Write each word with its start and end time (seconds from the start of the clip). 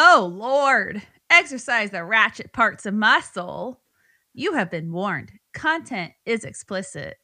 Oh, 0.00 0.30
Lord. 0.32 1.02
Exercise 1.28 1.90
the 1.90 2.04
ratchet 2.04 2.52
parts 2.52 2.86
of 2.86 2.94
my 2.94 3.18
soul. 3.18 3.80
You 4.32 4.52
have 4.52 4.70
been 4.70 4.92
warned. 4.92 5.32
Content 5.52 6.12
is 6.24 6.44
explicit. 6.44 7.16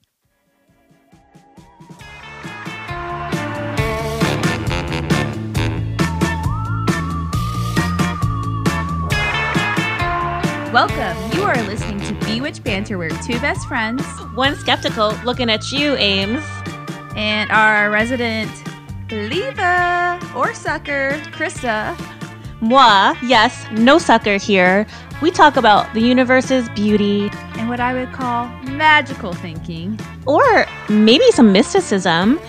Welcome. 10.72 11.38
You 11.38 11.45
are 11.45 11.62
listening 11.68 12.00
to 12.00 12.27
Bewitched 12.27 12.64
Banter, 12.64 12.98
where 12.98 13.11
two 13.11 13.38
best 13.38 13.68
friends 13.68 14.02
One 14.34 14.56
skeptical 14.56 15.16
looking 15.25 15.48
at 15.48 15.70
you, 15.70 15.95
Ames. 15.95 16.45
and 17.14 17.52
our 17.52 17.88
resident 17.93 18.50
believer 19.09 20.18
or 20.34 20.52
sucker, 20.54 21.12
Krista, 21.30 21.96
Moi, 22.64 23.14
yes, 23.22 23.66
no 23.72 23.98
sucker 23.98 24.38
here. 24.38 24.86
We 25.20 25.30
talk 25.30 25.56
about 25.59 25.92
the 25.92 26.00
universe's 26.00 26.66
beauty, 26.70 27.30
and 27.59 27.68
what 27.68 27.78
I 27.78 27.92
would 27.92 28.10
call 28.14 28.46
magical 28.62 29.34
thinking. 29.34 30.00
or 30.24 30.64
maybe 30.88 31.30
some 31.32 31.52
mysticism. 31.52 32.41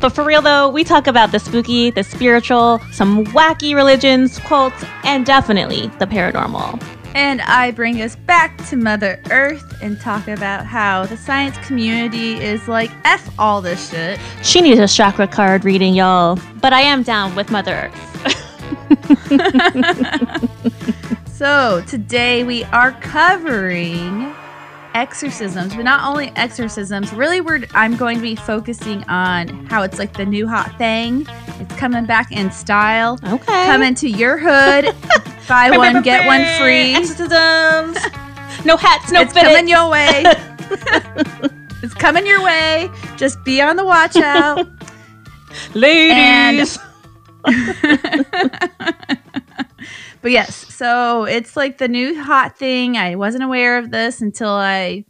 But 0.00 0.10
for 0.10 0.24
real 0.24 0.42
though, 0.42 0.68
we 0.68 0.82
talk 0.82 1.06
about 1.06 1.30
the 1.30 1.38
spooky, 1.38 1.90
the 1.90 2.02
spiritual, 2.02 2.80
some 2.90 3.24
wacky 3.26 3.72
religions, 3.76 4.38
cults, 4.40 4.84
and 5.04 5.24
definitely 5.24 5.86
the 6.00 6.06
paranormal. 6.06 6.82
And 7.14 7.40
I 7.42 7.70
bring 7.70 8.02
us 8.02 8.16
back 8.16 8.58
to 8.66 8.76
Mother 8.76 9.22
Earth 9.30 9.64
and 9.80 9.98
talk 10.00 10.26
about 10.26 10.66
how 10.66 11.06
the 11.06 11.16
science 11.16 11.56
community 11.58 12.34
is 12.34 12.66
like, 12.66 12.90
F 13.04 13.30
all 13.38 13.62
this 13.62 13.90
shit. 13.90 14.18
She 14.42 14.60
needs 14.60 14.80
a 14.80 14.88
chakra 14.88 15.28
card 15.28 15.64
reading, 15.64 15.94
y'all. 15.94 16.36
But 16.60 16.72
I 16.72 16.80
am 16.80 17.04
down 17.04 17.36
with 17.36 17.50
Mother 17.52 17.72
Earth. 17.74 18.15
So 21.36 21.82
today 21.86 22.44
we 22.44 22.64
are 22.64 22.92
covering 22.92 24.34
exorcisms, 24.94 25.76
but 25.76 25.82
not 25.82 26.02
only 26.02 26.32
exorcisms. 26.34 27.12
Really, 27.12 27.42
we're 27.42 27.66
I'm 27.74 27.94
going 27.94 28.16
to 28.16 28.22
be 28.22 28.36
focusing 28.36 29.04
on 29.04 29.66
how 29.66 29.82
it's 29.82 29.98
like 29.98 30.16
the 30.16 30.24
new 30.24 30.48
hot 30.48 30.74
thing. 30.78 31.26
It's 31.60 31.76
coming 31.76 32.06
back 32.06 32.32
in 32.32 32.50
style. 32.52 33.18
Okay. 33.22 33.66
Coming 33.66 33.94
to 33.96 34.08
your 34.08 34.38
hood. 34.38 34.96
Buy 35.46 35.76
one, 35.76 36.00
get 36.00 36.26
one 36.26 36.40
free. 36.58 36.94
Exorcisms. 36.94 37.98
no 38.64 38.78
hats, 38.78 39.12
no 39.12 39.20
it's 39.20 39.34
fitteds. 39.34 39.42
coming 39.42 39.68
your 39.68 39.90
way. 39.90 40.22
it's 41.82 41.92
coming 41.92 42.26
your 42.26 42.42
way. 42.42 42.88
Just 43.18 43.44
be 43.44 43.60
on 43.60 43.76
the 43.76 43.84
watch 43.84 44.16
out. 44.16 44.66
Ladies. 45.74 46.78
but 50.22 50.30
yes, 50.30 50.74
so 50.74 51.24
it's 51.24 51.56
like 51.56 51.78
the 51.78 51.88
new 51.88 52.20
hot 52.20 52.58
thing. 52.58 52.96
I 52.96 53.16
wasn't 53.16 53.44
aware 53.44 53.78
of 53.78 53.90
this 53.90 54.20
until 54.20 54.50
I 54.50 55.04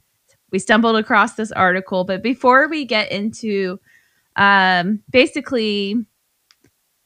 we 0.52 0.58
stumbled 0.58 0.96
across 0.96 1.34
this 1.34 1.52
article. 1.52 2.04
But 2.04 2.22
before 2.22 2.68
we 2.68 2.84
get 2.84 3.10
into 3.10 3.78
um 4.36 5.02
basically 5.10 5.96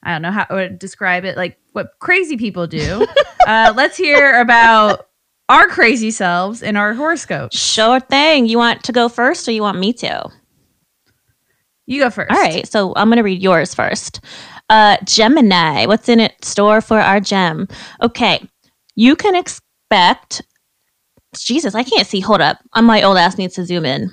I 0.02 0.12
don't 0.12 0.22
know 0.22 0.32
how 0.32 0.46
would 0.50 0.78
describe 0.78 1.24
it, 1.24 1.36
like 1.36 1.58
what 1.72 1.92
crazy 2.00 2.36
people 2.36 2.66
do. 2.66 3.06
uh 3.46 3.72
let's 3.76 3.96
hear 3.96 4.40
about 4.40 5.06
our 5.48 5.66
crazy 5.66 6.10
selves 6.10 6.62
in 6.62 6.76
our 6.76 6.94
horoscope. 6.94 7.52
Sure 7.52 8.00
thing. 8.00 8.46
You 8.46 8.58
want 8.58 8.84
to 8.84 8.92
go 8.92 9.08
first 9.08 9.48
or 9.48 9.52
you 9.52 9.62
want 9.62 9.78
me 9.78 9.92
to? 9.94 10.28
You 11.86 12.00
go 12.00 12.08
first. 12.08 12.30
All 12.30 12.40
right. 12.40 12.68
So 12.68 12.92
I'm 12.94 13.08
going 13.08 13.16
to 13.16 13.24
read 13.24 13.42
yours 13.42 13.74
first. 13.74 14.20
Uh, 14.70 14.96
Gemini, 15.04 15.84
what's 15.86 16.08
in 16.08 16.20
it 16.20 16.42
store 16.44 16.80
for 16.80 17.00
our 17.00 17.20
gem? 17.20 17.66
Okay. 18.00 18.48
You 18.94 19.16
can 19.16 19.34
expect. 19.34 20.42
Jesus, 21.36 21.74
I 21.74 21.82
can't 21.82 22.06
see. 22.06 22.20
Hold 22.20 22.40
up. 22.40 22.58
My 22.80 23.02
old 23.02 23.18
ass 23.18 23.36
needs 23.36 23.56
to 23.56 23.64
zoom 23.64 23.84
in. 23.84 24.10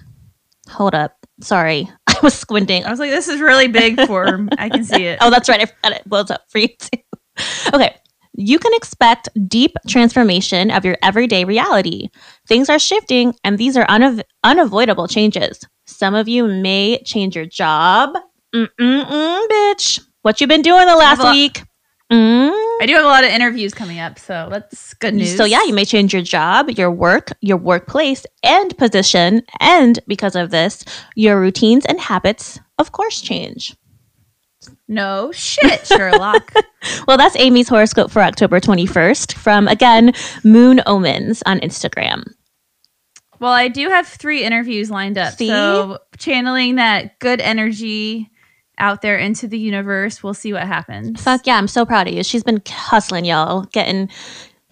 Hold 0.69 0.95
up. 0.95 1.15
Sorry. 1.42 1.87
I 2.08 2.15
was 2.23 2.33
squinting. 2.33 2.83
I 2.83 2.89
was 2.89 2.99
like, 2.99 3.11
this 3.11 3.27
is 3.27 3.39
really 3.39 3.67
big 3.67 4.02
for 4.08 4.48
I 4.58 4.70
can 4.70 4.83
see 4.83 5.05
it. 5.05 5.20
Oh, 5.21 5.30
that's 5.30 5.48
right. 5.48 5.61
I 5.61 5.65
forgot 5.65 5.93
it 5.93 6.09
blows 6.09 6.32
up 6.32 6.42
for 6.49 6.58
you 6.58 6.70
too. 6.70 6.99
okay. 7.73 7.95
You 8.33 8.58
can 8.58 8.73
expect 8.73 9.30
deep 9.48 9.73
transformation 9.87 10.71
of 10.71 10.86
your 10.86 10.98
everyday 11.03 11.43
reality. 11.43 12.09
Things 12.48 12.70
are 12.70 12.77
shifting, 12.77 13.33
and 13.43 13.58
these 13.58 13.76
are 13.76 13.86
unav- 13.87 14.21
unavoidable 14.43 15.08
changes. 15.08 15.59
Some 15.87 16.14
of 16.14 16.27
you 16.27 16.45
may 16.48 17.02
change 17.03 17.36
your 17.36 17.48
job. 17.48 18.15
Mm-mm-mm, 18.53 19.48
bitch. 19.49 20.07
What 20.27 20.42
you 20.42 20.48
been 20.48 20.61
doing 20.61 20.86
the 20.86 20.98
last 20.98 21.23
week? 21.32 21.64
Mm. 22.11 22.52
I 22.82 22.86
do 22.86 22.95
have 22.95 23.05
a 23.05 23.08
lot 23.08 23.23
of 23.23 23.30
interviews 23.30 23.73
coming 23.73 23.98
up, 23.98 24.20
so 24.20 24.49
that's 24.52 24.93
good 24.95 25.14
news. 25.14 25.38
So 25.38 25.45
yeah, 25.45 25.64
you 25.64 25.73
may 25.73 25.86
change 25.86 26.11
your 26.11 26.21
job, 26.21 26.70
your 26.71 26.92
work, 26.92 27.32
your 27.39 27.55
workplace, 27.55 28.26
and 28.43 28.77
position, 28.77 29.42
and 29.61 29.99
because 30.05 30.36
of 30.36 30.52
this, 30.52 30.83
your 31.15 31.39
routines 31.39 31.86
and 31.86 31.98
habits, 31.98 32.60
of 32.77 32.92
course, 32.92 33.21
change. 33.21 33.73
No 34.89 35.32
shit, 35.32 35.88
Sherlock. 35.88 36.52
Well, 37.08 37.17
that's 37.17 37.38
Amy's 37.38 37.70
horoscope 37.70 38.11
for 38.11 38.21
October 38.21 38.59
21st 38.59 39.33
from, 39.33 39.70
again, 39.70 40.11
Moon 40.44 40.82
Omens 40.86 41.42
on 41.45 41.61
Instagram. 41.61 42.26
well, 43.39 43.54
I 43.54 43.70
do 43.70 43.88
have 43.88 44.05
three 44.05 44.44
interviews 44.44 44.92
lined 44.92 45.17
up. 45.17 45.36
See? 45.36 45.48
So 45.48 45.99
channeling 46.17 46.76
that 46.76 47.17
good 47.20 47.39
energy 47.39 48.30
out 48.77 49.02
there 49.02 49.17
into 49.17 49.48
the 49.48 49.58
universe, 49.58 50.23
we'll 50.23 50.33
see 50.33 50.54
what 50.54 50.64
happens. 50.64 51.21
Fuck 51.21 51.48
yeah, 51.48 51.58
I'm 51.58 51.67
so 51.67 51.86
proud 51.86 52.08
of 52.08 52.14
you. 52.14 52.23
She's 52.23 52.43
been 52.43 52.61
hustling, 52.67 53.26
y'all, 53.26 53.64
getting 53.71 54.10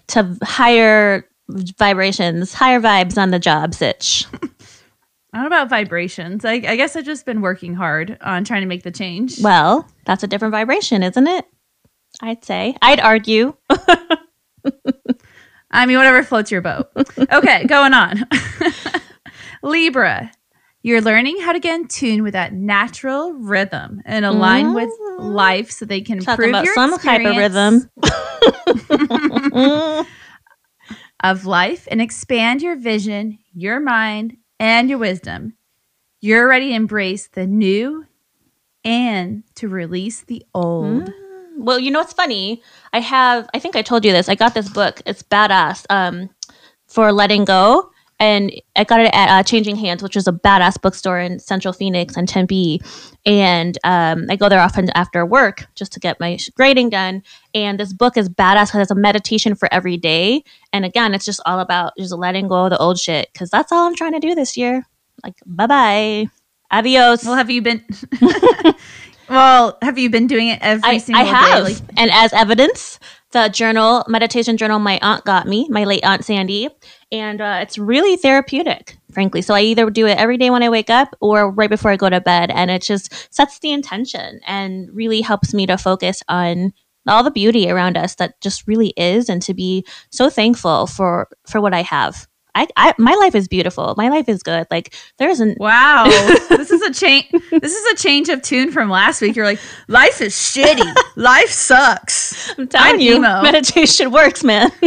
to 0.08 0.38
higher 0.44 1.28
vibrations, 1.50 2.54
higher 2.54 2.80
vibes 2.80 3.18
on 3.18 3.32
the 3.32 3.40
job, 3.40 3.74
sitch. 3.74 4.26
I 5.34 5.40
don't 5.40 5.48
about 5.48 5.70
vibrations. 5.70 6.46
I, 6.46 6.54
I 6.54 6.78
guess 6.78 6.96
I've 6.96 7.04
just 7.04 7.26
been 7.26 7.42
working 7.42 7.74
hard 7.74 8.18
on 8.22 8.46
trying 8.46 8.62
to 8.62 8.68
make 8.68 8.84
the 8.84 8.92
change. 8.92 9.42
Well, 9.42 9.86
that's 10.06 10.24
a 10.24 10.28
different 10.28 10.54
vibration, 10.54 11.04
isn't 11.04 11.28
it? 11.28 11.46
I'd 12.22 12.46
say. 12.46 12.76
I'd 12.82 13.02
argue. 13.02 13.54
I 15.72 15.86
mean, 15.86 15.98
whatever 15.98 16.24
floats 16.24 16.52
your 16.52 16.62
boat. 16.62 16.90
Okay, 17.18 17.66
going 17.66 17.94
on. 17.94 18.26
Libra, 19.62 20.32
you're 20.86 21.02
learning 21.02 21.40
how 21.40 21.52
to 21.52 21.60
get 21.60 21.80
in 21.80 21.88
tune 21.88 22.22
with 22.22 22.34
that 22.34 22.54
natural 22.54 23.34
rhythm 23.34 24.04
and 24.06 24.24
align 24.24 24.72
with 24.76 24.88
life 25.18 25.72
so 25.72 25.84
they 25.84 26.00
can 26.00 26.20
Talking 26.20 26.50
improve 26.50 26.50
about 26.50 26.66
your 26.66 26.76
some 26.76 27.00
type 27.00 27.26
of 27.26 27.38
experience 27.38 27.88
rhythm. 29.48 30.06
of 31.24 31.48
life 31.48 31.88
and 31.90 32.00
expand 32.00 32.62
your 32.62 32.76
vision, 32.76 33.40
your 33.52 33.80
mind, 33.80 34.38
and 34.60 34.88
your 34.88 35.00
wisdom. 35.00 35.58
You're 36.22 36.48
ready 36.48 36.70
to 36.70 36.76
embrace 36.76 37.30
the 37.30 37.48
new 37.48 38.06
and 38.84 39.42
to 39.56 39.68
release 39.68 40.22
the 40.22 40.46
old. 40.54 41.12
Well, 41.58 41.80
you 41.80 41.90
know 41.90 41.98
what's 41.98 42.14
funny? 42.14 42.62
I 42.94 43.00
have, 43.00 43.50
I 43.56 43.60
think 43.60 43.76
I 43.76 43.82
told 43.82 44.06
you 44.06 44.12
this. 44.12 44.30
I 44.30 44.36
got 44.36 44.54
this 44.54 44.70
book. 44.70 45.02
It's 45.08 45.24
badass 45.24 45.88
um, 45.90 46.30
for 46.86 47.12
letting 47.12 47.44
go. 47.44 47.90
And 48.20 48.52
I 48.76 48.86
got 48.86 49.02
it 49.02 49.14
at 49.14 49.30
uh, 49.30 49.44
Changing 49.44 49.76
Hands, 49.76 50.02
which 50.02 50.16
is 50.16 50.28
a 50.28 50.32
badass 50.32 50.82
bookstore 50.82 51.20
in 51.20 51.40
Central 51.40 51.74
Phoenix 51.74 52.16
and 52.16 52.30
Tempe. 52.30 52.82
And 53.26 53.78
um, 53.84 54.28
I 54.30 54.38
go 54.38 54.48
there 54.48 54.62
often 54.62 54.90
after 54.92 55.26
work 55.26 55.66
just 55.76 55.92
to 55.94 56.00
get 56.00 56.20
my 56.20 56.38
grading 56.56 56.92
done. 56.92 57.24
And 57.54 57.80
this 57.80 57.92
book 57.92 58.16
is 58.16 58.30
badass 58.30 58.68
because 58.68 58.84
it's 58.84 58.92
a 58.92 58.96
meditation 58.96 59.54
for 59.56 59.68
every 59.74 59.98
day. 59.98 60.44
And 60.72 60.86
again, 60.86 61.14
it's 61.14 61.26
just 61.26 61.42
all 61.46 61.60
about 61.60 61.94
just 61.98 62.14
letting 62.14 62.48
go 62.48 62.66
of 62.66 62.70
the 62.70 62.78
old 62.78 63.00
shit 63.00 63.30
because 63.34 63.50
that's 63.50 63.72
all 63.72 63.86
I'm 63.86 63.96
trying 63.96 64.14
to 64.14 64.20
do 64.20 64.34
this 64.34 64.56
year. 64.56 64.86
Like, 65.24 65.36
bye 65.46 65.68
bye. 65.68 66.28
Adios. 66.72 67.26
Well, 67.26 67.36
have 67.36 67.50
you 67.50 67.62
been? 67.62 67.84
well, 69.30 69.78
have 69.82 69.98
you 69.98 70.10
been 70.10 70.28
doing 70.28 70.50
it 70.50 70.60
every 70.62 70.90
I, 70.90 70.98
single 71.00 71.26
I 71.26 71.28
have. 71.28 71.68
day? 71.68 71.74
Like, 71.74 71.84
and 71.98 72.12
as 72.12 72.34
evidence, 72.34 73.00
the 73.36 73.50
journal, 73.50 74.06
meditation 74.08 74.56
journal, 74.56 74.80
my 74.80 74.98
aunt 75.02 75.26
got 75.26 75.46
me, 75.46 75.68
my 75.70 75.84
late 75.84 76.06
aunt 76.06 76.24
Sandy, 76.24 76.70
and 77.12 77.42
uh, 77.42 77.60
it's 77.62 77.78
really 77.78 78.16
therapeutic, 78.16 78.98
frankly. 79.12 79.42
So 79.42 79.54
I 79.54 79.60
either 79.60 79.90
do 79.90 80.08
it 80.08 80.18
every 80.18 80.38
day 80.38 80.50
when 80.50 80.64
I 80.64 80.70
wake 80.70 80.90
up 80.90 81.14
or 81.20 81.52
right 81.52 81.70
before 81.70 81.92
I 81.92 81.98
go 81.98 82.10
to 82.10 82.22
bed, 82.22 82.50
and 82.50 82.72
it 82.72 82.82
just 82.82 83.34
sets 83.36 83.60
the 83.60 83.74
intention 83.74 84.40
and 84.48 84.90
really 84.94 85.20
helps 85.20 85.54
me 85.54 85.66
to 85.66 85.78
focus 85.78 86.24
on 86.30 86.72
all 87.08 87.24
the 87.24 87.30
beauty 87.30 87.70
around 87.70 87.98
us 87.98 88.16
that 88.16 88.40
just 88.40 88.66
really 88.68 88.94
is, 88.96 89.28
and 89.28 89.42
to 89.42 89.54
be 89.54 89.86
so 90.12 90.30
thankful 90.30 90.88
for 90.88 91.28
for 91.46 91.60
what 91.60 91.74
I 91.74 91.82
have. 91.82 92.28
I, 92.56 92.68
I 92.78 92.94
my 92.98 93.14
life 93.16 93.36
is 93.36 93.48
beautiful. 93.48 93.94
My 93.98 94.10
life 94.10 94.30
is 94.30 94.42
good. 94.42 94.66
Like 94.72 94.96
there 95.18 95.30
isn't 95.30 95.60
wow, 95.60 96.06
this 96.50 96.72
is 96.72 96.82
a 96.82 96.94
change. 96.94 97.30
This 97.52 97.76
is 97.76 97.86
a 97.94 97.96
change 98.02 98.30
of 98.30 98.42
tune 98.42 98.72
from 98.72 98.90
last 98.90 99.22
week. 99.22 99.36
You're 99.36 99.46
like, 99.46 99.60
life 99.88 100.22
is 100.22 100.34
shitty. 100.34 100.96
life 101.18 101.50
sucks. 101.50 102.50
I'm 102.58 102.68
telling 102.68 102.94
I'm 102.96 103.00
you, 103.00 103.16
emo. 103.18 103.42
meditation 103.42 104.12
works, 104.12 104.44
man. 104.44 104.72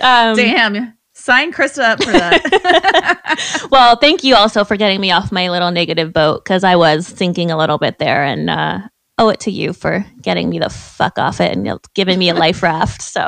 um, 0.00 0.36
Damn. 0.36 0.94
Sign 1.14 1.52
Krista 1.52 1.80
up 1.80 2.02
for 2.02 2.10
that. 2.10 3.68
well, 3.70 3.96
thank 3.96 4.24
you 4.24 4.34
also 4.34 4.64
for 4.64 4.76
getting 4.76 5.00
me 5.00 5.10
off 5.10 5.30
my 5.30 5.50
little 5.50 5.70
negative 5.70 6.12
boat 6.12 6.42
because 6.42 6.64
I 6.64 6.76
was 6.76 7.06
sinking 7.06 7.50
a 7.50 7.58
little 7.58 7.76
bit 7.76 7.98
there, 7.98 8.24
and 8.24 8.48
uh, 8.48 8.80
owe 9.18 9.28
it 9.28 9.40
to 9.40 9.50
you 9.50 9.72
for 9.72 10.06
getting 10.22 10.48
me 10.48 10.58
the 10.58 10.70
fuck 10.70 11.18
off 11.18 11.40
it 11.40 11.54
and 11.54 11.78
giving 11.94 12.18
me 12.18 12.30
a 12.30 12.34
life 12.34 12.62
raft. 12.62 13.02
So 13.02 13.26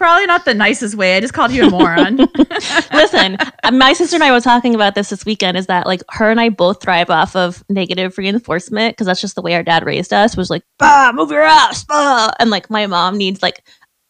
Probably 0.00 0.24
not 0.24 0.46
the 0.46 0.54
nicest 0.54 0.94
way. 0.94 1.14
I 1.14 1.20
just 1.20 1.34
called 1.34 1.52
you 1.52 1.66
a 1.66 1.70
moron. 1.70 2.16
listen, 2.94 3.36
my 3.70 3.92
sister 3.92 4.16
and 4.16 4.24
I 4.24 4.32
were 4.32 4.40
talking 4.40 4.74
about 4.74 4.94
this 4.94 5.10
this 5.10 5.26
weekend. 5.26 5.58
Is 5.58 5.66
that 5.66 5.86
like 5.86 6.02
her 6.08 6.30
and 6.30 6.40
I 6.40 6.48
both 6.48 6.82
thrive 6.82 7.10
off 7.10 7.36
of 7.36 7.62
negative 7.68 8.16
reinforcement 8.16 8.96
because 8.96 9.06
that's 9.06 9.20
just 9.20 9.34
the 9.34 9.42
way 9.42 9.52
our 9.52 9.62
dad 9.62 9.84
raised 9.84 10.14
us. 10.14 10.38
Was 10.38 10.48
like, 10.48 10.62
bah, 10.78 11.12
move 11.14 11.30
your 11.30 11.42
ass, 11.42 11.84
bah. 11.84 12.30
and 12.40 12.48
like 12.48 12.70
my 12.70 12.86
mom 12.86 13.18
needs 13.18 13.42
like 13.42 13.62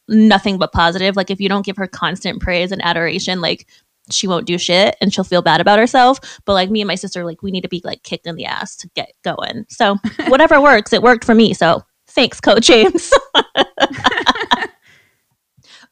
nothing 0.07 0.59
but 0.59 0.71
positive. 0.71 1.17
Like 1.17 1.29
if 1.29 1.41
you 1.41 1.49
don't 1.49 1.67
give 1.67 1.77
her 1.77 1.89
constant 1.89 2.41
praise 2.41 2.71
and 2.71 2.81
adoration, 2.85 3.41
like 3.41 3.67
she 4.13 4.29
won't 4.29 4.47
do 4.47 4.59
shit 4.59 4.95
and 5.01 5.13
she'll 5.13 5.25
feel 5.25 5.43
bad 5.43 5.61
about 5.61 5.81
herself. 5.81 6.21
But 6.45 6.53
like 6.53 6.71
me 6.71 6.83
and 6.83 6.87
my 6.87 6.95
sister, 6.95 7.25
like 7.25 7.43
we 7.43 7.51
need 7.51 7.63
to 7.63 7.69
be 7.69 7.81
like 7.83 8.05
kicked 8.05 8.29
in 8.29 8.37
the 8.37 8.45
ass 8.45 8.77
to 8.77 8.89
get 8.95 9.11
going. 9.25 9.67
So 9.69 9.97
whatever 10.29 10.61
works, 10.61 10.93
it 10.93 11.03
worked 11.03 11.25
for 11.25 11.35
me. 11.35 11.53
So 11.53 11.83
thanks, 12.07 12.41
Coach 12.41 12.69
James. 12.69 13.13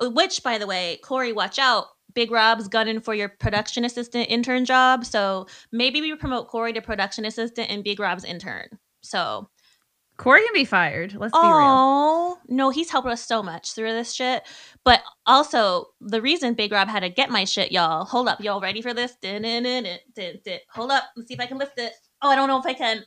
Which, 0.01 0.43
by 0.43 0.59
the 0.59 0.67
way, 0.67 0.99
Corey, 1.03 1.33
watch 1.33 1.59
out. 1.59 1.87
Big 2.15 2.31
Rob's 2.31 2.69
gunning 2.69 3.01
for 3.01 3.15
your 3.15 3.29
production 3.29 3.85
assistant 3.85 4.29
intern 4.31 4.65
job. 4.65 5.05
So 5.05 5.47
maybe 5.73 6.01
we 6.01 6.15
promote 6.17 6.49
Corey 6.49 6.73
to 6.73 6.81
production 6.81 7.25
assistant 7.25 7.71
and 7.71 7.85
Big 7.85 8.01
Rob's 8.01 8.25
intern. 8.25 8.79
So 9.03 9.49
Corey 10.17 10.43
can 10.43 10.53
be 10.53 10.65
fired. 10.65 11.15
Let's 11.15 11.33
be 11.33 11.39
real. 11.39 11.53
Oh 11.53 12.39
no, 12.49 12.71
he's 12.71 12.91
helped 12.91 13.07
us 13.07 13.25
so 13.25 13.41
much 13.43 13.73
through 13.73 13.93
this 13.93 14.13
shit. 14.13 14.43
But 14.85 15.01
also, 15.27 15.87
the 16.01 16.21
reason 16.21 16.55
Big 16.55 16.73
Rob 16.73 16.89
had 16.89 17.01
to 17.01 17.09
get 17.09 17.31
my 17.31 17.45
shit, 17.45 17.71
y'all. 17.71 18.05
Hold 18.05 18.29
up, 18.29 18.41
y'all 18.41 18.61
ready 18.61 18.83
for 18.83 18.93
this? 18.93 19.15
Hold 19.23 20.91
up, 20.91 21.05
let's 21.17 21.29
see 21.29 21.35
if 21.35 21.41
I 21.41 21.47
can 21.47 21.59
lift 21.59 21.79
it. 21.79 21.93
Oh, 22.21 22.31
I 22.31 22.35
don't 22.37 22.49
know 22.49 22.59
if 22.59 22.67
I 22.67 22.75
can. 22.75 23.05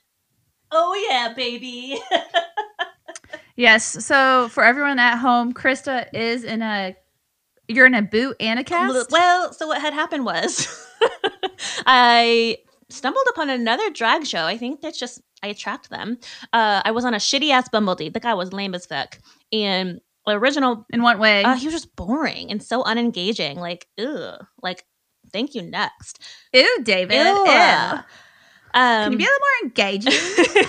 Oh 0.72 1.08
yeah, 1.10 1.34
baby. 1.34 2.00
Yes. 3.62 4.04
So 4.04 4.50
for 4.50 4.64
everyone 4.64 4.98
at 4.98 5.18
home, 5.18 5.54
Krista 5.54 6.08
is 6.14 6.44
in 6.44 6.64
a. 6.64 6.96
You're 7.68 7.86
in 7.86 7.94
a 7.94 8.02
boot 8.02 8.36
and 8.40 8.60
a 8.60 8.64
cast. 8.64 9.12
well, 9.12 9.54
so 9.54 9.68
what 9.68 9.80
had 9.80 9.94
happened 9.94 10.26
was 10.26 10.68
I 11.86 12.58
stumbled 12.90 13.28
upon 13.30 13.52
another 13.52 13.92
drag 13.92 14.26
show. 14.26 14.46
I 14.46 14.58
think 14.58 14.82
that's 14.82 14.98
just 15.00 15.22
I 15.44 15.48
attract 15.48 15.92
them. 15.92 16.18
Uh, 16.52 16.82
I 16.84 16.90
was 16.90 17.06
on 17.06 17.14
a 17.14 17.18
shitty 17.18 17.52
ass 17.52 17.70
Bumblebee. 17.70 18.10
The 18.10 18.20
guy 18.20 18.34
was 18.34 18.52
lame 18.52 18.74
as 18.74 18.88
fuck, 18.88 19.20
and 19.54 20.02
original 20.28 20.88
In 20.92 21.04
what 21.04 21.20
way? 21.20 21.44
uh, 21.44 21.56
he 21.56 21.68
was 21.68 21.76
just 21.76 21.96
boring 21.96 22.50
and 22.50 22.64
so 22.64 22.84
unengaging. 22.84 23.58
Like, 23.58 23.86
ugh. 24.00 24.44
Like, 24.62 24.84
thank 25.32 25.54
you. 25.54 25.62
Next. 25.62 26.20
Ew, 26.52 26.80
David. 26.84 27.14
Ew. 27.14 27.22
Ew. 27.22 28.00
Um, 28.74 28.74
Can 28.74 29.12
you 29.14 29.18
be 29.20 29.24
a 29.24 29.28
little 29.28 29.40
more 29.40 29.70
engaging? 29.70 30.14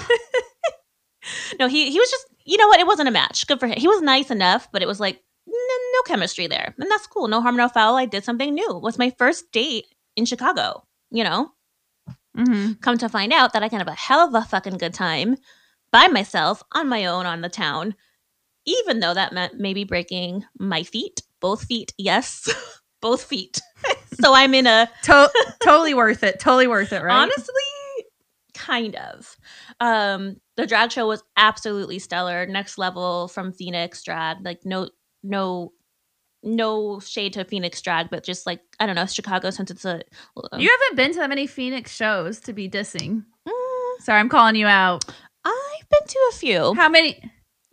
no, 1.58 1.68
he 1.68 1.90
he 1.90 1.98
was 1.98 2.10
just 2.10 2.26
you 2.44 2.56
know 2.56 2.68
what? 2.68 2.80
It 2.80 2.86
wasn't 2.86 3.08
a 3.08 3.12
match. 3.12 3.46
Good 3.46 3.60
for 3.60 3.66
him. 3.66 3.76
He 3.78 3.88
was 3.88 4.02
nice 4.02 4.30
enough, 4.30 4.68
but 4.72 4.82
it 4.82 4.88
was 4.88 5.00
like 5.00 5.16
n- 5.48 5.54
no 5.94 6.02
chemistry 6.06 6.46
there, 6.46 6.74
and 6.78 6.90
that's 6.90 7.06
cool. 7.06 7.28
No 7.28 7.40
harm, 7.40 7.56
no 7.56 7.68
foul. 7.68 7.96
I 7.96 8.06
did 8.06 8.24
something 8.24 8.54
new. 8.54 8.76
It 8.76 8.82
was 8.82 8.98
my 8.98 9.10
first 9.18 9.50
date 9.52 9.86
in 10.16 10.24
Chicago. 10.24 10.84
You 11.10 11.24
know, 11.24 11.50
hmm 12.36 12.72
come 12.80 12.98
to 12.98 13.08
find 13.08 13.32
out 13.32 13.52
that 13.52 13.62
I 13.62 13.68
can 13.68 13.78
have 13.78 13.88
a 13.88 13.92
hell 13.92 14.26
of 14.28 14.34
a 14.34 14.42
fucking 14.46 14.78
good 14.78 14.94
time 14.94 15.36
by 15.90 16.08
myself 16.08 16.62
on 16.72 16.88
my 16.88 17.04
own 17.06 17.26
on 17.26 17.42
the 17.42 17.48
town, 17.50 17.94
even 18.66 19.00
though 19.00 19.12
that 19.14 19.32
meant 19.32 19.58
maybe 19.58 19.84
breaking 19.84 20.44
my 20.58 20.82
feet, 20.82 21.20
both 21.40 21.64
feet. 21.64 21.92
Yes, 21.98 22.48
both 23.02 23.22
feet. 23.24 23.60
so 24.20 24.34
I'm 24.34 24.54
in 24.54 24.66
a 24.66 24.88
To- 25.04 25.30
totally 25.62 25.92
worth 25.94 26.22
it. 26.22 26.40
Totally 26.40 26.66
worth 26.66 26.92
it, 26.92 27.02
right? 27.02 27.22
Honestly, 27.22 27.52
kind 28.54 28.94
of. 28.96 29.36
Um, 29.80 30.36
the 30.56 30.66
drag 30.66 30.92
show 30.92 31.06
was 31.06 31.22
absolutely 31.36 31.98
stellar, 31.98 32.46
next 32.46 32.78
level 32.78 33.28
from 33.28 33.52
Phoenix 33.52 34.02
drag. 34.02 34.38
Like 34.44 34.64
no, 34.64 34.88
no, 35.22 35.72
no 36.42 37.00
shade 37.00 37.32
to 37.34 37.44
Phoenix 37.44 37.80
drag, 37.80 38.10
but 38.10 38.24
just 38.24 38.46
like 38.46 38.60
I 38.80 38.86
don't 38.86 38.96
know, 38.96 39.06
Chicago 39.06 39.50
since 39.50 39.70
it's 39.70 39.84
a. 39.84 40.02
you 40.58 40.70
haven't 40.70 40.96
been 40.96 41.12
to 41.12 41.18
that 41.20 41.28
many 41.28 41.46
Phoenix 41.46 41.94
shows 41.94 42.40
to 42.40 42.52
be 42.52 42.68
dissing. 42.68 43.24
Mm, 43.48 44.00
Sorry, 44.00 44.20
I'm 44.20 44.28
calling 44.28 44.56
you 44.56 44.66
out. 44.66 45.04
I've 45.44 45.88
been 45.88 46.06
to 46.06 46.18
a 46.30 46.34
few. 46.34 46.74
How 46.74 46.88
many? 46.88 47.20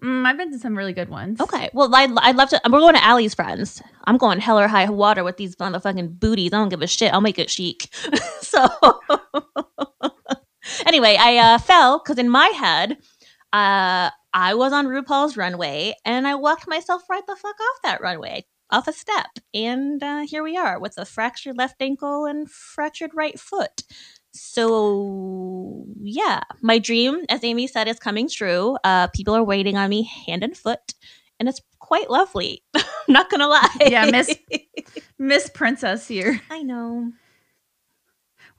Mm, 0.04 0.26
I've 0.26 0.38
been 0.38 0.52
to 0.52 0.60
some 0.60 0.78
really 0.78 0.94
good 0.94 1.10
ones. 1.10 1.42
Okay, 1.42 1.70
well, 1.74 1.94
I'd, 1.94 2.12
I'd 2.18 2.36
love 2.38 2.50
to. 2.50 2.62
We're 2.66 2.80
going 2.80 2.96
to 2.96 3.04
Allie's 3.04 3.34
friends. 3.34 3.82
I'm 4.06 4.18
going 4.18 4.40
hell 4.40 4.58
or 4.58 4.68
high 4.68 4.90
water 4.90 5.24
with 5.24 5.38
these 5.38 5.56
motherfucking 5.58 6.20
booties. 6.20 6.54
I 6.54 6.58
don't 6.58 6.70
give 6.70 6.82
a 6.82 6.88
shit. 6.88 7.14
I'll 7.14 7.22
make 7.22 7.38
it 7.38 7.50
chic. 7.50 7.94
so, 8.42 8.66
anyway, 10.86 11.18
I 11.20 11.38
uh, 11.38 11.58
fell 11.58 12.00
because 12.00 12.18
in 12.18 12.30
my 12.30 12.48
head, 12.48 12.98
uh, 13.54 14.10
I 14.34 14.54
was 14.54 14.74
on 14.74 14.88
RuPaul's 14.88 15.38
runway 15.38 15.96
and 16.06 16.28
I 16.28 16.36
walked 16.36 16.68
myself 16.68 17.04
right 17.10 17.26
the 17.26 17.36
fuck 17.36 17.56
off 17.60 17.82
that 17.84 18.02
runway, 18.02 18.46
off 18.70 18.88
a 18.88 18.94
step. 18.94 19.28
And 19.54 20.02
uh, 20.04 20.22
here 20.28 20.44
we 20.44 20.58
are 20.58 20.80
with 20.80 20.96
a 20.98 21.06
fractured 21.06 21.58
left 21.58 21.82
ankle 21.82 22.26
and 22.26 22.50
fractured 22.50 23.12
right 23.14 23.40
foot. 23.40 23.84
So, 24.32 25.86
yeah, 26.02 26.42
my 26.62 26.78
dream, 26.78 27.26
as 27.30 27.44
Amy 27.44 27.66
said, 27.66 27.88
is 27.88 27.98
coming 28.00 28.30
true. 28.30 28.78
Uh, 28.84 29.08
people 29.08 29.36
are 29.36 29.44
waiting 29.44 29.76
on 29.76 29.90
me 29.90 30.04
hand 30.28 30.44
and 30.44 30.56
foot, 30.56 30.94
and 31.40 31.50
it's 31.50 31.62
quite 31.80 32.12
lovely. 32.12 32.64
I'm 32.76 32.84
not 33.08 33.32
gonna 33.32 33.48
lie. 33.48 33.76
Yeah, 33.82 34.06
Miss- 34.12 34.38
Miss 35.18 35.50
Princess 35.50 36.08
here. 36.08 36.40
I 36.52 36.62
know. 36.62 37.12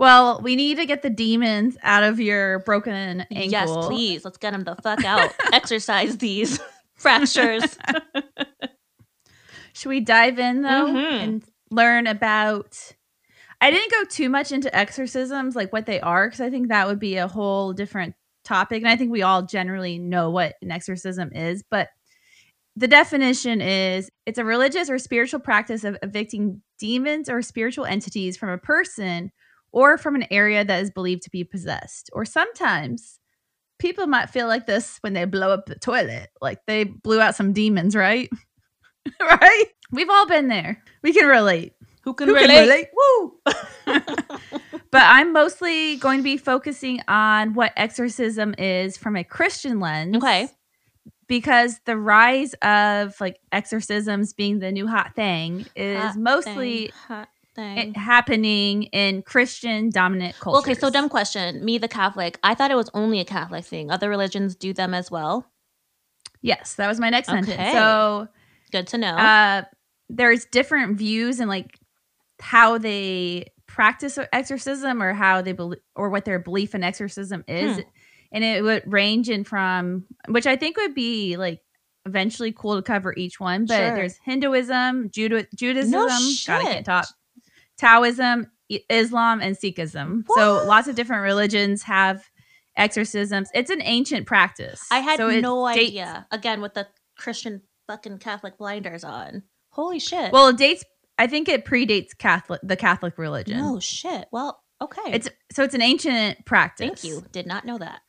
Well, 0.00 0.41
we 0.41 0.56
need 0.56 0.79
to 0.79 0.87
get 0.87 1.02
the 1.02 1.11
demons 1.11 1.76
out 1.82 2.02
of 2.02 2.19
your 2.19 2.61
broken 2.61 3.20
ankle. 3.31 3.50
Yes, 3.50 3.70
please. 3.87 4.25
Let's 4.25 4.38
get 4.38 4.52
them 4.52 4.64
the 4.64 4.75
fuck 4.76 5.05
out. 5.05 5.31
Exercise 5.52 6.17
these 6.17 6.58
fractures. 6.94 7.76
Should 9.75 9.91
we 9.91 10.00
dive 10.00 10.38
in 10.38 10.62
though 10.62 10.87
Mhm. 10.87 11.23
and 11.23 11.44
learn 11.70 12.06
about? 12.06 12.79
I 13.61 13.70
didn't 13.70 13.93
go 13.93 14.05
too 14.05 14.31
much 14.31 14.52
into 14.52 14.75
exorcisms, 14.75 15.55
like 15.55 15.70
what 15.70 15.85
they 15.85 16.00
are, 16.00 16.29
because 16.29 16.41
I 16.41 16.49
think 16.49 16.69
that 16.69 16.87
would 16.87 16.99
be 16.99 17.19
a 17.19 17.29
whole 17.29 17.75
different 17.75 18.14
topic. 18.43 18.82
And 18.82 18.88
I 18.91 18.96
think 18.96 19.12
we 19.12 19.20
all 19.20 19.43
generally 19.43 19.99
know 19.99 20.31
what 20.31 20.55
an 20.62 20.70
exorcism 20.70 21.31
is, 21.35 21.62
but 21.70 21.91
the 22.75 22.88
definition 22.88 23.61
is 23.61 24.08
it's 24.25 24.38
a 24.38 24.46
religious 24.46 24.88
or 24.88 24.99
spiritual 24.99 25.41
practice 25.41 25.85
of 25.85 25.99
evicting 26.03 26.62
demons 26.79 27.29
or 27.29 27.43
spiritual 27.43 27.85
entities 27.85 28.38
from 28.38 28.49
a 28.49 28.56
person 28.56 29.31
or 29.72 29.99
from 29.99 30.14
an 30.14 30.26
area 30.31 30.64
that 30.64 30.82
is 30.82 30.90
believed 30.90 31.22
to 31.22 31.31
be 31.31 31.44
possessed. 31.44 32.11
Or 32.12 32.25
sometimes 32.25 33.19
people 33.78 34.06
might 34.06 34.31
feel 34.31 34.46
like 34.46 34.67
this 34.67 34.99
when 35.00 35.12
they 35.12 35.25
blow 35.25 35.50
up 35.50 35.67
the 35.67 35.76
toilet, 35.76 36.28
like 36.40 36.61
they 36.67 36.84
blew 36.84 37.20
out 37.20 37.34
some 37.34 37.52
demons, 37.52 37.94
right? 37.96 38.28
right? 39.20 39.64
We've 39.91 40.10
all 40.10 40.27
been 40.27 40.48
there. 40.48 40.82
We 41.03 41.12
can 41.12 41.27
relate. 41.27 41.74
Who 42.03 42.15
can 42.15 42.29
Who 42.29 42.34
can 42.34 42.48
relate? 42.48 42.60
relate? 42.62 42.86
Woo! 42.94 43.41
But 44.91 45.03
I'm 45.05 45.32
mostly 45.32 45.96
going 45.96 46.19
to 46.19 46.24
be 46.24 46.36
focusing 46.36 47.00
on 47.06 47.55
what 47.55 47.72
exorcism 47.77 48.55
is 48.58 48.96
from 48.96 49.17
a 49.17 49.22
Christian 49.22 49.79
lens. 49.79 50.17
Okay. 50.17 50.48
Because 51.29 51.81
the 51.86 51.96
rise 51.96 52.55
of 52.55 53.15
like 53.20 53.39
exorcisms 53.53 54.32
being 54.32 54.58
the 54.58 54.72
new 54.72 54.89
hot 54.89 55.15
thing 55.15 55.65
is 55.77 56.00
Hot 56.00 56.17
mostly 56.17 56.86
Thing, 56.86 56.91
hot 57.06 57.29
it 57.60 57.96
happening 57.96 58.84
in 58.84 59.22
Christian 59.22 59.90
dominant 59.90 60.36
cultures. 60.38 60.62
Okay, 60.64 60.74
so 60.79 60.90
dumb 60.90 61.08
question. 61.08 61.64
Me, 61.64 61.79
the 61.79 61.88
Catholic. 61.88 62.38
I 62.43 62.55
thought 62.55 62.70
it 62.70 62.76
was 62.76 62.90
only 62.94 63.20
a 63.20 63.24
Catholic 63.24 63.64
thing. 63.64 63.90
Other 63.90 64.08
religions 64.08 64.55
do 64.55 64.72
them 64.72 64.94
as 64.94 65.10
well. 65.10 65.46
Yes, 66.43 66.74
that 66.76 66.88
was 66.88 66.98
my 67.00 67.10
next 67.10 67.29
Okay. 67.29 67.43
sentence. 67.43 67.72
So 67.72 68.29
Good 68.72 68.86
to 68.88 68.98
know. 68.98 69.14
uh, 69.17 69.62
there's 70.08 70.44
different 70.46 70.96
views 70.98 71.40
and 71.40 71.48
like 71.48 71.79
how 72.40 72.79
they 72.79 73.52
practice 73.67 74.19
exorcism 74.32 75.02
or 75.02 75.12
how 75.12 75.43
they 75.43 75.52
believe 75.52 75.81
or 75.94 76.08
what 76.08 76.24
their 76.24 76.38
belief 76.38 76.74
in 76.74 76.82
exorcism 76.82 77.44
is 77.46 77.76
Hmm. 77.76 77.82
and 78.32 78.43
it 78.44 78.62
would 78.64 78.82
range 78.93 79.29
in 79.29 79.44
from 79.44 80.06
which 80.26 80.44
i 80.46 80.56
think 80.56 80.76
would 80.76 80.93
be 80.94 81.36
like 81.36 81.60
eventually 82.06 82.50
cool 82.50 82.74
to 82.74 82.82
cover 82.82 83.14
each 83.17 83.38
one 83.38 83.67
but 83.67 83.76
Sure. 83.76 83.94
there's 83.94 84.17
hinduism 84.24 85.10
Juda- 85.10 85.46
judaism 85.55 85.93
No 85.93 86.08
god 86.08 86.60
i 86.60 86.62
can't 86.64 86.86
talk 86.86 87.06
taoism 87.81 88.46
islam 88.89 89.41
and 89.41 89.56
sikhism 89.56 90.22
so 90.37 90.63
lots 90.67 90.87
of 90.87 90.94
different 90.94 91.22
religions 91.22 91.82
have 91.82 92.22
exorcisms 92.77 93.49
it's 93.55 93.70
an 93.70 93.82
ancient 93.82 94.27
practice 94.27 94.87
I 94.91 94.99
had 95.01 95.17
So 95.19 95.29
no 95.41 95.67
dates- 95.75 95.89
idea. 95.91 96.27
Again, 96.31 96.60
with 96.60 96.75
the 96.75 96.87
Christian 97.17 97.63
fucking 97.89 98.19
Catholic 98.19 98.56
blinders 98.58 99.03
on. 99.05 99.43
Holy 99.72 99.99
shit. 99.99 100.32
well 100.32 100.49
it 100.49 100.56
dates 100.56 100.84
i 101.19 101.27
think 101.27 101.49
it 101.49 101.65
predates 101.65 102.17
catholic 102.17 102.60
the 102.63 102.77
catholic 102.77 103.19
religion 103.19 103.58
no 103.58 103.81
shit. 103.81 104.27
Well, 104.31 104.63
okay. 104.81 105.13
It's 105.13 105.29
so 105.53 105.63
it's 105.65 105.75
an 105.75 105.82
ancient 105.82 106.44
practice. 106.46 106.87
Thank 106.87 107.05
you. 107.05 107.25
Did 107.32 107.46
not 107.46 107.65
know 107.65 107.79
that. 107.79 108.01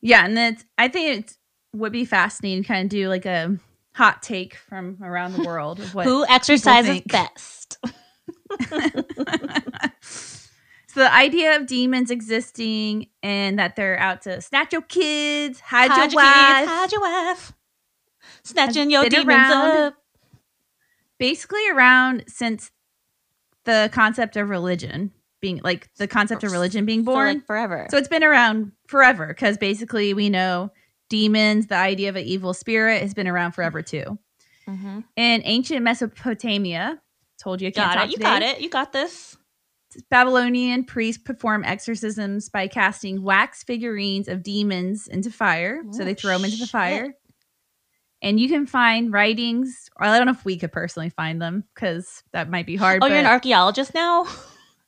Yeah, 0.00 0.24
and 0.24 0.38
it's 0.38 0.64
I 0.78 0.88
think 0.88 1.18
it 1.18 1.32
would 1.74 1.92
be 1.92 2.04
fascinating 2.04 2.62
to 2.62 2.68
kind 2.68 2.84
of 2.84 2.88
do 2.90 3.08
like 3.08 3.26
a 3.26 3.58
hot 3.94 4.22
take 4.22 4.54
from 4.56 4.98
around 5.02 5.32
the 5.34 5.42
world 5.42 5.80
of 5.80 5.94
what 5.94 6.06
Who 6.06 6.24
exercises 6.28 7.02
think. 7.02 7.12
best? 8.70 10.50
the 10.94 11.12
idea 11.12 11.56
of 11.56 11.66
demons 11.66 12.10
existing 12.10 13.06
and 13.22 13.58
that 13.58 13.76
they're 13.76 13.98
out 13.98 14.22
to 14.22 14.40
snatch 14.40 14.72
your 14.72 14.80
kids, 14.82 15.60
hide, 15.60 15.90
Hide 15.90 15.96
your 15.96 16.04
your 16.04 16.08
kids, 16.08 16.14
wife. 16.14 16.68
hide 16.68 16.92
your 16.92 17.00
wife. 17.02 17.52
Snatching 18.44 18.90
your 18.90 19.08
demons 19.08 19.28
around. 19.28 19.76
up. 19.88 19.94
basically 21.18 21.68
around 21.70 22.24
since 22.28 22.70
the 23.64 23.90
concept 23.92 24.36
of 24.36 24.48
religion 24.48 25.12
being 25.42 25.60
like 25.62 25.90
the 25.96 26.06
concept 26.08 26.44
of 26.44 26.52
religion 26.52 26.86
being 26.86 27.02
born. 27.04 27.26
like 27.36 27.46
forever. 27.46 27.86
So 27.90 27.98
it's 27.98 28.08
been 28.08 28.24
around 28.24 28.72
forever 28.88 29.26
because 29.28 29.58
basically 29.58 30.14
we 30.14 30.30
know 30.30 30.70
demons, 31.10 31.66
the 31.66 31.76
idea 31.76 32.08
of 32.08 32.16
an 32.16 32.24
evil 32.24 32.54
spirit, 32.54 33.02
has 33.02 33.12
been 33.12 33.28
around 33.28 33.52
forever 33.52 33.82
too. 33.82 34.18
Mhm. 34.66 35.04
In 35.16 35.42
ancient 35.44 35.82
Mesopotamia, 35.82 37.00
told 37.38 37.60
you 37.60 37.68
I 37.68 37.70
can't 37.70 37.88
Got 37.92 37.94
talk 37.94 38.04
it. 38.04 38.10
You 38.10 38.16
today, 38.16 38.24
got 38.24 38.42
it. 38.42 38.60
You 38.60 38.68
got 38.70 38.92
this. 38.92 39.36
Babylonian 40.10 40.84
priests 40.84 41.22
perform 41.22 41.64
exorcisms 41.64 42.48
by 42.48 42.66
casting 42.68 43.22
wax 43.22 43.62
figurines 43.64 44.28
of 44.28 44.42
demons 44.42 45.06
into 45.08 45.30
fire. 45.30 45.80
so 45.92 46.04
they 46.04 46.10
Oh, 46.10 46.14
throw 46.14 46.32
them 46.36 46.44
into 46.44 46.56
the 46.58 46.62
oh, 46.64 46.66
shit. 46.66 46.70
fire. 46.70 47.14
And 48.22 48.40
you 48.40 48.48
can 48.48 48.66
find 48.66 49.12
writings, 49.12 49.88
or 49.96 50.06
I 50.06 50.16
don't 50.16 50.26
know 50.26 50.32
if 50.32 50.44
we 50.44 50.56
could 50.58 50.72
personally 50.72 51.10
find 51.10 51.40
them 51.40 51.64
because 51.74 52.22
that 52.32 52.48
might 52.50 52.66
be 52.66 52.74
hard. 52.76 53.02
Oh, 53.02 53.06
you're 53.06 53.18
an 53.18 53.26
archaeologist 53.26 53.94
now? 53.94 54.26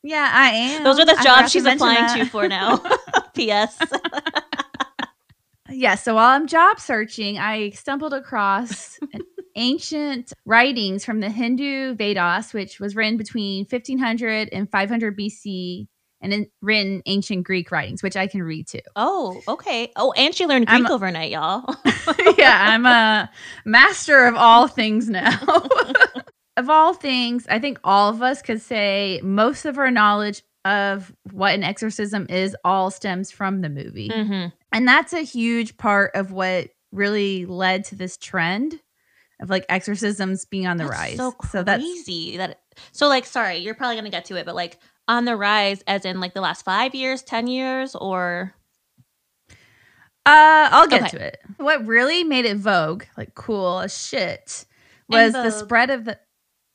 Yeah, 0.02 0.30
I 0.32 0.50
am. 0.50 0.84
Those 0.84 0.98
are 0.98 1.04
the 1.04 1.18
jobs 1.22 1.52
she's 1.52 1.64
applying 1.66 1.96
that. 2.06 2.16
to 2.18 2.24
for 2.26 2.48
now. 2.48 2.82
P.S. 3.34 3.78
Yeah, 5.70 5.96
so 5.96 6.14
while 6.14 6.30
I'm 6.34 6.46
job 6.46 6.80
searching, 6.80 7.38
I 7.38 7.70
stumbled 7.70 8.14
across 8.14 8.98
an 9.12 9.20
ancient 9.56 10.32
writings 10.44 11.04
from 11.04 11.20
the 11.20 11.30
Hindu 11.30 11.94
Vedas, 11.94 12.52
which 12.52 12.80
was 12.80 12.96
written 12.96 13.16
between 13.16 13.66
1500 13.68 14.48
and 14.52 14.70
500 14.70 15.18
BC, 15.18 15.86
and 16.20 16.32
in, 16.32 16.46
written 16.60 17.02
ancient 17.06 17.44
Greek 17.44 17.70
writings, 17.70 18.02
which 18.02 18.16
I 18.16 18.26
can 18.26 18.42
read 18.42 18.66
too. 18.66 18.80
Oh, 18.96 19.40
okay. 19.46 19.92
Oh, 19.96 20.12
and 20.12 20.34
she 20.34 20.46
learned 20.46 20.66
Greek 20.66 20.90
overnight, 20.90 21.30
y'all. 21.30 21.74
yeah, 22.38 22.66
I'm 22.68 22.86
a 22.86 23.30
master 23.64 24.26
of 24.26 24.34
all 24.34 24.66
things 24.66 25.08
now. 25.08 25.38
of 26.56 26.68
all 26.68 26.94
things, 26.94 27.46
I 27.48 27.58
think 27.58 27.78
all 27.84 28.10
of 28.10 28.22
us 28.22 28.42
could 28.42 28.60
say 28.60 29.20
most 29.22 29.64
of 29.64 29.78
our 29.78 29.90
knowledge 29.90 30.42
of 30.64 31.14
what 31.32 31.54
an 31.54 31.62
exorcism 31.62 32.26
is 32.28 32.56
all 32.64 32.90
stems 32.90 33.30
from 33.30 33.60
the 33.60 33.68
movie. 33.68 34.10
hmm 34.12 34.46
And 34.72 34.86
that's 34.86 35.12
a 35.12 35.22
huge 35.22 35.76
part 35.76 36.14
of 36.14 36.32
what 36.32 36.70
really 36.92 37.46
led 37.46 37.84
to 37.84 37.94
this 37.94 38.16
trend 38.16 38.80
of 39.40 39.50
like 39.50 39.64
exorcisms 39.68 40.44
being 40.44 40.66
on 40.66 40.76
the 40.76 40.84
That's 40.84 40.98
rise. 40.98 41.16
So 41.16 41.34
so 41.50 41.62
that's 41.62 41.82
crazy 41.82 42.36
that. 42.38 42.60
So, 42.92 43.08
like, 43.08 43.26
sorry, 43.26 43.56
you're 43.58 43.74
probably 43.74 43.96
gonna 43.96 44.10
get 44.10 44.26
to 44.26 44.36
it, 44.36 44.46
but 44.46 44.54
like 44.54 44.78
on 45.08 45.24
the 45.24 45.36
rise, 45.36 45.82
as 45.86 46.04
in 46.04 46.20
like 46.20 46.34
the 46.34 46.40
last 46.40 46.64
five 46.64 46.94
years, 46.94 47.22
ten 47.22 47.46
years, 47.46 47.94
or 47.94 48.54
uh 50.26 50.68
I'll 50.70 50.86
get 50.86 51.02
Okay. 51.04 51.18
to 51.18 51.24
it. 51.24 51.38
What 51.56 51.86
really 51.86 52.24
made 52.24 52.44
it 52.44 52.56
vogue, 52.58 53.04
like 53.16 53.34
cool 53.34 53.80
as 53.80 53.96
shit, 53.96 54.66
was 55.08 55.32
the 55.32 55.50
spread 55.50 55.90
of 55.90 56.04
the 56.04 56.18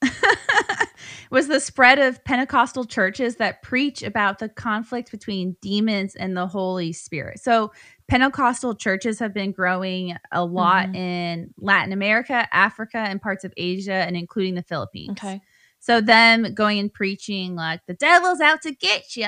was 1.32 1.48
the 1.48 1.60
spread 1.60 2.00
of 2.00 2.24
Pentecostal 2.24 2.86
churches 2.86 3.38
that 3.38 3.62
preach 3.62 4.03
about 4.03 4.39
the 4.39 4.50
conflict 4.50 5.12
between 5.12 5.55
demons 5.62 6.15
and 6.15 6.36
the 6.36 6.48
Holy 6.48 6.91
Spirit. 6.93 7.39
So 7.39 7.72
Pentecostal 8.07 8.75
churches 8.75 9.19
have 9.19 9.33
been 9.33 9.51
growing 9.51 10.15
a 10.31 10.43
lot 10.45 10.88
Mhm. 10.89 10.95
in 10.95 11.53
Latin 11.57 11.91
America, 11.93 12.48
Africa, 12.51 12.98
and 12.98 13.22
parts 13.22 13.43
of 13.43 13.53
Asia, 13.57 13.93
and 13.93 14.15
including 14.17 14.55
the 14.55 14.63
Philippines. 14.63 15.12
okay, 15.12 15.41
So 15.79 16.00
them 16.01 16.53
going 16.53 16.79
and 16.79 16.93
preaching 16.93 17.55
like 17.55 17.81
the 17.88 17.93
devil's 17.93 18.39
out 18.41 18.62
to 18.63 18.72
get 18.74 19.15
you 19.15 19.27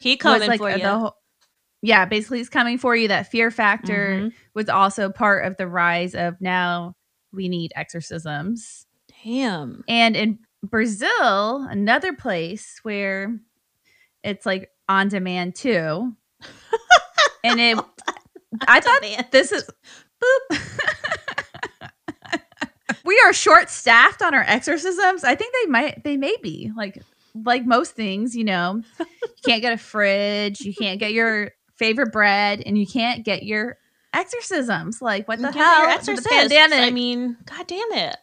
he 0.00 0.16
coming 0.16 0.48
like 0.48 0.58
for 0.58 0.70
you. 0.70 0.86
whole, 0.86 1.16
yeah, 1.82 2.04
basically 2.04 2.38
he's 2.38 2.48
coming 2.48 2.78
for 2.78 2.94
you. 2.96 3.08
That 3.08 3.30
fear 3.30 3.50
factor 3.50 4.08
Mhm. 4.20 4.32
was 4.54 4.68
also 4.68 5.10
part 5.10 5.44
of 5.46 5.56
the 5.56 5.66
rise 5.66 6.14
of 6.14 6.40
now 6.40 6.94
we 7.32 7.48
need 7.48 7.72
exorcisms. 7.76 8.86
Damn. 9.24 9.84
And 9.88 10.16
in 10.16 10.38
Brazil, 10.62 11.64
another 11.70 12.12
place 12.12 12.80
where 12.82 13.38
it's 14.22 14.44
like 14.44 14.70
on 14.88 15.08
demand 15.08 15.54
too. 15.54 16.16
and 17.44 17.60
it 17.60 17.78
I 18.68 18.80
thought 18.80 19.30
this 19.30 19.52
is 19.52 19.68
we 23.04 23.20
are 23.24 23.32
short 23.32 23.70
staffed 23.70 24.22
on 24.22 24.34
our 24.34 24.42
exorcisms. 24.46 25.24
I 25.24 25.34
think 25.34 25.54
they 25.62 25.70
might 25.70 26.04
they 26.04 26.16
may 26.16 26.34
be 26.42 26.70
like 26.76 27.02
like 27.34 27.64
most 27.64 27.92
things, 27.94 28.34
you 28.36 28.44
know. 28.44 28.82
You 28.98 29.06
can't 29.44 29.62
get 29.62 29.72
a 29.72 29.78
fridge, 29.78 30.60
you 30.60 30.74
can't 30.74 30.98
get 31.00 31.12
your 31.12 31.52
favorite 31.76 32.12
bread, 32.12 32.62
and 32.66 32.76
you 32.76 32.86
can't 32.86 33.24
get 33.24 33.42
your 33.44 33.78
exorcisms. 34.12 35.00
Like 35.00 35.28
what 35.28 35.40
the 35.40 35.52
hell? 35.52 35.78
your 35.80 35.88
Did 35.88 35.98
exorcists. 35.98 36.28
the 36.28 36.34
pandemic. 36.34 36.80
I 36.80 36.90
mean, 36.90 37.36
god 37.46 37.66
damn 37.66 37.92
it. 37.92 38.16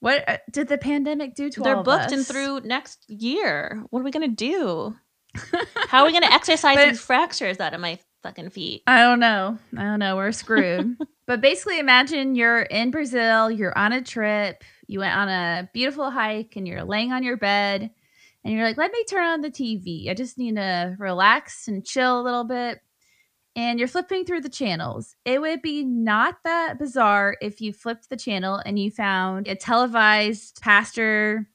what 0.00 0.28
uh, 0.28 0.38
did 0.50 0.68
the 0.68 0.78
pandemic 0.78 1.34
do 1.34 1.50
to 1.50 1.60
They're 1.60 1.74
all 1.74 1.80
of 1.80 1.84
booked 1.84 2.12
and 2.12 2.22
us? 2.22 2.28
through 2.28 2.60
next 2.60 3.04
year. 3.08 3.84
What 3.90 4.00
are 4.00 4.04
we 4.04 4.10
gonna 4.10 4.28
do? 4.28 4.96
How 5.88 6.00
are 6.00 6.06
we 6.06 6.12
gonna 6.12 6.34
exercise 6.34 6.76
But- 6.76 6.88
these 6.88 7.00
fractures 7.00 7.60
out 7.60 7.74
of 7.74 7.80
my 7.80 7.98
fucking 8.22 8.50
feet? 8.50 8.82
I 8.86 9.00
don't 9.00 9.20
know. 9.20 9.58
I 9.76 9.82
don't 9.82 9.98
know. 9.98 10.16
We're 10.16 10.32
screwed. 10.32 10.96
but 11.26 11.40
basically, 11.40 11.78
imagine 11.78 12.34
you're 12.34 12.62
in 12.62 12.90
Brazil, 12.90 13.50
you're 13.50 13.76
on 13.76 13.92
a 13.92 14.02
trip, 14.02 14.62
you 14.86 15.00
went 15.00 15.16
on 15.16 15.28
a 15.28 15.70
beautiful 15.72 16.10
hike, 16.10 16.54
and 16.56 16.66
you're 16.66 16.84
laying 16.84 17.12
on 17.12 17.22
your 17.22 17.36
bed, 17.36 17.90
and 18.44 18.54
you're 18.54 18.64
like, 18.64 18.76
let 18.76 18.92
me 18.92 19.04
turn 19.04 19.24
on 19.24 19.40
the 19.40 19.50
TV. 19.50 20.08
I 20.08 20.14
just 20.14 20.38
need 20.38 20.56
to 20.56 20.94
relax 20.98 21.66
and 21.66 21.84
chill 21.84 22.20
a 22.20 22.22
little 22.22 22.44
bit. 22.44 22.80
And 23.56 23.78
you're 23.78 23.88
flipping 23.88 24.24
through 24.24 24.42
the 24.42 24.50
channels. 24.50 25.16
It 25.24 25.40
would 25.40 25.62
be 25.62 25.82
not 25.82 26.36
that 26.44 26.78
bizarre 26.78 27.36
if 27.40 27.60
you 27.60 27.72
flipped 27.72 28.10
the 28.10 28.16
channel 28.16 28.60
and 28.64 28.78
you 28.78 28.90
found 28.90 29.48
a 29.48 29.56
televised 29.56 30.60
pastor 30.60 31.48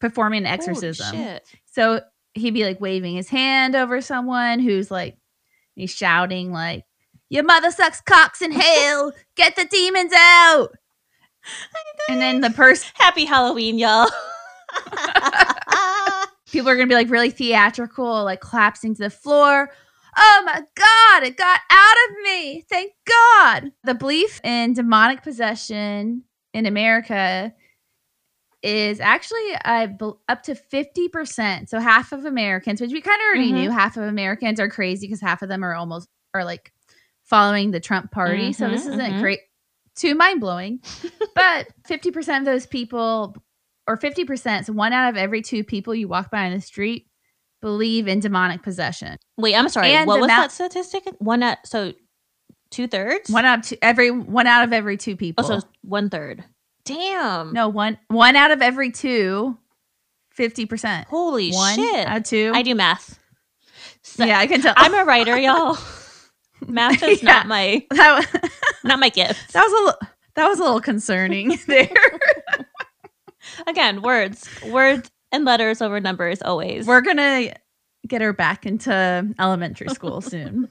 performing 0.00 0.38
an 0.38 0.46
exorcism. 0.46 1.14
shit. 1.14 1.44
So 1.66 2.00
he'd 2.34 2.54
be 2.54 2.64
like 2.64 2.80
waving 2.80 3.16
his 3.16 3.28
hand 3.28 3.74
over 3.74 4.00
someone 4.00 4.60
who's 4.60 4.90
like, 4.90 5.18
he's 5.78 5.94
shouting 5.94 6.52
like, 6.52 6.84
"Your 7.28 7.44
mother 7.44 7.70
sucks 7.70 8.00
cocks 8.00 8.42
in 8.42 8.52
hell. 8.52 9.12
Get 9.36 9.56
the 9.56 9.64
demons 9.64 10.12
out!" 10.14 10.68
And 12.10 12.20
then 12.22 12.40
the 12.40 12.50
person, 12.50 12.90
Happy 12.94 13.26
Halloween, 13.26 13.78
y'all. 13.78 14.08
people 16.50 16.70
are 16.70 16.76
gonna 16.76 16.86
be 16.86 16.94
like 16.94 17.10
really 17.10 17.30
theatrical, 17.30 18.24
like 18.24 18.40
collapsing 18.40 18.94
to 18.94 19.02
the 19.02 19.10
floor. 19.10 19.70
Oh 20.16 20.42
my 20.44 20.62
god, 20.74 21.22
it 21.22 21.36
got 21.36 21.60
out 21.70 21.96
of 22.08 22.16
me! 22.24 22.64
Thank 22.68 22.92
God. 23.06 23.72
The 23.84 23.94
belief 23.94 24.40
in 24.42 24.72
demonic 24.72 25.22
possession 25.22 26.24
in 26.54 26.66
America 26.66 27.52
is 28.62 28.98
actually 29.00 29.54
uh, 29.64 29.86
up 30.28 30.42
to 30.42 30.54
50%. 30.54 31.68
So 31.68 31.78
half 31.78 32.12
of 32.12 32.24
Americans, 32.24 32.80
which 32.80 32.92
we 32.92 33.00
kind 33.00 33.20
of 33.20 33.26
already 33.26 33.52
Mhm. 33.52 33.54
knew, 33.62 33.70
half 33.70 33.96
of 33.96 34.02
Americans 34.04 34.58
are 34.58 34.68
crazy 34.68 35.06
because 35.06 35.20
half 35.20 35.42
of 35.42 35.48
them 35.48 35.64
are 35.64 35.74
almost 35.74 36.08
are 36.34 36.44
like 36.44 36.72
following 37.24 37.70
the 37.70 37.80
Trump 37.80 38.10
party. 38.10 38.52
so 38.52 38.68
this 38.70 38.84
Mhm, 38.84 38.92
isn't 38.94 39.12
mhm. 39.14 39.20
great 39.20 39.40
too 39.94 40.14
mind 40.14 40.40
blowing. 40.40 40.80
but 41.34 41.68
50% 41.88 42.38
of 42.40 42.44
those 42.44 42.66
people 42.66 43.36
or 43.86 43.96
50%, 43.96 44.66
so 44.66 44.72
one 44.72 44.92
out 44.92 45.08
of 45.08 45.16
every 45.16 45.40
two 45.42 45.64
people 45.64 45.94
you 45.94 46.08
walk 46.08 46.30
by 46.30 46.46
on 46.46 46.52
the 46.52 46.60
street 46.60 47.06
believe 47.60 48.06
in 48.06 48.20
demonic 48.20 48.62
possession. 48.62 49.18
Wait, 49.36 49.54
I'm 49.54 49.68
sorry. 49.68 49.88
And 49.92 50.06
what 50.06 50.20
was 50.20 50.28
that 50.28 50.52
statistic? 50.52 51.04
One 51.18 51.42
at 51.42 51.66
so 51.66 51.92
two 52.70 52.86
thirds. 52.86 53.30
One 53.30 53.44
out 53.44 53.60
of 53.60 53.64
two, 53.64 53.76
every 53.82 54.10
one 54.10 54.46
out 54.46 54.64
of 54.64 54.72
every 54.72 54.96
two 54.96 55.16
people. 55.16 55.44
Oh, 55.44 55.60
so 55.60 55.66
one 55.82 56.10
third. 56.10 56.44
Damn. 56.88 57.52
no, 57.52 57.68
one 57.68 57.98
one 58.08 58.34
out 58.36 58.50
of 58.50 58.62
every 58.62 58.90
two 58.90 59.56
50%. 60.36 61.04
Holy 61.06 61.50
one 61.52 61.74
shit. 61.76 62.06
out 62.06 62.16
of 62.18 62.22
two. 62.24 62.52
I 62.54 62.62
do 62.62 62.74
math. 62.74 63.18
So 64.02 64.24
yeah, 64.24 64.38
I 64.38 64.46
can 64.46 64.60
tell. 64.62 64.74
I'm 64.76 64.94
a 64.94 65.04
writer, 65.04 65.36
y'all. 65.40 65.76
Math 66.66 67.02
is 67.02 67.22
Yeah. 67.22 67.32
not 67.32 67.46
my 67.46 67.86
that, 67.90 68.26
wa- 68.42 68.48
not 68.84 68.98
my 68.98 69.08
gift. 69.10 69.52
that 69.52 69.62
was 69.62 69.72
a 69.72 69.76
little 69.84 69.98
that 70.34 70.48
was 70.48 70.58
a 70.58 70.62
little 70.62 70.80
concerning 70.80 71.58
there. 71.66 71.88
Again, 73.66 74.02
words, 74.02 74.48
words 74.66 75.10
and 75.32 75.44
letters 75.44 75.82
over 75.82 76.00
numbers 76.00 76.40
always. 76.42 76.86
We're 76.86 77.00
gonna 77.00 77.52
get 78.06 78.20
her 78.22 78.32
back 78.32 78.64
into 78.66 79.34
elementary 79.38 79.88
school 79.88 80.20
soon. 80.20 80.68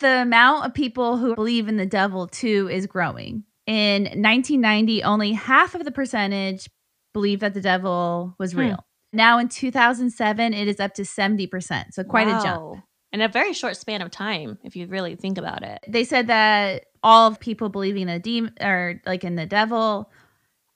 the 0.00 0.22
amount 0.22 0.66
of 0.66 0.74
people 0.74 1.16
who 1.18 1.34
believe 1.34 1.68
in 1.68 1.76
the 1.76 1.86
devil 1.86 2.26
too 2.26 2.68
is 2.70 2.86
growing. 2.86 3.44
In 3.70 4.02
1990, 4.02 5.04
only 5.04 5.32
half 5.32 5.76
of 5.76 5.84
the 5.84 5.92
percentage 5.92 6.68
believed 7.14 7.40
that 7.42 7.54
the 7.54 7.60
devil 7.60 8.34
was 8.36 8.52
Hmm. 8.52 8.58
real. 8.60 8.84
Now 9.12 9.38
in 9.38 9.48
2007, 9.48 10.52
it 10.54 10.66
is 10.66 10.80
up 10.80 10.94
to 10.94 11.04
70%. 11.04 11.94
So 11.94 12.02
quite 12.02 12.26
a 12.26 12.32
jump. 12.42 12.82
In 13.12 13.20
a 13.20 13.28
very 13.28 13.52
short 13.52 13.76
span 13.76 14.02
of 14.02 14.10
time, 14.10 14.58
if 14.64 14.74
you 14.74 14.86
really 14.88 15.14
think 15.14 15.38
about 15.38 15.62
it. 15.62 15.78
They 15.86 16.02
said 16.02 16.26
that 16.26 16.86
all 17.04 17.28
of 17.28 17.38
people 17.38 17.68
believing 17.68 18.02
in 18.02 18.08
a 18.08 18.18
demon 18.18 18.54
or 18.60 19.00
like 19.06 19.22
in 19.22 19.36
the 19.36 19.46
devil, 19.46 20.10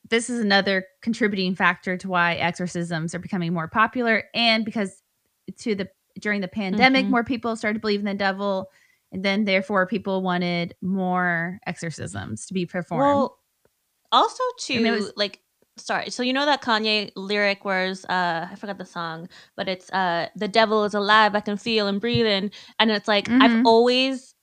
this 0.08 0.30
is 0.30 0.38
another 0.38 0.84
contributing 1.02 1.56
factor 1.56 1.96
to 1.96 2.08
why 2.08 2.34
exorcisms 2.34 3.12
are 3.12 3.18
becoming 3.18 3.52
more 3.52 3.66
popular 3.68 4.24
and 4.34 4.64
because 4.64 5.02
to 5.58 5.74
the 5.74 5.88
during 6.20 6.40
the 6.40 6.48
pandemic, 6.48 7.06
Mhm. 7.06 7.10
more 7.10 7.24
people 7.24 7.56
started 7.56 7.80
believing 7.80 8.06
in 8.06 8.16
the 8.16 8.18
devil, 8.18 8.70
and 9.14 9.24
then 9.24 9.44
therefore 9.44 9.86
people 9.86 10.20
wanted 10.22 10.74
more 10.82 11.58
exorcisms 11.66 12.46
to 12.46 12.54
be 12.54 12.66
performed. 12.66 13.00
Well, 13.00 13.38
also 14.12 14.42
too, 14.60 14.82
was- 14.92 15.12
like, 15.16 15.40
sorry. 15.78 16.10
So 16.10 16.22
you 16.22 16.32
know 16.32 16.44
that 16.46 16.62
Kanye 16.62 17.10
lyric 17.16 17.64
was, 17.64 18.04
uh, 18.06 18.48
I 18.50 18.54
forgot 18.56 18.76
the 18.78 18.84
song, 18.84 19.28
but 19.56 19.68
it's, 19.68 19.90
uh, 19.92 20.28
the 20.36 20.48
devil 20.48 20.84
is 20.84 20.94
alive. 20.94 21.34
I 21.34 21.40
can 21.40 21.56
feel 21.56 21.86
and 21.86 22.00
breathe 22.00 22.26
in, 22.26 22.50
and 22.78 22.90
it's 22.90 23.08
like 23.08 23.26
Mhm. 23.28 23.40
I've 23.42 23.66
always 23.66 24.34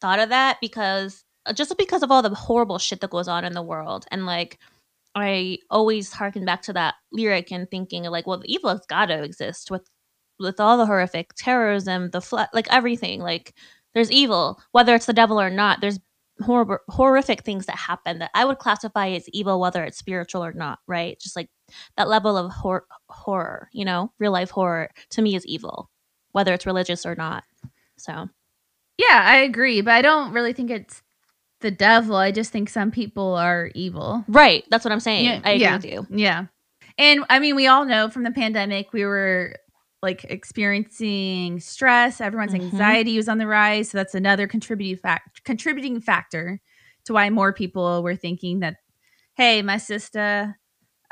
thought 0.00 0.18
of 0.20 0.28
that 0.28 0.58
because 0.60 1.24
uh, 1.46 1.52
just 1.52 1.76
because 1.76 2.04
of 2.04 2.10
all 2.12 2.22
the 2.22 2.32
horrible 2.34 2.78
shit 2.78 3.00
that 3.00 3.10
goes 3.10 3.26
on 3.28 3.44
in 3.44 3.52
the 3.54 3.62
world, 3.62 4.04
and 4.12 4.26
like. 4.26 4.58
I 5.14 5.58
always 5.68 6.10
harken 6.10 6.46
back 6.46 6.62
to 6.62 6.72
that 6.72 6.94
lyric 7.12 7.52
and 7.52 7.70
thinking 7.70 8.04
like, 8.04 8.26
well, 8.26 8.38
the 8.38 8.50
evil 8.50 8.70
has 8.70 8.80
got 8.86 9.06
to 9.06 9.22
exist 9.22 9.70
with 9.70 9.86
with 10.38 10.58
all 10.58 10.78
the 10.78 10.86
horrific 10.86 11.34
terrorism, 11.36 12.08
the 12.12 12.22
flood, 12.22 12.48
like 12.54 12.66
everything. 12.72 13.20
Like, 13.20 13.52
there's 13.94 14.10
evil, 14.10 14.60
whether 14.72 14.94
it's 14.94 15.06
the 15.06 15.12
devil 15.12 15.40
or 15.40 15.50
not. 15.50 15.80
There's 15.80 16.00
horrible, 16.40 16.78
horrific 16.88 17.42
things 17.42 17.66
that 17.66 17.76
happen 17.76 18.18
that 18.18 18.30
I 18.34 18.44
would 18.44 18.58
classify 18.58 19.08
as 19.10 19.28
evil, 19.30 19.60
whether 19.60 19.84
it's 19.84 19.98
spiritual 19.98 20.44
or 20.44 20.52
not. 20.52 20.78
Right? 20.86 21.18
Just 21.20 21.36
like 21.36 21.50
that 21.96 22.08
level 22.08 22.36
of 22.36 22.52
hor- 22.52 22.86
horror, 23.08 23.68
you 23.72 23.84
know, 23.84 24.12
real 24.18 24.32
life 24.32 24.50
horror 24.50 24.90
to 25.10 25.22
me 25.22 25.34
is 25.34 25.46
evil, 25.46 25.90
whether 26.32 26.52
it's 26.52 26.66
religious 26.66 27.06
or 27.06 27.14
not. 27.14 27.44
So, 27.98 28.28
yeah, 28.98 29.22
I 29.24 29.38
agree, 29.38 29.80
but 29.80 29.94
I 29.94 30.02
don't 30.02 30.32
really 30.32 30.52
think 30.52 30.70
it's 30.70 31.02
the 31.60 31.70
devil. 31.70 32.16
I 32.16 32.32
just 32.32 32.52
think 32.52 32.68
some 32.68 32.90
people 32.90 33.34
are 33.36 33.70
evil. 33.74 34.24
right, 34.28 34.64
that's 34.70 34.84
what 34.84 34.92
I'm 34.92 35.00
saying. 35.00 35.24
Yeah, 35.24 35.40
I 35.44 35.52
agree 35.52 35.62
yeah. 35.62 35.76
with 35.76 35.84
you. 35.84 36.06
Yeah. 36.10 36.46
And 36.98 37.24
I 37.30 37.38
mean, 37.38 37.56
we 37.56 37.66
all 37.66 37.84
know 37.84 38.10
from 38.10 38.22
the 38.22 38.30
pandemic, 38.30 38.92
we 38.92 39.04
were 39.06 39.54
like 40.02 40.24
experiencing 40.24 41.60
stress. 41.60 42.20
Everyone's 42.20 42.52
Mhm. 42.52 42.72
anxiety 42.72 43.16
was 43.16 43.28
on 43.28 43.38
the 43.38 43.46
rise. 43.46 43.90
So 43.90 43.98
that's 43.98 44.14
another 44.14 44.46
contributing 44.46 44.96
fact 44.96 45.44
contributing 45.44 46.00
factor 46.00 46.60
to 47.04 47.12
why 47.12 47.30
more 47.30 47.52
people 47.52 48.02
were 48.02 48.16
thinking 48.16 48.60
that, 48.60 48.76
hey, 49.34 49.62
my 49.62 49.76
sister, 49.76 50.58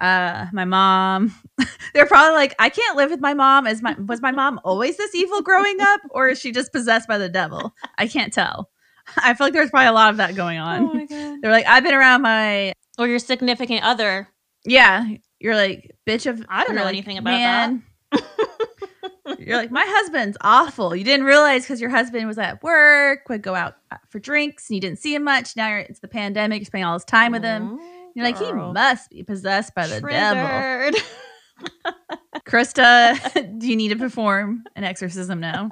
uh, 0.01 0.47
my 0.53 0.65
mom, 0.65 1.33
they're 1.95 2.07
probably 2.07 2.35
like, 2.35 2.55
I 2.59 2.69
can't 2.69 2.97
live 2.97 3.11
with 3.11 3.21
my 3.21 3.35
mom. 3.35 3.67
Is 3.67 3.81
my 3.83 3.95
was 4.07 4.21
my 4.21 4.33
mom 4.33 4.61
always 4.65 4.97
this 4.97 5.15
evil 5.15 5.41
growing 5.43 5.81
up? 5.81 6.01
Or 6.11 6.29
is 6.29 6.41
she 6.41 6.51
just 6.53 6.73
possessed 6.73 7.07
by 7.09 7.19
the 7.19 7.29
devil? 7.29 7.75
I 7.99 8.09
can't 8.09 8.33
tell. 8.33 8.71
I 9.19 9.35
feel 9.35 9.47
like 9.47 9.55
there's 9.55 9.71
probably 9.71 9.87
a 9.89 9.93
lot 9.93 10.11
of 10.11 10.17
that 10.19 10.35
going 10.35 10.59
on. 10.59 10.83
Oh 10.83 10.95
my 10.95 11.05
god. 11.07 11.39
They're 11.43 11.51
like, 11.53 11.67
I've 11.67 11.83
been 11.85 11.95
around 11.95 12.23
my 12.23 12.73
Or 12.99 13.07
your 13.07 13.19
significant 13.21 13.85
other. 13.85 14.29
yeah, 14.65 15.05
you're 15.39 15.55
like 15.57 15.91
bitch 16.09 16.27
of. 16.29 16.45
I 16.49 16.65
don't 16.65 16.75
know 16.75 16.83
like, 16.83 16.93
anything 16.95 17.19
about 17.19 17.31
that." 17.39 17.73
you're 19.39 19.57
like 19.57 19.71
my 19.71 19.85
husband's 19.87 20.37
awful. 20.41 20.95
You 20.95 21.05
didn't 21.05 21.27
realize 21.27 21.63
because 21.63 21.81
your 21.81 21.91
husband 21.91 22.27
was 22.27 22.39
at 22.39 22.63
work, 22.63 23.29
would 23.29 23.43
go 23.43 23.55
out 23.55 23.77
uh, 23.91 23.97
for 24.09 24.19
drinks, 24.19 24.69
and 24.69 24.75
you 24.75 24.81
didn't 24.81 24.99
see 24.99 25.15
him 25.15 25.25
much. 25.25 25.57
Now 25.57 25.69
you're, 25.69 25.79
it's 25.79 26.01
the 26.01 26.09
pandemic. 26.09 26.61
You're 26.61 26.67
spending 26.67 26.87
all 26.87 26.97
this 26.97 27.05
time 27.05 27.33
with 27.33 27.43
him. 27.43 27.79
You're 28.15 28.25
like 28.25 28.39
he 28.39 28.53
must 28.53 29.11
be 29.11 29.23
possessed 29.23 29.75
by 29.75 29.87
the 29.87 30.01
devil. 30.01 30.91
Triggered. 30.91 31.03
Krista, 32.47 33.59
do 33.59 33.69
you 33.69 33.77
need 33.77 33.89
to 33.89 33.97
perform 33.97 34.65
an 34.77 34.85
exorcism 34.85 35.41
now? 35.41 35.71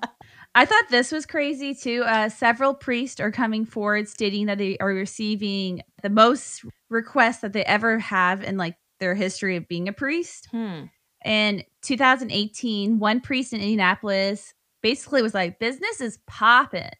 I 0.55 0.65
thought 0.65 0.85
this 0.91 1.13
was 1.13 1.27
crazy 1.27 1.75
too. 1.75 2.03
Uh, 2.05 2.29
several 2.29 2.75
priests 2.75 3.21
are 3.21 3.31
coming 3.31 3.65
forward 3.65 4.09
stating 4.09 4.47
that 4.47 4.59
they 4.59 4.77
are 4.79 4.89
receiving 4.89 5.83
the 6.03 6.11
most 6.11 6.65
requests 6.91 7.39
that 7.39 7.53
they 7.53 7.65
ever 7.65 7.99
have 7.99 8.43
in 8.43 8.57
like 8.57 8.77
their 8.99 9.15
history 9.15 9.57
of 9.57 9.69
being 9.69 9.89
a 9.89 9.93
priest. 9.93 10.49
Hmm. 10.51 10.85
In 11.25 11.65
2018, 11.89 12.99
one 12.99 13.21
priest 13.21 13.53
in 13.53 13.61
Indianapolis 13.61 14.55
basically 14.83 15.23
was 15.23 15.35
like, 15.35 15.59
"Business 15.59 16.01
is 16.01 16.19
popping." 16.27 16.91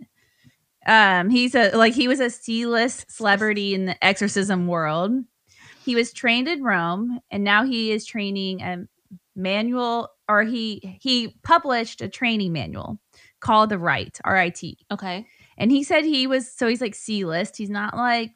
Um, 0.87 1.29
he's 1.29 1.55
a 1.55 1.71
like 1.77 1.95
he 1.95 2.09
was 2.09 2.21
a 2.21 2.31
C-list 2.31 3.11
celebrity 3.11 3.75
in 3.75 3.85
the 3.85 4.03
exorcism 4.05 4.67
world. 4.67 5.13
He 5.85 5.95
was 5.95 6.13
trained 6.13 6.49
in 6.49 6.63
Rome, 6.63 7.21
and 7.31 7.45
now 7.45 7.65
he 7.65 7.93
is 7.93 8.07
training 8.07 8.63
a 8.63 8.85
manual, 9.37 10.09
or 10.29 10.43
he 10.43 10.99
he 11.01 11.35
published 11.43 12.01
a 12.01 12.09
training 12.09 12.53
manual 12.53 12.99
called 13.41 13.71
the 13.71 13.79
Rite 13.79 14.19
R 14.25 14.37
I 14.37 14.49
T. 14.51 14.79
Okay. 14.91 15.27
And 15.59 15.71
he 15.71 15.83
said 15.83 16.05
he 16.05 16.27
was 16.27 16.51
so 16.51 16.67
he's 16.67 16.81
like 16.81 16.95
C 16.95 17.25
list. 17.25 17.57
He's 17.57 17.71
not 17.71 17.97
like 17.97 18.33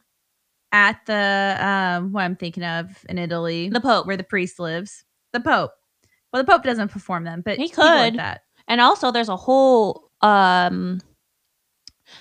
at 0.73 0.99
the 1.07 1.57
um 1.61 2.13
what 2.13 2.23
I'm 2.23 2.37
thinking 2.37 2.65
of 2.65 3.05
in 3.09 3.19
Italy, 3.19 3.71
The 3.71 3.81
Pope. 3.81 4.07
where 4.07 4.17
the 4.17 4.25
priest 4.25 4.59
lives. 4.59 5.05
The 5.33 5.41
Pope. 5.41 5.73
Well, 6.33 6.43
the 6.43 6.51
Pope 6.51 6.63
doesn't 6.63 6.89
perform 6.89 7.25
them, 7.25 7.43
but 7.45 7.59
He 7.59 7.69
people 7.69 7.85
like 7.85 8.13
could. 8.13 8.19
that. 8.19 8.43
And 8.69 8.81
also, 8.81 9.11
there's 9.11 9.29
a 9.29 9.37
whole 9.37 10.11
um, 10.23 11.01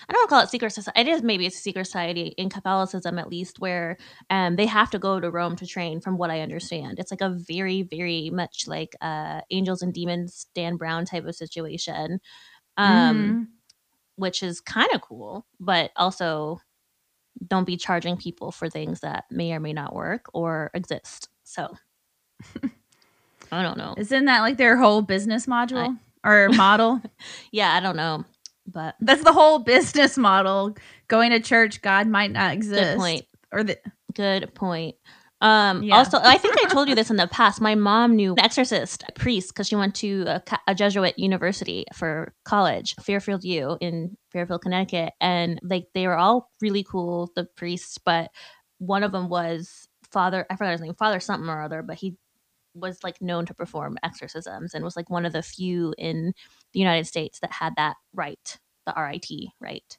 I 0.08 0.14
don't 0.14 0.20
want 0.22 0.30
to 0.30 0.34
call 0.36 0.44
it 0.44 0.50
secret 0.50 0.72
society. 0.72 1.02
It 1.02 1.08
is 1.08 1.22
maybe 1.24 1.46
it's 1.46 1.58
a 1.58 1.62
secret 1.62 1.86
society 1.86 2.34
in 2.38 2.50
Catholicism, 2.50 3.18
at 3.20 3.30
least, 3.30 3.60
where 3.60 3.98
um 4.30 4.56
they 4.56 4.66
have 4.66 4.90
to 4.92 5.00
go 5.00 5.20
to 5.20 5.30
Rome 5.32 5.56
to 5.58 5.68
train. 5.68 6.02
From 6.02 6.18
what 6.18 6.30
I 6.32 6.42
understand, 6.42 7.00
it's 7.00 7.12
like 7.12 7.22
a 7.22 7.30
very, 7.30 7.84
very 7.84 8.30
much 8.30 8.68
like 8.68 8.96
uh 9.02 9.42
Angels 9.50 9.82
and 9.82 9.94
Demons, 9.94 10.48
Dan 10.56 10.78
Brown 10.78 11.06
type 11.06 11.26
of 11.26 11.36
situation, 11.36 12.20
um, 12.78 13.38
Mhm. 13.38 13.48
which 14.18 14.44
is 14.44 14.62
kind 14.62 14.90
of 14.94 15.02
cool, 15.02 15.46
but 15.60 15.92
also 15.98 16.62
don't 17.48 17.66
be 17.66 17.78
charging 17.78 18.18
people 18.18 18.52
for 18.52 18.70
things 18.70 19.02
that 19.02 19.26
may 19.32 19.54
or 19.54 19.60
may 19.62 19.74
not 19.74 19.96
work 19.96 20.28
or 20.34 20.72
exist. 20.74 21.30
So. 21.44 21.76
I 23.52 23.62
don't 23.64 23.78
know. 23.78 23.96
Isn't 23.98 24.26
that 24.26 24.40
like 24.42 24.58
their 24.58 24.78
whole 24.78 25.02
business 25.02 25.46
module 25.46 25.98
or 26.24 26.50
model? 26.54 27.02
Yeah, 27.52 27.74
I 27.74 27.80
don't 27.80 27.98
know, 27.98 28.24
but 28.66 28.96
That's 29.02 29.24
the 29.24 29.34
whole 29.34 29.60
business 29.60 30.18
model. 30.18 30.76
Going 31.08 31.32
to 31.32 31.40
church, 31.40 31.82
God 31.82 32.08
might 32.08 32.32
not 32.32 32.54
exist. 32.54 32.82
good 32.82 32.98
point. 32.98 33.26
Or 33.52 33.64
the 33.64 33.78
Good 34.14 34.54
point. 34.56 34.96
Um, 35.42 35.84
Yeah. 35.84 35.98
Also, 35.98 36.20
I 36.22 36.38
think 36.38 36.56
I 36.64 36.70
told 36.70 36.88
you 36.88 36.96
this 36.96 37.10
in 37.10 37.16
the 37.18 37.28
past. 37.28 37.60
My 37.62 37.76
mom 37.76 38.16
knew 38.16 38.34
an 38.34 38.40
exorcist, 38.40 39.04
a 39.10 39.12
priest, 39.14 39.50
because 39.50 39.68
she 39.68 39.76
went 39.76 39.96
to 39.96 40.24
a, 40.28 40.44
a 40.68 40.76
Jesuit 40.76 41.18
university 41.18 41.86
for 41.96 42.34
college, 42.46 42.96
Fairfield 43.02 43.44
U 43.44 43.78
in 43.82 44.18
Fairfield, 44.32 44.62
Connecticut, 44.62 45.14
and 45.20 45.60
like 45.64 45.88
they 45.94 46.08
were 46.08 46.18
all 46.18 46.52
really 46.62 46.84
cool, 46.84 47.32
the 47.36 47.46
priests. 47.58 47.98
But 47.98 48.30
one 48.78 49.04
of 49.04 49.12
them 49.12 49.30
was 49.30 49.88
Father. 50.12 50.46
I 50.50 50.56
forgot 50.56 50.74
his 50.74 50.82
name, 50.82 50.94
Father 50.96 51.20
something 51.20 51.50
or 51.50 51.62
other, 51.62 51.82
but 51.82 51.98
he 51.98 52.16
was 52.74 53.04
like 53.04 53.22
known 53.22 53.46
to 53.48 53.54
perform 53.54 53.98
exorcisms 54.04 54.74
and 54.74 54.84
was 54.84 54.96
like 54.96 55.10
one 55.10 55.26
of 55.26 55.34
the 55.34 55.42
few 55.44 55.94
in 55.98 56.34
the 56.74 56.80
United 56.80 57.06
States 57.06 57.40
that 57.40 57.52
had 57.52 57.74
that 57.78 57.96
rite, 58.14 58.60
the 58.86 58.94
RIT 58.98 59.28
rite. 59.60 59.98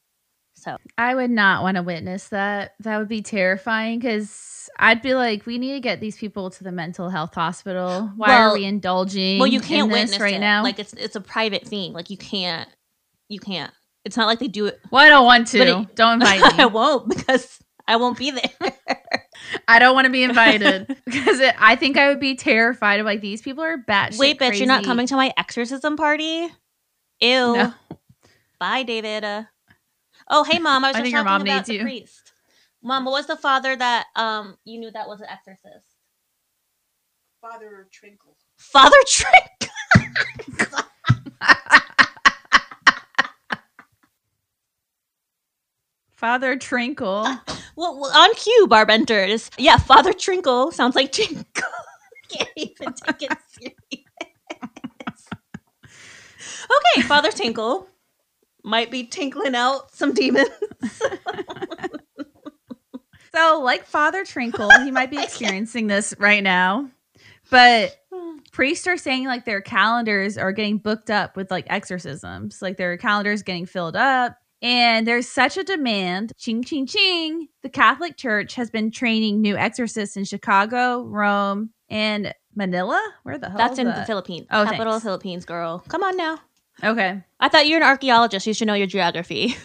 So 0.54 0.76
I 0.96 1.14
would 1.14 1.30
not 1.30 1.62
want 1.62 1.76
to 1.76 1.82
witness 1.82 2.28
that. 2.28 2.72
That 2.80 2.98
would 2.98 3.08
be 3.08 3.22
terrifying 3.22 3.98
because 3.98 4.68
I'd 4.78 5.02
be 5.02 5.14
like, 5.14 5.44
we 5.44 5.58
need 5.58 5.72
to 5.72 5.80
get 5.80 6.00
these 6.00 6.16
people 6.16 6.50
to 6.50 6.62
the 6.64 6.70
mental 6.70 7.08
health 7.08 7.34
hospital. 7.34 8.10
Why 8.16 8.28
Well- 8.28 8.50
are 8.50 8.54
we 8.54 8.64
indulging? 8.64 9.38
well 9.38 9.48
you 9.48 9.60
can't 9.60 9.90
witness 9.90 10.20
right 10.20 10.34
it. 10.34 10.40
now. 10.40 10.62
like 10.62 10.78
it's 10.78 10.92
it's 10.92 11.16
a 11.16 11.20
private 11.20 11.66
thing 11.66 11.92
like 11.94 12.10
you 12.10 12.16
can't 12.18 12.68
you 13.28 13.40
can't 13.40 13.72
it's 14.04 14.16
not 14.16 14.26
like 14.26 14.38
they 14.40 14.48
do 14.48 14.66
it 14.66 14.78
well, 14.90 15.02
I 15.04 15.08
don't 15.08 15.24
want 15.24 15.46
to. 15.48 15.58
It- 15.80 15.96
don't 15.96 16.14
invite 16.22 16.40
me. 16.56 16.62
i 16.62 16.66
won't 16.66 17.08
because 17.08 17.58
i 17.88 17.96
won't 17.96 18.18
be 18.18 18.30
there 18.30 18.72
I 19.68 19.78
don't 19.78 19.94
want 19.94 20.06
to 20.06 20.10
be 20.10 20.22
invited 20.24 20.86
because 21.04 21.40
it, 21.40 21.54
I 21.58 21.76
think 21.76 21.96
I 21.96 22.08
would 22.08 22.20
be 22.20 22.34
terrified 22.34 23.00
of 23.00 23.06
like 23.06 23.20
these 23.20 23.42
people 23.42 23.62
are 23.64 23.78
batshit. 23.78 24.18
wait 24.18 24.38
bitch 24.38 24.58
you're 24.58 24.66
not 24.68 24.84
coming 24.84 25.06
to 25.08 25.16
my 25.16 25.32
exorcism 25.36 25.96
party 25.96 26.48
ew 27.20 27.52
No. 27.52 27.74
bye 28.58 28.82
david 28.82 29.24
uh, 29.24 29.44
oh 30.28 30.44
hey 30.44 30.58
mom 30.58 30.84
i 30.84 30.88
was 30.88 30.96
I 30.96 31.00
just 31.00 31.04
think 31.04 31.12
your 31.14 31.22
talking 31.24 31.32
mom 31.32 31.42
about 31.42 31.56
needs 31.58 31.68
the 31.68 31.74
you. 31.74 31.80
priest 31.82 32.32
mom 32.82 33.04
what 33.04 33.12
was 33.12 33.26
the 33.26 33.36
father 33.36 33.74
that 33.76 34.06
um 34.16 34.56
you 34.64 34.78
knew 34.78 34.90
that 34.90 35.08
was 35.08 35.20
an 35.20 35.26
exorcist 35.30 35.86
Father 37.40 37.88
Trinkle. 37.92 38.36
father 38.56 38.96
trick 39.08 39.68
Father 46.12 46.56
Trinkle. 46.56 47.40
well, 47.76 47.98
well, 47.98 48.16
on 48.16 48.34
cue 48.34 48.66
barbenters 48.68 49.50
yeah 49.58 49.76
father 49.76 50.12
trinkle 50.12 50.72
sounds 50.72 50.94
like 50.94 51.12
tinkle 51.12 51.44
can't 52.28 52.48
even 52.56 52.92
take 52.92 53.22
it 53.22 53.38
serious 53.48 53.76
okay 56.94 57.06
father 57.06 57.30
tinkle 57.30 57.88
might 58.64 58.90
be 58.90 59.04
tinkling 59.04 59.54
out 59.54 59.94
some 59.94 60.12
demons 60.14 60.48
So, 63.34 63.60
like 63.62 63.86
Father 63.86 64.24
Trinkle, 64.24 64.84
he 64.84 64.90
might 64.90 65.10
be 65.10 65.18
experiencing 65.22 65.86
this 65.86 66.14
right 66.18 66.42
now. 66.42 66.90
But 67.50 67.96
hmm. 68.12 68.38
priests 68.52 68.86
are 68.86 68.96
saying 68.96 69.26
like 69.26 69.44
their 69.44 69.60
calendars 69.60 70.36
are 70.36 70.52
getting 70.52 70.78
booked 70.78 71.10
up 71.10 71.36
with 71.36 71.50
like 71.50 71.66
exorcisms. 71.68 72.60
Like 72.60 72.76
their 72.76 72.96
calendars 72.96 73.42
getting 73.42 73.66
filled 73.66 73.96
up. 73.96 74.36
And 74.62 75.06
there's 75.06 75.28
such 75.28 75.56
a 75.56 75.64
demand. 75.64 76.32
Ching, 76.38 76.62
ching, 76.62 76.86
ching. 76.86 77.48
The 77.62 77.68
Catholic 77.68 78.16
Church 78.16 78.54
has 78.54 78.70
been 78.70 78.92
training 78.92 79.42
new 79.42 79.56
exorcists 79.56 80.16
in 80.16 80.24
Chicago, 80.24 81.02
Rome, 81.02 81.70
and 81.90 82.32
Manila? 82.54 83.02
Where 83.24 83.38
the 83.38 83.48
hell? 83.48 83.58
That's 83.58 83.78
in 83.78 83.86
the? 83.86 84.04
Philippines. 84.06 84.46
Oh, 84.50 84.64
Capital 84.64 84.86
of 84.86 84.92
thanks. 84.92 85.04
Philippines, 85.04 85.44
girl. 85.44 85.80
Come 85.88 86.04
on 86.04 86.16
now. 86.16 86.38
Okay. 86.84 87.22
I 87.40 87.48
thought 87.48 87.66
you're 87.66 87.78
an 87.78 87.86
archaeologist. 87.86 88.46
You 88.46 88.54
should 88.54 88.66
know 88.68 88.74
your 88.74 88.86
geography. 88.86 89.56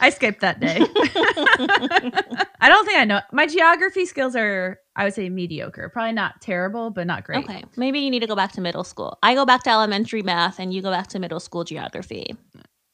I 0.00 0.10
skipped 0.10 0.40
that 0.40 0.60
day. 0.60 0.78
I 2.60 2.68
don't 2.68 2.84
think 2.86 2.98
I 2.98 3.04
know. 3.04 3.20
My 3.32 3.46
geography 3.46 4.06
skills 4.06 4.36
are, 4.36 4.78
I 4.98 5.04
would 5.04 5.14
say, 5.14 5.28
mediocre. 5.28 5.88
Probably 5.88 6.12
not 6.12 6.40
terrible, 6.40 6.90
but 6.90 7.06
not 7.06 7.22
great. 7.22 7.44
Okay, 7.44 7.62
maybe 7.76 8.00
you 8.00 8.10
need 8.10 8.18
to 8.20 8.26
go 8.26 8.34
back 8.34 8.50
to 8.52 8.60
middle 8.60 8.82
school. 8.82 9.16
I 9.22 9.34
go 9.34 9.46
back 9.46 9.62
to 9.62 9.70
elementary 9.70 10.22
math, 10.22 10.58
and 10.58 10.74
you 10.74 10.82
go 10.82 10.90
back 10.90 11.06
to 11.08 11.20
middle 11.20 11.38
school 11.38 11.62
geography. 11.62 12.36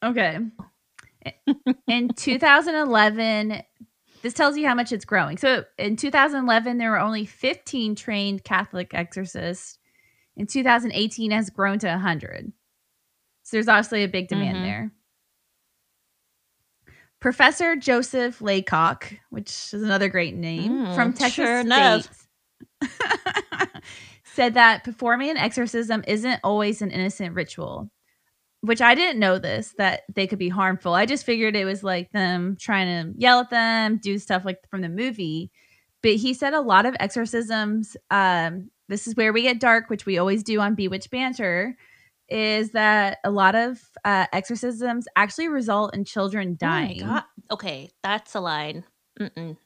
Okay. 0.03 0.37
In 1.87 2.09
2011, 2.09 3.63
this 4.21 4.33
tells 4.33 4.55
you 4.55 4.67
how 4.67 4.75
much 4.75 4.91
it's 4.91 5.05
growing. 5.05 5.37
So 5.37 5.65
in 5.79 5.95
2011, 5.95 6.77
there 6.77 6.91
were 6.91 6.99
only 6.99 7.25
15 7.25 7.95
trained 7.95 8.43
Catholic 8.43 8.93
exorcists. 8.93 9.79
In 10.37 10.45
2018, 10.45 11.31
it 11.31 11.35
has 11.35 11.49
grown 11.49 11.79
to 11.79 11.87
100. 11.87 12.51
So 13.43 13.57
there's 13.57 13.67
obviously 13.67 14.03
a 14.03 14.07
big 14.07 14.27
demand 14.27 14.57
Mhm. 14.57 14.63
there. 14.63 14.91
Professor 17.25 17.75
Joseph 17.75 18.39
Laycock, 18.39 19.11
which 19.31 19.49
is 19.73 19.81
another 19.81 20.09
great 20.09 20.35
name 20.35 20.85
Mm, 20.85 20.93
from 20.93 21.11
Texas 21.11 21.33
sure. 21.33 21.63
State, 21.65 22.07
said 24.25 24.53
that 24.53 24.83
performing 24.83 25.31
an 25.31 25.37
exorcism 25.37 26.03
isn't 26.07 26.39
always 26.43 26.83
an 26.83 26.91
innocent 26.91 27.33
ritual 27.33 27.89
which 28.61 28.79
I 28.79 28.93
didn't 28.93 29.19
know 29.19 29.39
this 29.39 29.73
that 29.79 30.03
they 30.13 30.27
could 30.27 30.37
be 30.37 30.49
harmful. 30.49 30.93
I 30.93 31.07
just 31.07 31.25
figured 31.25 31.55
it 31.55 31.65
was 31.65 31.83
like 31.83 32.11
them 32.11 32.57
trying 32.59 33.13
to 33.13 33.19
yell 33.19 33.39
at 33.39 33.49
them, 33.49 33.97
do 33.97 34.19
stuff 34.19 34.45
like 34.45 34.59
from 34.69 34.81
the 34.81 34.89
movie. 34.89 35.49
But 36.03 36.15
he 36.15 36.35
said 36.35 36.53
a 36.53 36.61
lot 36.61 36.85
of 36.85 36.95
exorcisms. 36.99 37.97
Um, 38.11 38.69
this 38.87 39.07
is 39.07 39.15
where 39.15 39.33
we 39.33 39.43
get 39.43 39.59
dark, 39.59 39.89
which 39.89 40.05
we 40.05 40.19
always 40.19 40.43
do 40.43 40.59
on 40.59 40.75
Bewitched 40.75 41.09
Banter. 41.09 41.75
Is 42.27 42.71
that 42.71 43.19
a 43.23 43.31
lot 43.31 43.55
of 43.55 43.81
uh, 44.03 44.25
exorcisms 44.33 45.07
actually 45.15 45.47
result 45.47 45.93
in 45.93 46.05
children 46.05 46.55
dying? 46.59 47.01
Oh. 47.03 47.21
Okay, 47.51 47.91
that's 48.01 48.33
a 48.33 48.39
line. 48.39 48.83
Mm-mm. 49.19 49.57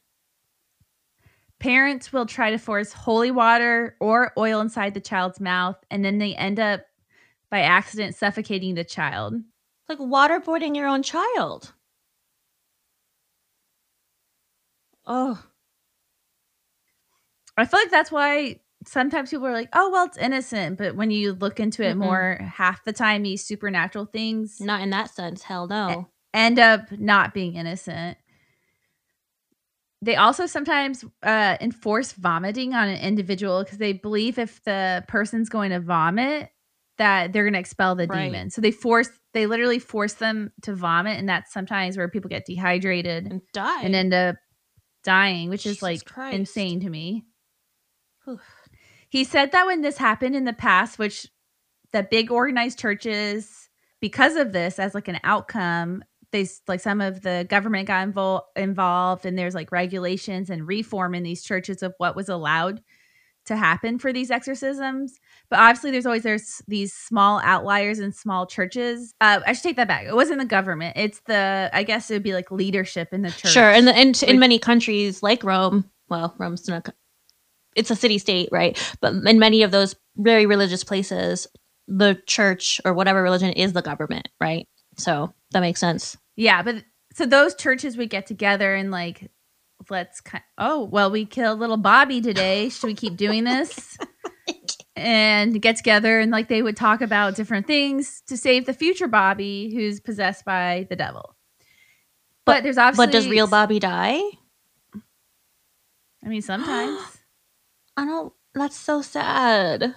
Parents 1.60 2.12
will 2.14 2.26
try 2.26 2.52
to 2.52 2.58
force 2.58 2.94
holy 2.94 3.32
water 3.32 3.96
or 4.00 4.34
oil 4.38 4.62
inside 4.62 4.94
the 4.94 5.02
child's 5.02 5.40
mouth, 5.40 5.78
and 5.90 6.04
then 6.04 6.18
they 6.18 6.36
end 6.36 6.60
up 6.60 6.82
by 7.50 7.62
accident 7.62 8.16
suffocating 8.16 8.76
the 8.76 8.84
child. 8.84 9.36
Like 9.88 10.00
waterboarding 10.00 10.76
your 10.76 10.88
own 10.88 11.04
child. 11.04 11.74
Oh, 15.06 15.44
I 17.58 17.66
feel 17.66 17.80
like 17.80 17.92
that's 17.92 18.12
why 18.12 18.60
sometimes 18.86 19.30
people 19.30 19.46
are 19.48 19.54
like, 19.54 19.70
"Oh, 19.74 19.90
well, 19.92 20.06
it's 20.06 20.18
innocent," 20.18 20.78
but 20.78 20.96
when 20.96 21.12
you 21.12 21.34
look 21.34 21.60
into 21.60 21.84
it 21.84 21.96
Mm-mm. 21.96 22.00
more, 22.00 22.40
half 22.54 22.84
the 22.84 22.94
time 22.94 23.24
these 23.24 23.44
supernatural 23.46 24.06
things 24.06 24.60
not 24.62 24.82
in 24.82 24.90
that 24.92 25.10
sense. 25.14 25.44
Hell 25.44 25.68
no. 25.68 26.10
end 26.34 26.60
up 26.60 26.92
not 26.92 27.34
being 27.34 27.56
innocent. 27.56 28.18
They 30.02 30.16
also 30.16 30.46
sometimes 30.46 31.04
uh, 31.24 31.58
enforce 31.60 32.14
vomiting 32.14 32.74
on 32.74 32.88
an 32.88 33.00
individual 33.02 33.64
because 33.64 33.80
they 33.80 33.92
believe 33.94 34.40
if 34.40 34.64
the 34.64 35.04
person's 35.10 35.50
going 35.50 35.72
to 35.72 35.82
vomit, 35.82 36.50
that 36.98 37.34
they're 37.34 37.44
going 37.44 37.54
to 37.54 37.60
expel 37.60 37.96
the 37.96 38.08
Right. 38.08 38.26
demon. 38.32 38.50
So 38.50 38.62
they 38.62 38.72
force, 38.72 39.10
they 39.34 39.46
literally 39.46 39.80
force 39.80 40.14
them 40.14 40.54
to 40.62 40.74
vomit, 40.74 41.18
and 41.20 41.28
that's 41.28 41.52
sometimes 41.52 41.98
where 41.98 42.08
people 42.08 42.30
get 42.30 42.46
dehydrated 42.46 43.26
And 43.28 43.42
die. 43.52 43.82
and 43.84 43.94
end 43.94 44.14
up 44.14 44.38
dying, 45.04 45.50
which 45.50 45.66
is 45.66 45.82
like 45.82 46.06
Christ. 46.06 46.34
insane 46.36 46.80
to 46.80 46.90
me. 46.90 47.26
Whew. 48.24 48.40
He 49.10 49.24
said 49.24 49.52
that 49.52 49.66
when 49.66 49.82
this 49.82 49.98
happened 49.98 50.36
in 50.36 50.46
the 50.46 50.54
past, 50.54 51.00
which 51.00 51.28
that 51.92 52.10
big 52.12 52.32
organized 52.32 52.80
churches, 52.80 53.70
because 54.00 54.36
of 54.36 54.54
this, 54.54 54.80
as 54.80 54.94
like 54.94 55.08
an 55.08 55.20
outcome, 55.24 56.04
they 56.32 56.48
like 56.68 56.80
some 56.80 57.02
of 57.02 57.22
the 57.22 57.46
government 57.50 57.88
got 57.88 58.08
invol- 58.08 58.44
involved, 58.56 59.26
and 59.26 59.38
there's 59.38 59.56
like 59.56 59.72
regulations 59.72 60.50
and 60.52 60.68
reform 60.68 61.16
in 61.16 61.24
these 61.24 61.44
churches 61.44 61.82
of 61.82 61.94
what 61.98 62.16
was 62.16 62.30
allowed 62.30 62.82
to 63.46 63.58
happen 63.58 63.98
for 63.98 64.14
these 64.14 64.30
exorcisms. 64.30 65.20
But 65.50 65.58
obviously, 65.60 65.90
there's 65.90 66.06
always 66.06 66.22
there's 66.22 66.62
these 66.68 66.94
small 66.94 67.40
outliers 67.44 67.98
in 67.98 68.12
small 68.12 68.46
churches. 68.46 69.16
Uh, 69.20 69.40
I 69.48 69.54
should 69.54 69.64
take 69.64 69.78
that 69.78 69.88
back. 69.88 70.06
It 70.06 70.14
wasn't 70.16 70.40
the 70.40 70.46
government. 70.46 70.98
It's 70.98 71.22
the 71.26 71.72
I 71.74 71.82
guess 71.82 72.12
it 72.12 72.14
would 72.14 72.24
be 72.24 72.34
like 72.36 72.52
leadership 72.52 73.12
in 73.12 73.24
the 73.24 73.32
church. 73.32 73.52
Sure, 73.52 73.72
and 73.72 73.90
in, 73.90 74.10
in 74.10 74.14
Like- 74.14 74.38
many 74.38 74.60
countries 74.60 75.24
like 75.24 75.44
Rome, 75.44 75.90
well, 76.10 76.36
Rome's 76.38 76.68
not. 76.68 76.90
It's 77.76 77.92
a 77.92 77.96
city 77.96 78.18
state, 78.18 78.50
right? 78.52 78.78
But 79.02 79.14
in 79.14 79.40
many 79.40 79.64
of 79.64 79.72
those 79.72 79.96
very 80.18 80.46
religious 80.46 80.84
places, 80.84 81.48
the 81.88 82.22
church 82.28 82.82
or 82.86 82.94
whatever 82.94 83.22
religion 83.22 83.52
is 83.52 83.74
the 83.74 83.82
government, 83.82 84.30
right? 84.40 84.68
So 84.98 85.34
that 85.52 85.62
makes 85.62 85.80
sense. 85.80 86.18
Yeah, 86.36 86.62
but 86.62 86.84
so 87.14 87.26
those 87.26 87.56
churches 87.56 87.98
would 87.98 88.10
get 88.10 88.26
together 88.26 88.76
and 88.76 88.92
like, 88.92 89.30
let's. 89.90 90.22
Oh 90.58 90.86
well, 90.86 91.12
we 91.12 91.26
killed 91.26 91.60
little 91.60 91.78
Bobby 91.78 92.22
today. 92.22 92.70
Should 92.70 92.88
we 92.88 92.94
keep 92.96 93.18
doing 93.18 93.44
this? 93.44 93.98
and 94.96 95.62
get 95.62 95.78
together 95.78 96.20
and 96.20 96.32
like 96.32 96.50
they 96.50 96.62
would 96.62 96.76
talk 96.76 97.02
about 97.02 97.36
different 97.36 97.66
things 97.66 98.22
to 98.28 98.36
save 98.36 98.66
the 98.66 98.74
future 98.74 99.08
Bobby 99.08 99.72
who's 99.74 100.00
possessed 100.00 100.44
by 100.44 100.88
the 100.90 100.96
devil. 100.96 101.36
But, 102.46 102.64
there's 102.64 102.78
obviously. 102.78 103.06
But 103.06 103.12
does 103.12 103.28
real 103.28 103.48
Bobby 103.48 103.80
die? 103.80 104.22
I 106.24 106.28
mean, 106.28 106.42
sometimes. 106.42 107.00
I 108.00 108.06
don't. 108.06 108.32
That's 108.54 108.78
so 108.78 109.02
sad. 109.02 109.94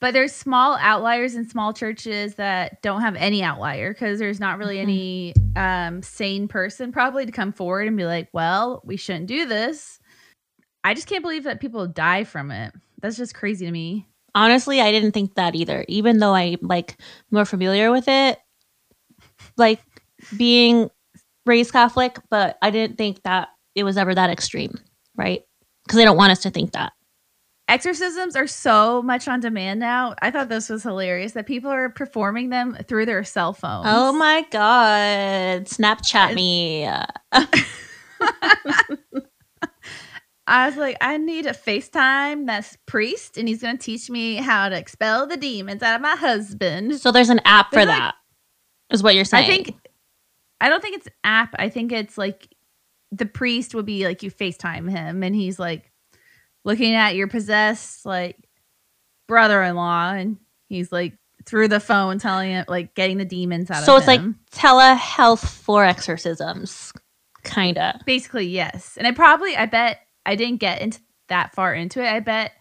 but 0.00 0.12
there's 0.14 0.32
small 0.32 0.76
outliers 0.80 1.36
in 1.36 1.48
small 1.48 1.72
churches 1.72 2.34
that 2.34 2.82
don't 2.82 3.02
have 3.02 3.14
any 3.14 3.40
outlier 3.42 3.92
because 3.92 4.18
there's 4.18 4.40
not 4.40 4.58
really 4.58 4.78
Mhm. 4.78 4.82
any 4.82 5.34
um, 5.54 6.02
sane 6.02 6.48
person 6.48 6.90
probably 6.90 7.24
to 7.24 7.30
come 7.30 7.52
forward 7.52 7.86
and 7.86 7.96
be 7.96 8.04
like, 8.04 8.28
well, 8.32 8.82
we 8.84 8.96
shouldn't 8.96 9.26
do 9.26 9.46
this. 9.46 10.00
I 10.82 10.94
just 10.94 11.06
can't 11.06 11.22
believe 11.22 11.44
that 11.44 11.60
people 11.60 11.86
die 11.86 12.24
from 12.24 12.50
it. 12.50 12.72
That's 13.00 13.16
just 13.16 13.34
crazy 13.34 13.64
to 13.66 13.70
me. 13.70 14.08
Honestly, 14.34 14.80
I 14.80 14.90
didn't 14.90 15.12
think 15.12 15.34
that 15.36 15.54
either. 15.54 15.84
Even 15.86 16.18
though 16.18 16.34
I'm 16.34 16.58
like 16.62 16.96
more 17.30 17.44
familiar 17.44 17.92
with 17.92 18.08
it, 18.08 18.38
like 19.56 19.80
being 20.36 20.90
raised 21.46 21.72
Catholic, 21.72 22.18
but 22.30 22.58
I 22.60 22.70
didn't 22.70 22.98
think 22.98 23.22
that 23.22 23.50
it 23.76 23.84
was 23.84 23.96
ever 23.96 24.14
that 24.14 24.30
extreme, 24.30 24.78
right? 25.16 25.42
Because 25.84 25.96
they 25.96 26.04
don't 26.04 26.16
want 26.16 26.32
us 26.32 26.40
to 26.40 26.50
think 26.50 26.72
that. 26.72 26.92
Exorcisms 27.68 28.36
are 28.36 28.46
so 28.46 29.02
much 29.02 29.28
on 29.28 29.40
demand 29.40 29.80
now. 29.80 30.14
I 30.20 30.30
thought 30.30 30.48
this 30.48 30.68
was 30.68 30.82
hilarious 30.82 31.32
that 31.32 31.46
people 31.46 31.70
are 31.70 31.88
performing 31.88 32.50
them 32.50 32.76
through 32.86 33.06
their 33.06 33.24
cell 33.24 33.52
phones. 33.52 33.86
Oh 33.88 34.12
my 34.12 34.44
god! 34.50 35.64
Snapchat 35.66 36.34
me. 36.34 36.86
I 40.46 40.66
was 40.66 40.76
like, 40.76 40.98
I 41.00 41.16
need 41.18 41.46
a 41.46 41.52
FaceTime 41.52 42.46
that's 42.46 42.76
priest, 42.86 43.38
and 43.38 43.48
he's 43.48 43.62
going 43.62 43.78
to 43.78 43.82
teach 43.82 44.10
me 44.10 44.36
how 44.36 44.68
to 44.68 44.76
expel 44.76 45.26
the 45.26 45.36
demons 45.36 45.82
out 45.82 45.94
of 45.94 46.02
my 46.02 46.16
husband. 46.16 47.00
So 47.00 47.12
there's 47.12 47.30
an 47.30 47.40
app 47.44 47.70
for 47.70 47.78
like- 47.78 47.88
that. 47.88 48.14
Is 48.90 49.02
what 49.02 49.14
you're 49.14 49.24
saying? 49.24 49.44
I 49.44 49.48
think 49.48 49.74
I 50.60 50.68
don't 50.68 50.82
think 50.82 50.96
it's 50.96 51.08
app. 51.24 51.54
I 51.58 51.70
think 51.70 51.92
it's 51.92 52.18
like 52.18 52.48
the 53.12 53.26
priest 53.26 53.74
would 53.74 53.86
be 53.86 54.06
like 54.06 54.22
you 54.22 54.30
FaceTime 54.30 54.90
him 54.90 55.22
and 55.22 55.36
he's 55.36 55.58
like 55.58 55.92
looking 56.64 56.94
at 56.94 57.14
your 57.14 57.28
possessed 57.28 58.06
like 58.06 58.36
brother-in-law 59.28 60.12
and 60.14 60.38
he's 60.68 60.90
like 60.90 61.18
through 61.44 61.68
the 61.68 61.80
phone 61.80 62.18
telling 62.18 62.52
it 62.52 62.68
like 62.68 62.94
getting 62.94 63.18
the 63.18 63.24
demons 63.24 63.70
out 63.70 63.80
of 63.80 63.80
the 63.82 63.86
so. 63.86 63.96
of 63.96 63.98
It's 63.98 64.06
like 64.06 64.20
telehealth 64.52 65.46
for 65.46 65.84
exorcisms, 65.84 66.92
kinda. 67.44 68.00
basically 68.06 68.46
yes. 68.46 68.96
And 68.96 69.06
I 69.06 69.12
probably 69.12 69.56
I 69.56 69.66
bet 69.66 70.00
I 70.24 70.34
didn't 70.34 70.60
get 70.60 70.80
into 70.80 71.00
that 71.28 71.54
far 71.54 71.74
into 71.74 72.02
it. 72.02 72.10
I 72.10 72.20
bet 72.20 72.52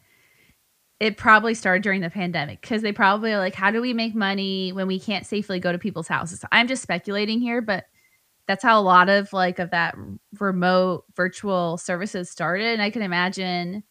it 1.00 1.18
probably 1.18 1.54
started 1.54 1.82
during 1.82 2.02
the 2.02 2.10
pandemic 2.10 2.62
because 2.62 2.82
they 2.82 2.92
probably 2.92 3.34
are 3.34 3.40
like, 3.40 3.56
how 3.56 3.72
do 3.72 3.82
we 3.82 3.94
make 3.94 4.14
money 4.14 4.72
when 4.72 4.86
we 4.86 5.00
can't 5.00 5.26
safely 5.26 5.60
go 5.60 5.72
to 5.72 5.80
people's 5.80 6.08
houses? 6.08 6.46
I'm 6.52 6.68
just 6.68 6.84
speculating 6.84 7.40
here, 7.40 7.62
but 7.62 7.86
that's 8.48 8.64
how 8.64 8.80
a 8.80 8.84
lot 8.84 9.10
of 9.10 9.32
like 9.34 9.60
of 9.60 9.72
that 9.72 9.96
remote 10.40 11.06
virtual 11.16 11.78
services 11.78 12.30
started. 12.30 12.68
And 12.68 12.82
I 12.82 12.90
can 12.90 13.02
imagine 13.02 13.84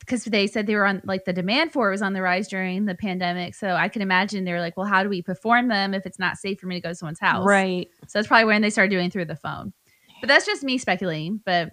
because 0.00 0.24
they 0.24 0.46
said 0.46 0.66
they 0.66 0.74
were 0.74 0.86
on 0.86 1.02
like 1.04 1.24
the 1.24 1.32
demand 1.32 1.72
for 1.72 1.88
it 1.88 1.92
was 1.92 2.02
on 2.02 2.12
the 2.12 2.22
rise 2.22 2.48
during 2.48 2.86
the 2.86 2.94
pandemic. 2.94 3.54
So 3.54 3.70
I 3.70 3.88
can 3.88 4.00
imagine 4.00 4.44
they 4.44 4.52
were 4.52 4.60
like, 4.60 4.76
well, 4.76 4.86
how 4.86 5.02
do 5.02 5.08
we 5.08 5.22
perform 5.22 5.68
them 5.68 5.92
if 5.92 6.06
it's 6.06 6.18
not 6.18 6.36
safe 6.38 6.58
for 6.60 6.66
me 6.66 6.76
to 6.76 6.80
go 6.80 6.88
to 6.90 6.94
someone's 6.94 7.20
house? 7.20 7.44
Right. 7.44 7.88
So 8.06 8.18
that's 8.18 8.28
probably 8.28 8.46
when 8.46 8.62
they 8.62 8.70
started 8.70 8.90
doing 8.90 9.10
through 9.10 9.26
the 9.26 9.36
phone. 9.36 9.72
But 10.20 10.28
that's 10.28 10.46
just 10.46 10.62
me 10.62 10.78
speculating, 10.78 11.40
but 11.44 11.70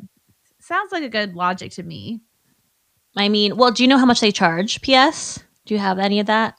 sounds 0.60 0.92
like 0.92 1.04
a 1.04 1.10
good 1.10 1.36
logic 1.36 1.72
to 1.74 1.84
me. 1.84 2.22
I 3.16 3.30
mean, 3.30 3.56
well, 3.56 3.72
do 3.72 3.84
you 3.84 3.88
know 3.88 3.98
how 3.98 4.06
much 4.06 4.20
they 4.20 4.32
charge? 4.32 4.82
P.S. 4.82 5.40
Do 5.66 5.74
you 5.74 5.80
have 5.80 6.00
any 6.00 6.20
of 6.20 6.28
that? 6.28 6.58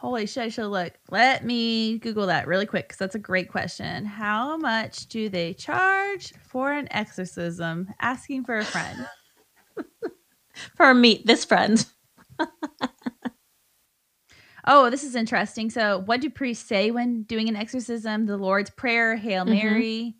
Holy 0.00 0.24
shit, 0.24 0.44
I 0.44 0.48
should 0.48 0.68
look. 0.68 0.94
Let 1.10 1.44
me 1.44 1.98
Google 1.98 2.26
that 2.28 2.46
really 2.46 2.64
quick 2.64 2.88
because 2.88 2.96
that's 2.96 3.14
a 3.14 3.18
great 3.18 3.50
question. 3.50 4.06
How 4.06 4.56
much 4.56 5.08
do 5.08 5.28
they 5.28 5.52
charge 5.52 6.32
for 6.48 6.72
an 6.72 6.88
exorcism? 6.90 7.86
Asking 8.00 8.44
for 8.44 8.56
a 8.56 8.64
friend. 8.64 9.06
For 10.76 10.92
meet 10.94 11.26
this 11.26 11.44
friend. 11.44 11.84
Oh, 14.66 14.90
this 14.90 15.04
is 15.04 15.14
interesting. 15.14 15.70
So, 15.70 16.02
what 16.04 16.20
do 16.20 16.28
priests 16.28 16.68
say 16.68 16.90
when 16.90 17.22
doing 17.22 17.48
an 17.48 17.56
exorcism? 17.56 18.26
The 18.26 18.36
Lord's 18.36 18.68
Prayer, 18.68 19.16
Hail 19.16 19.44
Mhm. 19.46 19.48
Mary, 19.48 20.16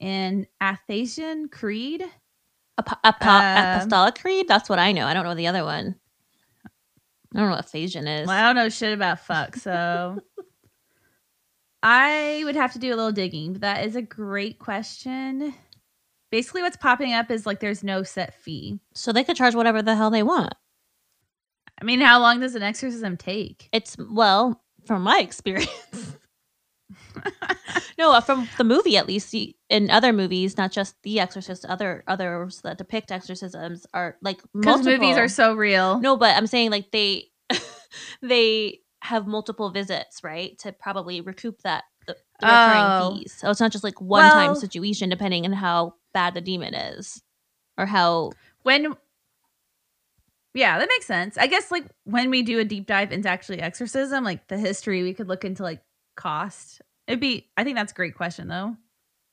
and 0.00 0.46
Athanasian 0.58 1.50
Creed. 1.50 2.02
Um, 2.02 2.88
Apostolic 3.12 4.14
Creed? 4.14 4.48
That's 4.48 4.70
what 4.70 4.78
I 4.78 4.92
know. 4.92 5.06
I 5.06 5.12
don't 5.12 5.24
know 5.24 5.34
the 5.34 5.48
other 5.48 5.64
one. 5.64 5.96
I 7.34 7.38
don't 7.38 7.50
know 7.50 7.56
what 7.56 7.66
Phasian 7.66 8.22
is. 8.22 8.26
Well, 8.26 8.36
I 8.36 8.42
don't 8.42 8.56
know 8.56 8.68
shit 8.68 8.92
about 8.92 9.20
fuck, 9.20 9.56
so 9.56 10.18
I 11.82 12.42
would 12.44 12.56
have 12.56 12.72
to 12.72 12.78
do 12.78 12.88
a 12.88 12.96
little 12.96 13.12
digging. 13.12 13.52
But 13.52 13.60
that 13.62 13.84
is 13.84 13.96
a 13.96 14.02
great 14.02 14.58
question. 14.58 15.54
Basically, 16.30 16.62
what's 16.62 16.76
popping 16.76 17.12
up 17.12 17.30
is 17.30 17.46
like 17.46 17.60
there's 17.60 17.84
no 17.84 18.02
set 18.02 18.34
fee. 18.34 18.80
So 18.94 19.12
they 19.12 19.24
could 19.24 19.36
charge 19.36 19.54
whatever 19.54 19.82
the 19.82 19.94
hell 19.94 20.10
they 20.10 20.22
want. 20.22 20.54
I 21.80 21.84
mean, 21.84 22.00
how 22.00 22.20
long 22.20 22.40
does 22.40 22.54
an 22.54 22.62
exorcism 22.62 23.16
take? 23.16 23.68
It's, 23.72 23.96
well, 23.98 24.62
from 24.86 25.02
my 25.02 25.18
experience. 25.22 26.16
no, 27.98 28.12
uh, 28.12 28.20
from 28.20 28.48
the 28.58 28.64
movie 28.64 28.96
at 28.96 29.06
least. 29.06 29.34
In 29.68 29.90
other 29.90 30.12
movies, 30.12 30.56
not 30.56 30.72
just 30.72 30.94
The 31.02 31.20
Exorcist, 31.20 31.64
other 31.66 32.04
others 32.06 32.60
that 32.62 32.78
depict 32.78 33.10
exorcisms 33.12 33.86
are 33.92 34.16
like 34.22 34.40
Because 34.54 34.84
movies 34.84 35.16
are 35.16 35.28
so 35.28 35.54
real. 35.54 35.98
No, 36.00 36.16
but 36.16 36.36
I'm 36.36 36.46
saying 36.46 36.70
like 36.70 36.90
they 36.90 37.26
they 38.22 38.80
have 39.02 39.26
multiple 39.26 39.70
visits, 39.70 40.22
right? 40.24 40.58
To 40.60 40.72
probably 40.72 41.20
recoup 41.20 41.62
that 41.62 41.84
the, 42.06 42.16
the 42.40 42.46
recurring 42.46 42.82
Oh. 42.84 43.16
fees. 43.18 43.34
So 43.38 43.50
it's 43.50 43.60
not 43.60 43.72
just 43.72 43.84
like 43.84 44.00
one 44.00 44.30
time 44.30 44.46
Well- 44.46 44.54
situation, 44.56 45.08
depending 45.08 45.44
on 45.44 45.52
how 45.52 45.94
bad 46.14 46.34
the 46.34 46.40
demon 46.40 46.74
is 46.74 47.22
or 47.76 47.86
how. 47.86 48.32
when 48.62 48.94
yeah 50.54 50.78
that 50.78 50.88
makes 50.88 51.06
sense 51.06 51.36
i 51.36 51.46
guess 51.46 51.70
like 51.70 51.84
when 52.04 52.30
we 52.30 52.42
do 52.42 52.58
a 52.58 52.64
deep 52.64 52.86
dive 52.86 53.12
into 53.12 53.28
actually 53.28 53.60
exorcism 53.60 54.24
like 54.24 54.48
the 54.48 54.56
history 54.56 55.02
we 55.02 55.12
could 55.12 55.28
look 55.28 55.44
into 55.44 55.62
like 55.62 55.82
cost 56.16 56.80
it'd 57.08 57.18
be 57.20 57.50
i 57.56 57.64
think 57.64 57.76
that's 57.76 57.92
a 57.92 57.94
great 57.96 58.14
question 58.14 58.46
though 58.48 58.76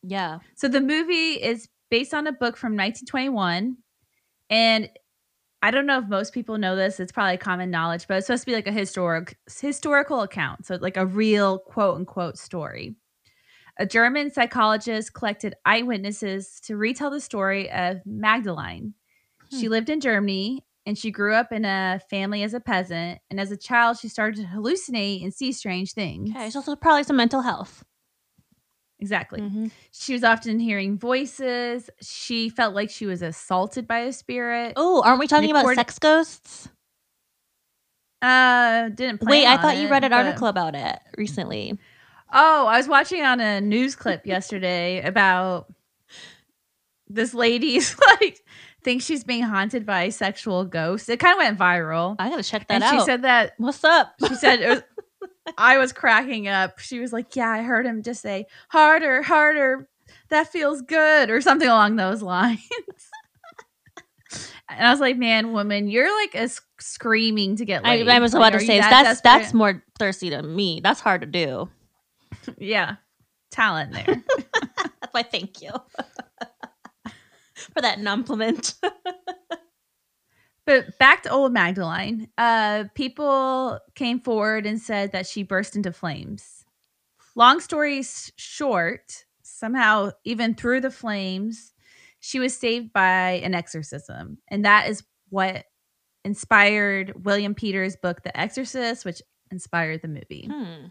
Yeah. 0.02 0.40
so 0.56 0.68
the 0.68 0.82
movie 0.82 1.34
is 1.34 1.70
based 1.92 2.14
on 2.16 2.26
a 2.26 2.32
book 2.32 2.58
from 2.58 2.72
1921 2.74 3.78
and 4.50 4.90
i 5.62 5.70
don't 5.72 5.86
know 5.86 6.00
if 6.00 6.08
most 6.08 6.34
people 6.34 6.58
know 6.58 6.76
this 6.76 7.00
it's 7.00 7.12
probably 7.12 7.38
common 7.38 7.70
knowledge 7.70 8.08
but 8.08 8.18
it's 8.18 8.28
supposed 8.28 8.44
to 8.44 8.48
be 8.48 8.56
like 8.56 8.68
a 8.68 8.72
historic 8.72 9.38
historical 9.62 10.22
account 10.22 10.66
so 10.66 10.76
like 10.82 10.98
a 10.98 11.06
real 11.06 11.60
quote 11.60 11.98
unquote 11.98 12.38
story 12.38 12.96
a 13.78 13.86
german 13.86 14.32
psychologist 14.32 15.14
collected 15.14 15.54
eyewitnesses 15.66 16.60
to 16.62 16.76
retell 16.78 17.12
the 17.12 17.22
story 17.22 17.70
of 17.72 17.98
magdalene 18.06 18.94
she 19.52 19.68
Hmm. 19.68 19.74
lived 19.74 19.90
in 19.92 20.00
Germany 20.02 20.65
and 20.86 20.98
she 20.98 21.12
grew 21.12 21.34
up 21.34 21.52
in 21.52 21.66
a 21.66 22.00
family 22.10 22.44
as 22.44 22.54
a 22.54 22.60
peasant. 22.60 23.20
And 23.30 23.40
as 23.40 23.52
a 23.52 23.58
child, 23.58 23.98
she 24.00 24.08
started 24.08 24.42
to 24.42 24.48
hallucinate 24.48 25.24
and 25.24 25.34
see 25.34 25.52
strange 25.52 25.94
things. 25.94 26.30
Okay. 26.32 26.40
There's 26.40 26.56
also 26.56 26.76
probably 26.76 27.04
some 27.04 27.18
mental 27.18 27.42
health. 27.42 27.84
Exactly. 29.00 29.42
Mhm. 29.42 29.72
She 29.92 30.14
was 30.14 30.24
often 30.24 30.60
hearing 30.60 30.98
voices. 30.98 31.90
She 32.02 32.50
felt 32.50 32.74
like 32.76 32.90
she 32.90 33.06
was 33.06 33.22
assaulted 33.22 33.88
by 33.88 34.00
a 34.00 34.14
spirit. 34.14 34.74
Oh, 34.78 35.02
aren't 35.04 35.20
we 35.20 35.28
talking 35.28 35.52
about 35.52 35.76
sex 35.76 36.00
ghosts? 36.00 36.70
Uh, 38.22 38.90
didn't 38.90 39.22
Wait, 39.24 39.46
I 39.46 39.58
thought 39.62 39.78
you 39.78 39.90
read 39.90 40.04
an 40.04 40.12
but- 40.12 40.26
article 40.26 40.48
about 40.48 40.76
it 40.76 40.98
recently. 41.18 41.78
Oh, 42.34 42.66
I 42.68 42.78
was 42.78 42.88
watching 42.88 43.22
on 43.24 43.40
a 43.40 43.62
news 43.62 43.96
clip 44.02 44.26
yesterday 44.26 45.02
about 45.02 45.72
this 47.08 47.34
lady's 47.34 47.96
like 48.22 48.42
thinks 48.86 49.04
she's 49.04 49.26
being 49.26 49.44
haunted 49.44 49.86
by 49.86 50.08
sexual 50.10 50.64
ghosts. 50.64 51.10
It 51.10 51.20
kind 51.20 51.34
of 51.34 51.40
went 51.40 51.60
viral. 51.60 52.16
I 52.20 52.30
gotta 52.30 52.44
check 52.44 52.68
that 52.70 52.76
and 52.76 52.84
out. 52.84 52.94
she 52.94 53.00
said 53.02 53.24
that 53.24 53.54
"What's 53.58 53.84
up?" 53.84 54.14
she 54.26 54.36
said 54.36 54.62
it 54.62 54.70
was 54.70 54.84
I 55.58 55.78
was 55.78 55.92
cracking 55.92 56.48
up. 56.48 56.80
She 56.80 57.00
was 57.00 57.12
like, 57.12 57.36
"Yeah, 57.36 57.50
I 57.50 57.64
heard 57.64 57.86
him 57.86 58.04
just 58.04 58.22
say 58.22 58.46
harder, 58.70 59.22
harder. 59.22 59.90
That 60.30 60.48
feels 60.52 60.82
good," 60.82 61.30
or 61.30 61.42
something 61.42 61.68
along 61.68 61.98
those 61.98 62.22
lines. 62.22 62.62
and 64.70 64.88
I 64.88 64.92
was 64.92 65.00
like, 65.00 65.18
"Man, 65.18 65.52
woman, 65.52 65.90
you're 65.90 66.16
like 66.22 66.36
a 66.36 66.50
screaming 66.80 67.58
to 67.58 67.66
get 67.66 67.86
I, 67.86 67.98
laid." 67.98 68.08
I 68.08 68.20
was 68.20 68.34
Like, 68.34 68.40
about 68.40 68.56
are 68.56 68.60
to 68.60 68.66
say 68.66 68.80
that 68.80 69.04
that's 69.04 69.22
that's 69.22 69.54
more 69.54 69.84
thirsty 70.00 70.30
than 70.30 70.56
me. 70.56 70.80
That's 70.82 71.02
hard 71.02 71.22
to 71.22 71.28
do. 71.28 71.70
yeah, 72.58 72.96
talent 73.52 73.94
there. 73.94 74.24
That's 75.02 75.14
why 75.14 75.24
thank 75.24 75.62
you 75.62 75.72
for 77.74 77.82
that 77.82 78.04
compliment. 78.04 78.76
But 80.66 80.98
back 80.98 81.24
to 81.24 81.30
old 81.30 81.54
Magdalene, 81.54 82.28
uh, 82.38 82.86
people 82.96 83.80
came 83.94 84.20
forward 84.20 84.66
and 84.66 84.82
said 84.82 85.12
that 85.12 85.28
she 85.28 85.44
burst 85.44 85.76
into 85.76 85.92
flames. 85.92 86.66
Long 87.36 87.60
story 87.60 88.02
short, 88.36 89.26
somehow, 89.44 90.12
even 90.24 90.56
through 90.56 90.82
the 90.82 90.90
flames, 90.90 91.74
she 92.20 92.40
was 92.40 92.58
saved 92.58 92.94
by 92.94 93.42
an 93.44 93.54
exorcism. 93.54 94.40
And 94.48 94.66
that 94.66 94.90
is 94.90 95.04
what 95.30 95.66
inspired 96.24 97.26
William 97.26 97.54
Peters' 97.54 97.96
book, 97.96 98.24
The 98.24 98.36
Exorcist, 98.36 99.06
which 99.06 99.22
inspired 99.52 100.02
the 100.02 100.08
movie. 100.08 100.50
Hmm. 100.52 100.88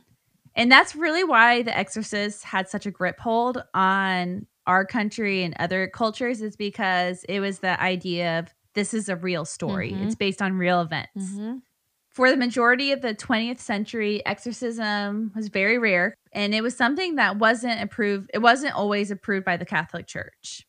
And 0.55 0.70
that's 0.70 0.94
really 0.94 1.24
why 1.24 1.62
The 1.62 1.77
Exorcist 1.77 2.44
had 2.44 2.68
such 2.68 2.87
a 2.87 2.92
grip 2.92 3.18
hold 3.18 3.61
on 3.74 4.46
our 4.66 4.85
country 4.85 5.42
and 5.42 5.55
other 5.59 5.87
cultures, 5.88 6.40
is 6.40 6.57
because 6.57 7.24
it 7.29 7.40
was 7.40 7.59
the 7.61 7.81
idea 7.81 8.38
of 8.38 8.55
this 8.74 8.92
is 8.94 9.09
a 9.09 9.16
real 9.16 9.44
story. 9.44 9.92
Mhm. 9.92 10.07
It's 10.07 10.14
based 10.14 10.42
on 10.42 10.55
real 10.55 10.81
events. 10.81 11.12
Mhm. 11.16 11.62
For 12.11 12.31
the 12.31 12.37
majority 12.37 12.92
of 12.92 13.03
the 13.03 13.12
20th 13.14 13.61
century, 13.61 14.24
exorcism 14.24 15.33
was 15.35 15.48
very 15.48 15.79
rare 15.79 16.14
and 16.33 16.55
it 16.55 16.62
was 16.62 16.77
something 16.77 17.16
that 17.16 17.37
wasn't 17.38 17.83
approved. 17.83 18.31
It 18.33 18.38
wasn't 18.38 18.74
always 18.74 19.11
approved 19.11 19.44
by 19.44 19.57
the 19.57 19.64
Catholic 19.66 20.07
Church. 20.07 20.66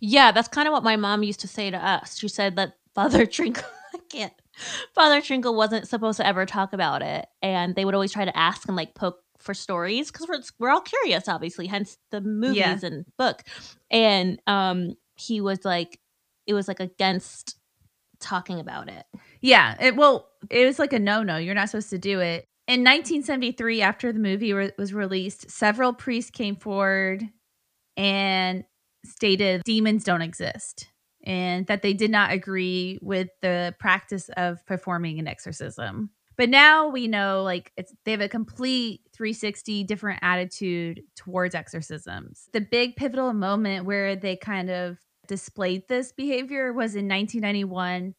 Yeah, 0.00 0.30
that's 0.32 0.48
kind 0.48 0.68
of 0.68 0.72
what 0.72 0.82
my 0.84 0.96
mom 0.96 1.22
used 1.22 1.40
to 1.40 1.48
say 1.48 1.70
to 1.70 1.76
us. 1.78 2.18
She 2.18 2.28
said 2.28 2.56
that 2.56 2.74
Father 2.94 3.24
Trinkle, 3.26 3.64
I 3.94 3.98
can't. 4.10 4.32
Father 4.94 5.20
Trinkle 5.20 5.54
wasn't 5.56 5.88
supposed 5.88 6.18
to 6.18 6.26
ever 6.26 6.46
talk 6.46 6.72
about 6.72 7.02
it, 7.02 7.26
and 7.42 7.74
they 7.74 7.84
would 7.84 7.94
always 7.94 8.12
try 8.12 8.24
to 8.24 8.36
ask 8.36 8.68
and 8.68 8.76
like 8.76 8.94
poke 8.94 9.18
for 9.44 9.54
stories 9.54 10.10
because 10.10 10.26
we're 10.28 10.40
we're 10.58 10.70
all 10.70 10.80
curious, 10.80 11.28
obviously. 11.28 11.66
Hence 11.66 11.98
the 12.10 12.20
movies 12.20 12.56
Yeah. 12.56 12.78
and 12.82 13.04
book. 13.18 13.42
And 13.90 14.40
um, 14.46 14.94
he 15.14 15.40
was 15.40 15.64
like, 15.64 16.00
it 16.46 16.54
was 16.54 16.66
like 16.66 16.80
against 16.80 17.56
talking 18.20 18.58
about 18.58 18.88
it. 18.88 19.04
Yeah, 19.40 19.76
it 19.80 19.96
well, 19.96 20.28
it 20.50 20.64
was 20.66 20.78
like 20.78 20.92
a 20.92 20.98
no-no. 20.98 21.36
You're 21.36 21.54
not 21.54 21.68
supposed 21.70 21.90
to 21.90 21.98
do 21.98 22.20
it. 22.20 22.44
In 22.66 22.80
1973, 22.80 23.82
after 23.82 24.10
the 24.12 24.18
movie 24.18 24.54
re- 24.54 24.72
was 24.78 24.94
released, 24.94 25.50
several 25.50 25.92
priests 25.92 26.30
came 26.30 26.56
forward 26.56 27.22
and 27.96 28.64
stated 29.04 29.62
demons 29.64 30.02
don't 30.02 30.22
exist 30.22 30.88
and 31.26 31.66
that 31.66 31.82
they 31.82 31.92
did 31.92 32.10
not 32.10 32.32
agree 32.32 32.98
with 33.02 33.28
the 33.42 33.74
practice 33.78 34.30
of 34.36 34.64
performing 34.66 35.18
an 35.18 35.28
exorcism. 35.28 36.10
But 36.36 36.48
now 36.48 36.88
we 36.88 37.06
know 37.08 37.42
like 37.42 37.72
it's 37.76 37.92
they 38.04 38.10
have 38.10 38.20
a 38.20 38.28
complete 38.28 39.02
360 39.12 39.84
different 39.84 40.18
attitude 40.22 41.02
towards 41.16 41.54
exorcisms. 41.54 42.48
The 42.52 42.60
big 42.60 42.96
pivotal 42.96 43.32
moment 43.32 43.84
where 43.86 44.16
they 44.16 44.36
kind 44.36 44.70
of 44.70 44.98
displayed 45.28 45.88
this 45.88 46.12
behavior 46.12 46.72
was 46.72 46.94
in 46.94 47.08
1991 47.08 48.14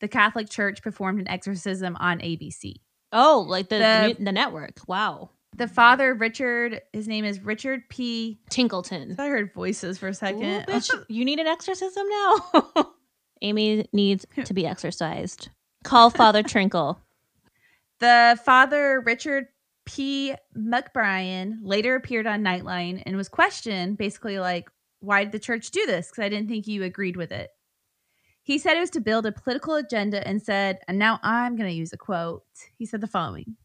the 0.00 0.08
Catholic 0.08 0.48
Church 0.48 0.82
performed 0.82 1.20
an 1.20 1.28
exorcism 1.28 1.94
on 2.00 2.20
ABC. 2.20 2.76
Oh, 3.12 3.44
like 3.46 3.68
the 3.68 3.76
The- 3.78 4.24
the, 4.24 4.32
network. 4.32 4.78
Wow, 4.88 5.30
The 5.56 5.68
father, 5.68 6.14
Richard, 6.14 6.80
his 6.94 7.06
name 7.06 7.24
is 7.26 7.40
Richard 7.40 7.82
P. 7.90 8.40
Tinkleton. 8.50 9.18
I 9.18 9.26
heard 9.28 9.52
voices 9.52 9.98
for 9.98 10.06
a 10.06 10.10
Ooh, 10.10 10.14
second. 10.14 10.66
bitch, 10.66 10.90
you 11.08 11.24
need 11.26 11.38
an 11.38 11.46
exorcism 11.46 12.06
now. 12.08 12.86
Amy 13.42 13.86
needs 13.92 14.24
to 14.44 14.54
be 14.54 14.66
exorcised. 14.66 15.50
Call 15.84 16.08
Father 16.08 16.42
Trinkle. 16.42 16.96
The 18.00 18.38
father, 18.44 19.00
Richard 19.00 19.46
P. 19.86 20.34
McBrien, 20.56 21.58
later 21.62 21.94
appeared 21.94 22.26
on 22.26 22.42
Nightline 22.42 23.02
and 23.06 23.16
was 23.16 23.28
questioned 23.28 23.98
basically 23.98 24.38
like, 24.38 24.68
why 25.00 25.24
did 25.24 25.32
the 25.32 25.38
church 25.38 25.70
do 25.70 25.84
this? 25.86 26.08
Because 26.08 26.24
I 26.24 26.28
didn't 26.28 26.48
think 26.48 26.66
you 26.66 26.82
agreed 26.82 27.16
with 27.16 27.32
it. 27.32 27.50
He 28.42 28.58
said 28.58 28.76
it 28.76 28.80
was 28.80 28.90
to 28.90 29.00
build 29.00 29.26
a 29.26 29.32
political 29.32 29.74
agenda 29.74 30.26
and 30.26 30.42
said, 30.42 30.78
and 30.88 30.98
now 30.98 31.20
I'm 31.22 31.56
going 31.56 31.68
to 31.68 31.76
use 31.76 31.92
a 31.92 31.98
quote. 31.98 32.42
He 32.76 32.86
said 32.86 33.00
the 33.00 33.06
following 33.06 33.56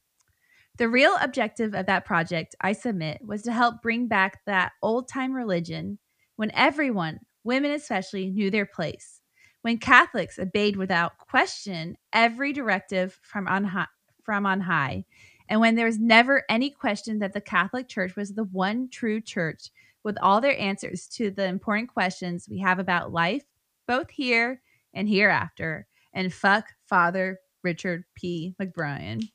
The 0.77 0.89
real 0.89 1.15
objective 1.21 1.73
of 1.73 1.85
that 1.87 2.05
project, 2.05 2.55
I 2.61 2.73
submit, 2.73 3.21
was 3.25 3.41
to 3.43 3.53
help 3.53 3.81
bring 3.81 4.07
back 4.07 4.39
that 4.45 4.73
old 4.81 5.07
time 5.07 5.33
religion 5.33 5.97
when 6.35 6.51
everyone, 6.51 7.19
women 7.43 7.71
especially, 7.71 8.29
knew 8.29 8.51
their 8.51 8.65
place. 8.65 9.21
When 9.61 9.77
Catholics 9.77 10.37
obeyed 10.37 10.75
without 10.75 11.17
question 11.17 11.95
every 12.13 12.53
directive 12.53 13.17
from 13.23 13.47
on 13.47 13.63
high, 13.63 13.87
from 14.25 14.45
on 14.45 14.61
high, 14.61 15.05
and 15.47 15.61
when 15.61 15.75
there 15.75 15.85
was 15.85 15.99
never 15.99 16.43
any 16.49 16.69
question 16.69 17.19
that 17.19 17.33
the 17.33 17.41
Catholic 17.41 17.88
Church 17.88 18.15
was 18.15 18.33
the 18.33 18.43
one 18.45 18.89
true 18.89 19.21
church 19.21 19.69
with 20.03 20.17
all 20.21 20.41
their 20.41 20.57
answers 20.59 21.07
to 21.07 21.31
the 21.31 21.45
important 21.45 21.91
questions 21.91 22.47
we 22.49 22.59
have 22.59 22.79
about 22.79 23.11
life, 23.11 23.43
both 23.88 24.09
here 24.09 24.61
and 24.93 25.07
hereafter. 25.07 25.88
And 26.13 26.33
fuck 26.33 26.65
Father 26.88 27.39
Richard 27.63 28.05
P. 28.15 28.55
McBrien. 28.61 29.29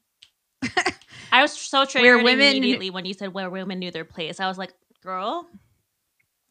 I 1.32 1.42
was 1.42 1.52
so 1.52 1.84
triggered 1.84 2.22
women- 2.22 2.56
immediately 2.56 2.90
when 2.90 3.04
you 3.04 3.14
said 3.14 3.32
where 3.34 3.50
women 3.50 3.78
knew 3.78 3.90
their 3.90 4.04
place. 4.04 4.40
I 4.40 4.48
was 4.48 4.58
like, 4.58 4.72
girl, 5.02 5.46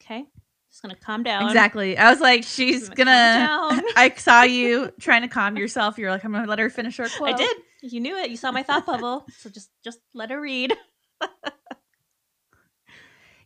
okay, 0.01 0.25
just 0.69 0.81
gonna 0.81 0.95
calm 0.95 1.23
down. 1.23 1.47
Exactly. 1.47 1.97
I 1.97 2.09
was 2.11 2.19
like, 2.19 2.43
she's 2.43 2.89
I'm 2.89 2.95
gonna. 2.95 3.69
gonna. 3.69 3.83
I 3.95 4.13
saw 4.15 4.43
you 4.43 4.91
trying 4.99 5.23
to 5.23 5.27
calm 5.27 5.57
yourself. 5.57 5.97
You're 5.97 6.11
like, 6.11 6.23
I'm 6.23 6.31
gonna 6.31 6.47
let 6.47 6.59
her 6.59 6.69
finish 6.69 6.97
her 6.97 7.07
quote. 7.09 7.33
I 7.33 7.37
did. 7.37 7.57
You 7.81 7.99
knew 8.01 8.17
it. 8.17 8.29
You 8.29 8.37
saw 8.37 8.51
my 8.51 8.63
thought 8.63 8.85
bubble. 8.85 9.25
So 9.37 9.49
just 9.49 9.69
just 9.83 9.99
let 10.13 10.31
her 10.31 10.41
read. 10.41 10.73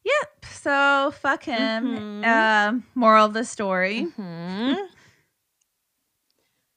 Yep. 0.05 0.45
So 0.51 1.13
fuck 1.21 1.43
him. 1.43 2.21
Mhm. 2.23 2.25
Um, 2.25 2.83
moral 2.93 3.25
of 3.27 3.33
the 3.33 3.45
story: 3.45 4.07
Mhm. 4.17 4.75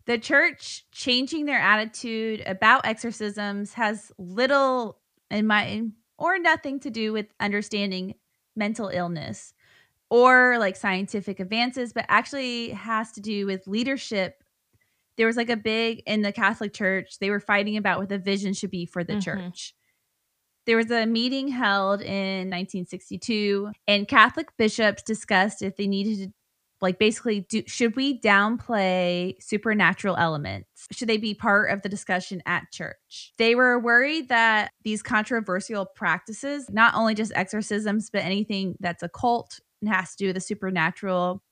the 0.07 0.19
church 0.19 0.87
changing 0.93 1.47
their 1.47 1.59
attitude 1.59 2.43
about 2.47 2.87
exorcisms 2.87 3.73
has 3.75 4.13
little, 4.19 4.99
in 5.29 5.47
my 5.49 5.83
or 6.19 6.39
nothing 6.39 6.79
to 6.81 6.91
do 6.91 7.13
with 7.13 7.27
understanding 7.41 8.15
mental 8.55 8.89
illness 8.89 9.53
or 10.09 10.57
like 10.59 10.77
scientific 10.77 11.41
advances, 11.41 11.93
but 11.93 12.07
actually 12.09 12.71
has 12.71 13.11
to 13.13 13.21
do 13.21 13.45
with 13.45 13.67
leadership. 13.67 14.43
There 15.17 15.27
was 15.27 15.37
like 15.37 15.51
a 15.51 15.57
big 15.57 16.03
in 16.07 16.23
the 16.23 16.33
Catholic 16.33 16.73
Church, 16.75 17.19
they 17.19 17.31
were 17.31 17.41
fighting 17.41 17.77
about 17.77 17.99
what 17.99 18.09
the 18.09 18.19
vision 18.19 18.53
should 18.53 18.71
be 18.71 18.87
for 18.87 19.03
the 19.03 19.15
Mhm. 19.15 19.23
church. 19.23 19.75
There 20.67 20.77
was 20.77 20.91
a 20.91 21.07
meeting 21.07 21.49
held 21.49 22.03
in 22.03 22.49
1962, 22.51 23.73
and 23.87 24.09
Catholic 24.09 24.49
bishops 24.57 25.03
discussed 25.03 25.63
if 25.63 25.77
they 25.77 25.87
needed 25.87 26.19
to, 26.29 26.35
like, 26.81 26.99
basically, 26.99 27.41
do, 27.43 27.63
should 27.67 27.97
we 27.97 28.21
downplay 28.21 29.41
supernatural 29.43 30.17
elements? 30.17 30.89
Should 30.93 31.09
they 31.09 31.19
be 31.19 31.35
part 31.35 31.71
of 31.71 31.83
the 31.83 31.89
discussion 31.89 32.43
at 32.47 32.65
church? 32.73 33.33
They 33.39 33.55
were 33.55 33.79
worried 33.79 34.29
that 34.29 34.73
these 34.85 35.03
controversial 35.03 35.87
practices, 35.87 36.69
not 36.71 36.95
only 36.95 37.15
just 37.15 37.33
exorcisms, 37.37 38.11
but 38.11 38.23
anything 38.23 38.77
that's 38.81 39.03
occult 39.05 39.61
and 39.81 39.89
has 39.93 40.13
to 40.13 40.25
do 40.25 40.27
with 40.29 40.35
the 40.37 40.41
supernatural, 40.41 41.43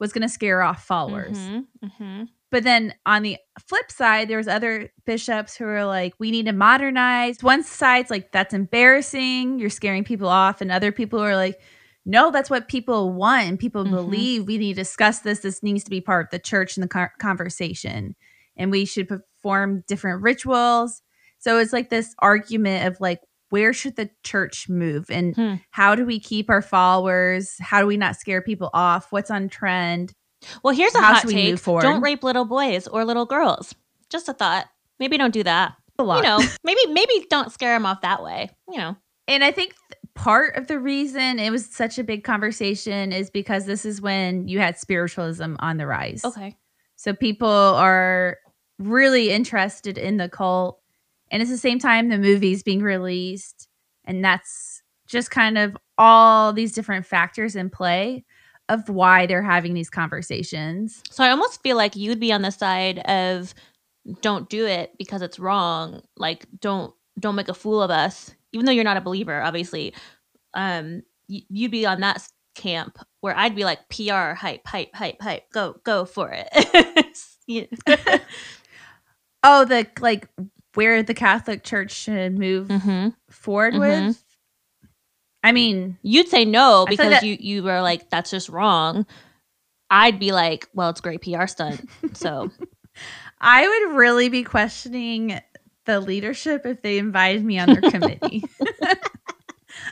was 0.00 0.12
going 0.12 0.22
to 0.22 0.28
scare 0.28 0.62
off 0.62 0.84
followers. 0.84 1.38
Mhm. 1.38 1.66
Mhm. 1.84 2.28
But 2.54 2.62
then 2.62 2.94
on 3.04 3.22
the 3.24 3.36
flip 3.58 3.90
side, 3.90 4.28
there 4.28 4.36
was 4.38 4.46
other 4.46 4.88
bishops 5.04 5.56
who 5.56 5.64
were 5.64 5.84
like, 5.84 6.14
we 6.20 6.30
need 6.30 6.46
to 6.46 6.52
modernize. 6.52 7.42
One 7.42 7.64
side's 7.64 8.12
like, 8.12 8.30
that's 8.30 8.54
embarrassing. 8.54 9.58
You're 9.58 9.70
scaring 9.70 10.04
people 10.04 10.28
off. 10.28 10.60
And 10.60 10.70
other 10.70 10.92
people 10.92 11.18
are 11.18 11.34
like, 11.34 11.60
no, 12.06 12.30
that's 12.30 12.48
what 12.48 12.68
people 12.68 13.12
want 13.12 13.48
and 13.48 13.58
people 13.58 13.84
Mhm. 13.84 13.90
believe. 13.90 14.46
We 14.46 14.58
need 14.58 14.74
to 14.74 14.82
discuss 14.82 15.18
this. 15.18 15.40
This 15.40 15.64
needs 15.64 15.82
to 15.82 15.90
be 15.90 16.00
part 16.00 16.26
of 16.26 16.30
the 16.30 16.38
church 16.38 16.76
and 16.76 16.88
the 16.88 17.10
conversation. 17.18 18.14
And 18.56 18.70
we 18.70 18.84
should 18.84 19.08
perform 19.08 19.82
different 19.88 20.22
rituals. 20.22 21.02
So 21.40 21.58
it's 21.58 21.72
like 21.72 21.90
this 21.90 22.14
argument 22.20 22.86
of 22.86 23.00
like, 23.00 23.18
where 23.48 23.72
should 23.72 23.96
the 23.96 24.10
church 24.22 24.68
move? 24.68 25.10
And 25.10 25.34
Hmm. 25.34 25.54
how 25.70 25.96
do 25.96 26.04
we 26.06 26.20
keep 26.20 26.48
our 26.48 26.62
followers? 26.62 27.56
How 27.58 27.80
do 27.80 27.88
we 27.88 27.96
not 27.96 28.14
scare 28.14 28.42
people 28.42 28.70
off? 28.72 29.10
What's 29.10 29.32
on 29.32 29.48
trend? 29.48 30.14
Well, 30.62 30.74
here's 30.74 30.94
a 30.94 30.98
How 30.98 31.14
hot 31.14 31.24
we 31.24 31.32
take: 31.34 31.64
don't 31.64 32.00
rape 32.00 32.22
little 32.22 32.44
boys 32.44 32.86
or 32.86 33.04
little 33.04 33.26
girls. 33.26 33.74
Just 34.10 34.28
a 34.28 34.32
thought. 34.32 34.66
Maybe 34.98 35.16
don't 35.16 35.34
do 35.34 35.42
that. 35.42 35.74
A 35.98 36.02
lot. 36.02 36.16
You 36.18 36.22
know, 36.22 36.40
maybe 36.64 36.86
maybe 36.88 37.26
don't 37.30 37.52
scare 37.52 37.74
them 37.74 37.86
off 37.86 38.00
that 38.00 38.22
way. 38.22 38.50
You 38.70 38.78
know. 38.78 38.96
And 39.26 39.42
I 39.42 39.52
think 39.52 39.74
part 40.14 40.56
of 40.56 40.66
the 40.66 40.78
reason 40.78 41.38
it 41.38 41.50
was 41.50 41.66
such 41.66 41.98
a 41.98 42.04
big 42.04 42.24
conversation 42.24 43.12
is 43.12 43.30
because 43.30 43.66
this 43.66 43.84
is 43.84 44.00
when 44.00 44.48
you 44.48 44.58
had 44.58 44.78
spiritualism 44.78 45.56
on 45.58 45.76
the 45.76 45.86
rise. 45.86 46.24
Okay. 46.24 46.56
So 46.96 47.14
people 47.14 47.48
are 47.48 48.38
really 48.78 49.30
interested 49.30 49.98
in 49.98 50.16
the 50.16 50.28
cult. 50.28 50.80
And 51.30 51.42
it's 51.42 51.50
the 51.50 51.58
same 51.58 51.78
time 51.78 52.08
the 52.08 52.18
movie's 52.18 52.62
being 52.62 52.82
released. 52.82 53.68
And 54.04 54.24
that's 54.24 54.82
just 55.06 55.30
kind 55.30 55.58
of 55.58 55.76
all 55.98 56.52
these 56.52 56.72
different 56.72 57.06
factors 57.06 57.56
in 57.56 57.70
play 57.70 58.24
of 58.68 58.88
why 58.88 59.26
they're 59.26 59.42
having 59.42 59.74
these 59.74 59.90
conversations. 59.90 61.02
So 61.10 61.22
I 61.24 61.30
almost 61.30 61.62
feel 61.62 61.76
like 61.76 61.96
you'd 61.96 62.20
be 62.20 62.32
on 62.32 62.42
the 62.42 62.50
side 62.50 62.98
of 63.00 63.54
don't 64.22 64.48
do 64.48 64.66
it 64.66 64.92
because 64.98 65.22
it's 65.22 65.38
wrong. 65.38 66.02
Like 66.16 66.46
don't 66.60 66.94
don't 67.20 67.36
make 67.36 67.48
a 67.48 67.54
fool 67.54 67.82
of 67.82 67.90
us, 67.90 68.34
even 68.52 68.66
though 68.66 68.72
you're 68.72 68.84
not 68.84 68.96
a 68.96 69.00
believer, 69.02 69.40
obviously. 69.42 69.94
Um, 70.54 71.02
y- 71.28 71.42
you'd 71.48 71.70
be 71.70 71.86
on 71.86 72.00
that 72.00 72.26
camp 72.54 72.98
where 73.20 73.36
I'd 73.36 73.54
be 73.56 73.64
like 73.64 73.88
PR 73.88 74.32
hype, 74.34 74.66
hype, 74.66 74.94
hype, 74.94 75.20
hype. 75.20 75.50
Go, 75.52 75.76
go 75.84 76.04
for 76.04 76.32
it. 76.32 77.18
Oh, 79.42 79.64
the 79.64 79.86
like 80.00 80.28
where 80.74 81.02
the 81.02 81.14
Catholic 81.14 81.62
Church 81.64 81.92
should 81.92 82.38
move 82.38 82.68
Mhm. 82.68 83.14
forward 83.30 83.74
Mhm. 83.74 84.06
with. 84.06 84.24
I 85.44 85.52
mean, 85.52 85.98
You'd 86.02 86.28
say 86.28 86.44
no 86.44 86.86
because 86.88 87.10
that- 87.10 87.22
you 87.22 87.36
you 87.38 87.62
were 87.62 87.82
like 87.82 88.08
that's 88.10 88.30
just 88.30 88.48
wrong. 88.48 89.06
I'd 89.90 90.18
be 90.18 90.32
like, 90.32 90.68
well, 90.74 90.90
it's 90.90 91.00
a 91.00 91.02
great 91.02 91.20
PR 91.22 91.46
stunt. 91.46 91.88
So 92.14 92.50
I 93.40 93.68
would 93.68 93.96
really 93.96 94.30
be 94.30 94.42
questioning 94.42 95.38
the 95.84 96.00
leadership 96.00 96.64
if 96.64 96.80
they 96.80 96.96
invited 96.98 97.44
me 97.44 97.58
on 97.58 97.68
their 97.68 97.90
committee. 97.90 98.42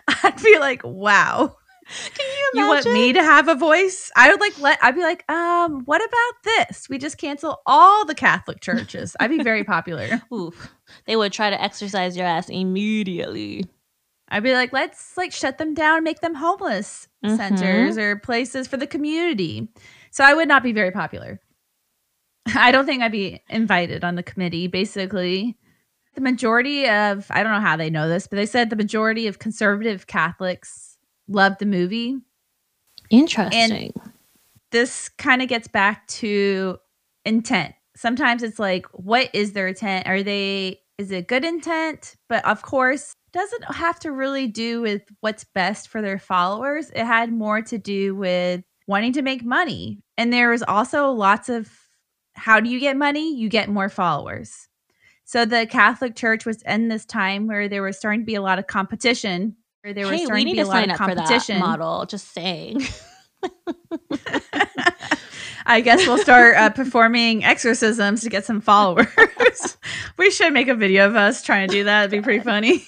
I'd 0.25 0.43
be 0.43 0.59
like, 0.59 0.81
wow. 0.85 1.55
can 2.15 2.27
you 2.27 2.51
imagine? 2.55 2.55
You 2.55 2.67
want 2.69 2.93
me 2.93 3.13
to 3.13 3.23
have 3.23 3.49
a 3.49 3.55
voice? 3.55 4.11
I 4.17 4.31
would 4.31 4.41
like 4.41 4.59
let 4.59 4.79
I'd 4.83 4.95
be 4.95 5.03
like, 5.03 5.31
um, 5.31 5.83
what 5.85 6.03
about 6.03 6.45
this? 6.45 6.89
We 6.89 6.97
just 6.97 7.19
cancel 7.19 7.61
all 7.67 8.07
the 8.07 8.15
Catholic 8.15 8.61
churches. 8.61 9.15
I'd 9.21 9.31
be 9.31 9.43
very 9.43 9.65
popular. 9.65 10.23
Oof. 10.33 10.73
They 11.07 11.17
would 11.17 11.33
try 11.33 11.51
to 11.51 11.63
exorcise 11.63 12.17
your 12.17 12.27
ass 12.27 12.49
immediately. 12.49 13.67
I'd 14.33 14.43
be 14.43 14.55
like, 14.55 14.73
let's 14.73 15.17
like 15.17 15.31
shut 15.31 15.59
them 15.59 15.75
down 15.75 16.03
make 16.03 16.21
them 16.21 16.35
homeless 16.35 17.07
Mhm. 17.25 17.37
centers 17.37 17.99
or 17.99 18.17
places 18.17 18.67
for 18.67 18.77
the 18.79 18.87
community. 18.87 19.69
So 20.11 20.25
I 20.25 20.35
would 20.35 20.49
not 20.49 20.63
be 20.63 20.73
very 20.73 20.91
popular. 20.91 21.39
I 22.57 22.73
don't 22.73 22.87
think 22.87 23.03
I'd 23.03 23.13
be 23.13 23.41
invited 23.49 24.03
on 24.05 24.17
the 24.17 24.23
committee, 24.23 24.67
basically. 24.67 25.57
The 26.15 26.21
majority 26.23 26.89
of, 26.89 27.27
I 27.31 27.43
don't 27.43 27.53
know 27.53 27.61
how 27.61 27.77
they 27.77 27.91
know 27.91 28.09
this, 28.09 28.27
but 28.27 28.37
they 28.37 28.47
said 28.47 28.71
the 28.71 28.77
majority 28.77 29.27
of 29.27 29.39
conservative 29.39 30.07
Catholics 30.07 30.97
loved 31.29 31.59
the 31.61 31.67
movie. 31.67 32.17
Interesting. 33.11 33.93
This 34.71 35.09
kind 35.11 35.43
of 35.43 35.49
gets 35.49 35.69
back 35.69 36.07
to 36.09 36.79
intent. 37.25 37.75
Sometimes 37.95 38.43
it's 38.43 38.59
like, 38.59 38.87
what 38.93 39.31
is 39.35 39.53
their 39.53 39.69
intent? 39.69 40.07
Are 40.07 40.23
they, 40.23 40.81
is 40.99 41.11
it 41.11 41.29
good 41.29 41.45
intent? 41.45 42.17
But 42.29 42.45
of 42.47 42.63
course, 42.63 43.15
doesn't 43.33 43.75
have 43.75 43.99
to 44.01 44.13
really 44.13 44.47
do 44.47 44.81
with 44.81 45.03
what's 45.21 45.45
best 45.45 45.89
for 45.89 46.03
their 46.03 46.19
followers. 46.19 46.91
It 46.91 47.05
had 47.05 47.33
more 47.33 47.63
to 47.63 47.79
do 47.79 48.15
with 48.15 48.63
wanting 48.87 49.13
to 49.15 49.23
make 49.23 49.45
money. 49.45 50.03
And 50.19 50.33
there 50.33 50.51
was 50.51 50.63
also 50.63 51.11
lots 51.11 51.49
of 51.49 51.71
how 52.35 52.61
do 52.61 52.69
you 52.69 52.81
get 52.81 52.97
money? 52.97 53.35
You 53.37 53.49
get 53.49 53.69
more 53.69 53.89
followers. 53.89 54.69
So 55.25 55.45
the 55.45 55.67
Catholic 55.67 56.17
Church 56.17 56.45
was 56.45 56.63
in 56.63 56.89
this 56.89 57.05
time 57.05 57.47
where 57.47 57.69
there 57.69 57.83
was 57.83 57.97
starting 57.97 58.21
to 58.21 58.27
be 58.27 58.35
a 58.35 58.43
lot 58.43 58.59
of 58.59 58.67
competition. 58.67 59.57
Where 59.83 59.95
there 59.95 60.07
was 60.07 60.21
hey, 60.21 60.25
starting 60.27 60.45
we 60.47 60.53
need 60.53 60.59
to 60.59 60.65
be 60.65 60.65
to 60.65 60.71
a 60.71 60.73
sign 60.73 60.91
up 60.91 60.99
for 60.99 61.15
that 61.15 61.59
model. 61.59 62.07
Just 62.07 62.33
saying. 62.33 62.83
I 65.67 65.81
guess 65.81 66.07
we'll 66.07 66.19
start 66.19 66.57
uh, 66.57 66.71
performing 66.71 67.45
exorcisms 67.45 68.23
to 68.23 68.31
get 68.31 68.45
some 68.45 68.61
followers. 68.61 69.07
we 70.19 70.31
should 70.31 70.53
make 70.53 70.69
a 70.69 70.75
video 70.75 71.07
of 71.07 71.17
us 71.17 71.43
trying 71.43 71.69
to 71.69 71.73
do 71.73 71.85
that. 71.85 72.01
It'd 72.03 72.11
be 72.11 72.21
pretty 72.21 72.43
funny. 72.43 72.87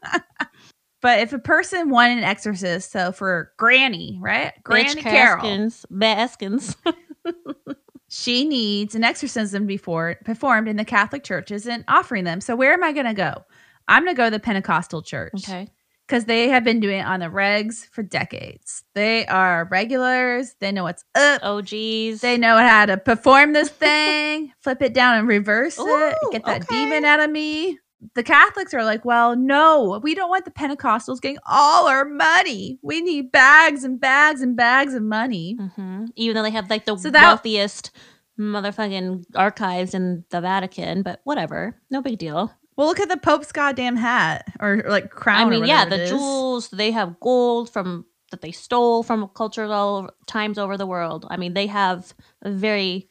but 1.00 1.20
if 1.20 1.32
a 1.32 1.38
person 1.38 1.90
wanted 1.90 2.18
an 2.18 2.24
exorcist, 2.24 2.92
so 2.92 3.12
for 3.12 3.52
Granny, 3.56 4.18
right? 4.20 4.52
Granny 4.62 4.94
Bitch 4.94 5.02
Carol, 5.02 5.42
Caskins, 5.42 5.84
Baskins. 5.90 6.76
she 8.08 8.44
needs 8.44 8.94
an 8.94 9.04
exorcism 9.04 9.66
before 9.66 10.16
performed 10.24 10.68
in 10.68 10.76
the 10.76 10.84
Catholic 10.84 11.24
Church 11.24 11.50
isn't 11.50 11.84
offering 11.88 12.24
them. 12.24 12.40
So 12.40 12.56
where 12.56 12.72
am 12.72 12.84
I 12.84 12.92
going 12.92 13.06
to 13.06 13.14
go? 13.14 13.44
I'm 13.88 14.04
going 14.04 14.14
to 14.14 14.18
go 14.18 14.24
to 14.26 14.30
the 14.30 14.40
Pentecostal 14.40 15.02
Church. 15.02 15.32
okay. 15.36 15.68
Because 16.06 16.24
they 16.26 16.48
have 16.48 16.62
been 16.64 16.80
doing 16.80 17.00
it 17.00 17.06
on 17.06 17.20
the 17.20 17.26
regs 17.26 17.86
for 17.88 18.02
decades. 18.02 18.84
They 18.94 19.26
are 19.26 19.66
regulars. 19.70 20.54
They 20.60 20.70
know 20.72 20.84
what's 20.84 21.04
up. 21.14 21.40
Oh, 21.42 21.62
geez. 21.62 22.20
They 22.20 22.38
know 22.38 22.56
how 22.58 22.86
to 22.86 22.96
perform 22.96 23.52
this 23.52 23.68
thing, 23.68 24.52
flip 24.60 24.82
it 24.82 24.94
down 24.94 25.18
and 25.18 25.26
reverse 25.28 25.76
it, 25.78 26.16
get 26.32 26.44
that 26.44 26.62
okay. 26.62 26.74
demon 26.84 27.04
out 27.04 27.20
of 27.20 27.30
me. 27.30 27.78
The 28.14 28.22
Catholics 28.22 28.72
are 28.74 28.84
like, 28.84 29.04
well, 29.04 29.34
no, 29.36 29.98
we 30.02 30.14
don't 30.14 30.28
want 30.28 30.44
the 30.44 30.50
Pentecostals 30.50 31.20
getting 31.20 31.38
all 31.46 31.88
our 31.88 32.04
money. 32.04 32.78
We 32.82 33.00
need 33.00 33.32
bags 33.32 33.82
and 33.84 33.98
bags 33.98 34.42
and 34.42 34.54
bags 34.56 34.94
of 34.94 35.02
money. 35.02 35.56
hmm 35.76 36.04
Even 36.14 36.36
though 36.36 36.42
they 36.42 36.50
have 36.50 36.70
like 36.70 36.84
the 36.84 36.96
So 36.98 37.10
that- 37.10 37.22
wealthiest 37.22 37.90
motherfucking 38.38 39.24
archives 39.34 39.94
in 39.94 40.24
the 40.30 40.40
Vatican, 40.40 41.02
but 41.02 41.20
whatever. 41.24 41.80
No 41.90 42.02
big 42.02 42.18
deal. 42.18 42.52
Well, 42.76 42.86
look 42.86 43.00
at 43.00 43.08
the 43.08 43.16
Pope's 43.16 43.52
goddamn 43.52 43.96
hat 43.96 44.46
or 44.60 44.84
like 44.86 45.10
crown. 45.10 45.46
I 45.46 45.50
mean, 45.50 45.62
or 45.62 45.66
yeah, 45.66 45.86
the 45.86 46.06
jewels, 46.06 46.68
they 46.68 46.90
have 46.90 47.18
gold 47.20 47.70
from 47.70 48.04
that 48.30 48.42
they 48.42 48.52
stole 48.52 49.02
from 49.02 49.28
cultures 49.28 49.70
all 49.70 50.10
times 50.26 50.58
over 50.58 50.76
the 50.76 50.86
world. 50.86 51.26
I 51.30 51.36
mean, 51.36 51.54
they 51.54 51.66
have 51.68 52.12
a 52.42 52.50
very 52.50 53.08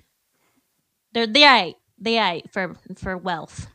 They're 1.13 1.27
they 1.27 1.43
ain't 1.43 1.77
they 1.97 2.43
for 2.51 2.75
for 2.95 3.17
wealth. 3.17 3.67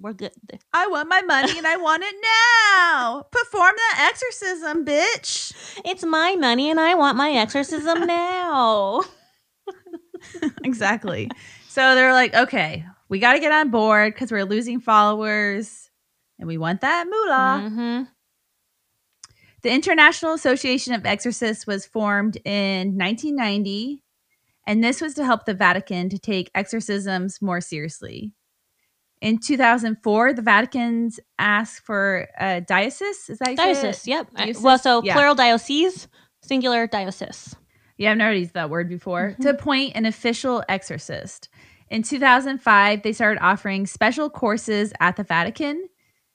We're 0.00 0.14
good. 0.14 0.32
I 0.72 0.88
want 0.88 1.08
my 1.08 1.22
money 1.22 1.56
and 1.56 1.66
I 1.66 1.76
want 1.76 2.02
it 2.04 2.14
now. 2.20 3.24
Perform 3.30 3.72
the 3.76 4.02
exorcism, 4.02 4.84
bitch. 4.84 5.54
It's 5.84 6.04
my 6.04 6.34
money 6.34 6.70
and 6.70 6.80
I 6.80 6.94
want 6.94 7.16
my 7.16 7.30
exorcism 7.30 8.00
now. 8.06 9.02
exactly. 10.64 11.30
So 11.68 11.94
they're 11.94 12.12
like, 12.12 12.34
okay, 12.34 12.84
we 13.08 13.18
got 13.18 13.34
to 13.34 13.40
get 13.40 13.52
on 13.52 13.70
board 13.70 14.14
because 14.14 14.32
we're 14.32 14.44
losing 14.44 14.80
followers 14.80 15.90
and 16.38 16.46
we 16.48 16.58
want 16.58 16.80
that 16.82 17.06
moolah. 17.08 17.68
hmm 17.70 18.02
The 19.62 19.70
International 19.72 20.34
Association 20.34 20.92
of 20.94 21.04
Exorcists 21.06 21.66
was 21.66 21.86
formed 21.86 22.36
in 22.44 22.96
1990, 22.96 24.02
and 24.66 24.82
this 24.82 25.00
was 25.00 25.14
to 25.14 25.24
help 25.24 25.44
the 25.44 25.54
Vatican 25.54 26.08
to 26.10 26.18
take 26.18 26.50
exorcisms 26.54 27.40
more 27.40 27.60
seriously. 27.60 28.32
In 29.22 29.38
2004, 29.38 30.34
the 30.34 30.42
Vatican's 30.42 31.18
asked 31.38 31.82
for 31.84 32.28
a 32.38 32.60
diocese. 32.60 33.30
Is 33.30 33.38
that? 33.38 33.56
Diocese, 33.56 34.06
yep. 34.06 34.28
Diocese? 34.34 34.62
well, 34.62 34.78
so 34.78 35.02
Yeah. 35.02 35.14
plural 35.14 35.34
diocese, 35.34 36.06
singular 36.42 36.86
diocese. 36.86 37.56
Yeah, 37.96 38.10
I've 38.10 38.18
never 38.18 38.34
used 38.34 38.52
that 38.52 38.68
word 38.68 38.90
before. 38.90 39.34
Mhm. 39.38 39.42
To 39.42 39.48
appoint 39.50 39.96
an 39.96 40.04
official 40.04 40.62
exorcist. 40.68 41.48
In 41.88 42.02
2005, 42.02 43.02
they 43.02 43.12
started 43.12 43.40
offering 43.42 43.86
special 43.86 44.28
courses 44.28 44.92
at 45.00 45.16
the 45.16 45.22
Vatican. 45.22 45.88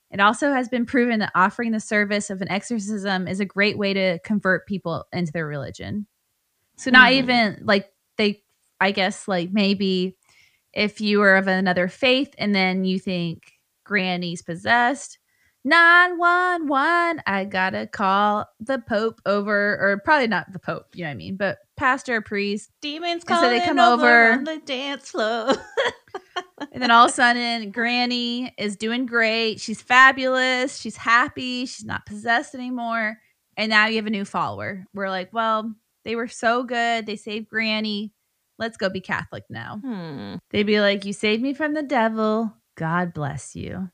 It 0.10 0.20
also 0.20 0.52
has 0.54 0.70
been 0.70 0.86
proven 0.86 1.20
that 1.20 1.32
offering 1.36 1.72
the 1.72 1.80
service 1.80 2.30
of 2.30 2.42
an 2.42 2.50
exorcism 2.50 3.28
is 3.28 3.40
a 3.40 3.46
great 3.46 3.78
way 3.78 3.94
to 3.94 4.20
convert 4.20 4.68
people 4.68 5.06
into 5.14 5.32
their 5.32 5.48
religion. 5.48 6.08
So, 6.78 6.92
not 6.92 7.10
Hmm. 7.10 7.18
even 7.18 7.62
like 7.64 7.92
they, 8.18 8.44
I 8.80 8.92
guess, 8.92 9.28
like 9.28 9.52
maybe 9.52 10.18
if 10.74 11.02
you 11.02 11.20
were 11.20 11.36
of 11.36 11.48
another 11.48 11.88
faith 11.88 12.34
and 12.38 12.56
then 12.56 12.86
you 12.86 12.98
think 13.00 13.54
Granny's 13.84 14.42
possessed, 14.42 15.18
911, 15.64 17.22
I 17.28 17.46
gotta 17.46 17.88
call 17.88 18.48
the 18.60 18.80
Pope 18.80 19.22
over, 19.26 19.78
or 19.80 20.02
probably 20.04 20.28
not 20.28 20.52
the 20.52 20.60
Pope, 20.60 20.88
you 20.96 21.04
know 21.04 21.10
what 21.10 21.14
I 21.14 21.18
mean, 21.18 21.36
but 21.36 21.60
pastor, 21.82 22.16
or 22.18 22.22
priest. 22.22 22.72
Demons 22.82 23.24
And 23.28 23.40
so 23.40 23.50
they 23.50 23.60
come 23.66 23.80
over, 23.80 24.06
over- 24.06 24.34
on 24.34 24.44
the 24.46 24.58
dance 24.60 25.10
floor. 25.12 25.54
And 26.72 26.82
then 26.82 26.92
all 26.92 27.06
of 27.06 27.12
a 27.12 27.14
sudden, 27.14 27.72
Granny 27.72 28.54
is 28.58 28.76
doing 28.78 29.06
great. 29.06 29.60
She's 29.60 29.82
fabulous. 29.82 30.78
She's 30.78 30.96
happy. 30.96 31.66
She's 31.66 31.84
not 31.86 32.06
possessed 32.06 32.54
anymore. 32.56 33.18
And 33.58 33.70
now 33.70 33.88
you 33.88 33.96
have 33.98 34.06
a 34.06 34.12
new 34.12 34.26
follower. 34.26 34.86
We're 34.94 35.10
like, 35.10 35.34
well, 35.34 35.74
they 36.06 36.16
were 36.16 36.28
so 36.28 36.64
good. 36.64 37.06
They 37.06 37.16
saved 37.16 37.50
Granny. 37.50 38.14
Let's 38.58 38.78
go 38.78 38.90
be 38.90 39.02
Catholic 39.02 39.44
now. 39.50 39.80
hmm. 39.84 40.36
They'd 40.52 40.64
be 40.64 40.80
like, 40.82 41.04
You 41.04 41.14
saved 41.14 41.42
me 41.42 41.54
from 41.54 41.74
the 41.74 41.84
devil. 41.84 42.54
God 42.76 43.14
bless 43.14 43.56
you. 43.56 43.90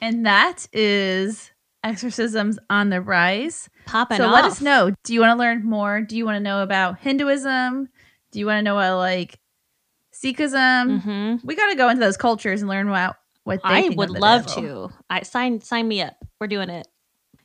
And 0.00 0.24
that 0.26 0.66
is 0.72 1.51
exorcisms 1.84 2.58
on 2.70 2.90
the 2.90 3.00
rise. 3.00 3.68
Popping 3.86 4.16
so 4.18 4.26
off. 4.26 4.32
let 4.34 4.44
us 4.44 4.60
know. 4.60 4.92
Do 5.04 5.14
you 5.14 5.20
want 5.20 5.36
to 5.36 5.38
learn 5.42 5.64
more? 5.64 6.00
Do 6.00 6.16
you 6.16 6.24
want 6.24 6.36
to 6.36 6.40
know 6.40 6.62
about 6.62 6.98
Hinduism? 6.98 7.88
Do 8.30 8.38
you 8.38 8.46
want 8.46 8.58
to 8.58 8.62
know 8.62 8.76
about 8.78 8.98
like 8.98 9.38
Sikhism? 10.14 11.00
hmm 11.02 11.46
We 11.46 11.54
got 11.54 11.70
to 11.70 11.76
go 11.76 11.88
into 11.88 12.00
those 12.00 12.16
cultures 12.16 12.60
and 12.62 12.68
learn 12.68 12.90
what 12.90 13.16
what 13.44 13.60
they 13.62 13.86
I 13.86 13.88
would 13.88 14.10
love 14.10 14.46
devil. 14.46 14.88
to. 14.90 14.94
I 15.10 15.22
sign 15.22 15.60
sign 15.60 15.88
me 15.88 16.02
up. 16.02 16.14
We're 16.40 16.46
doing 16.46 16.70
it. 16.70 16.86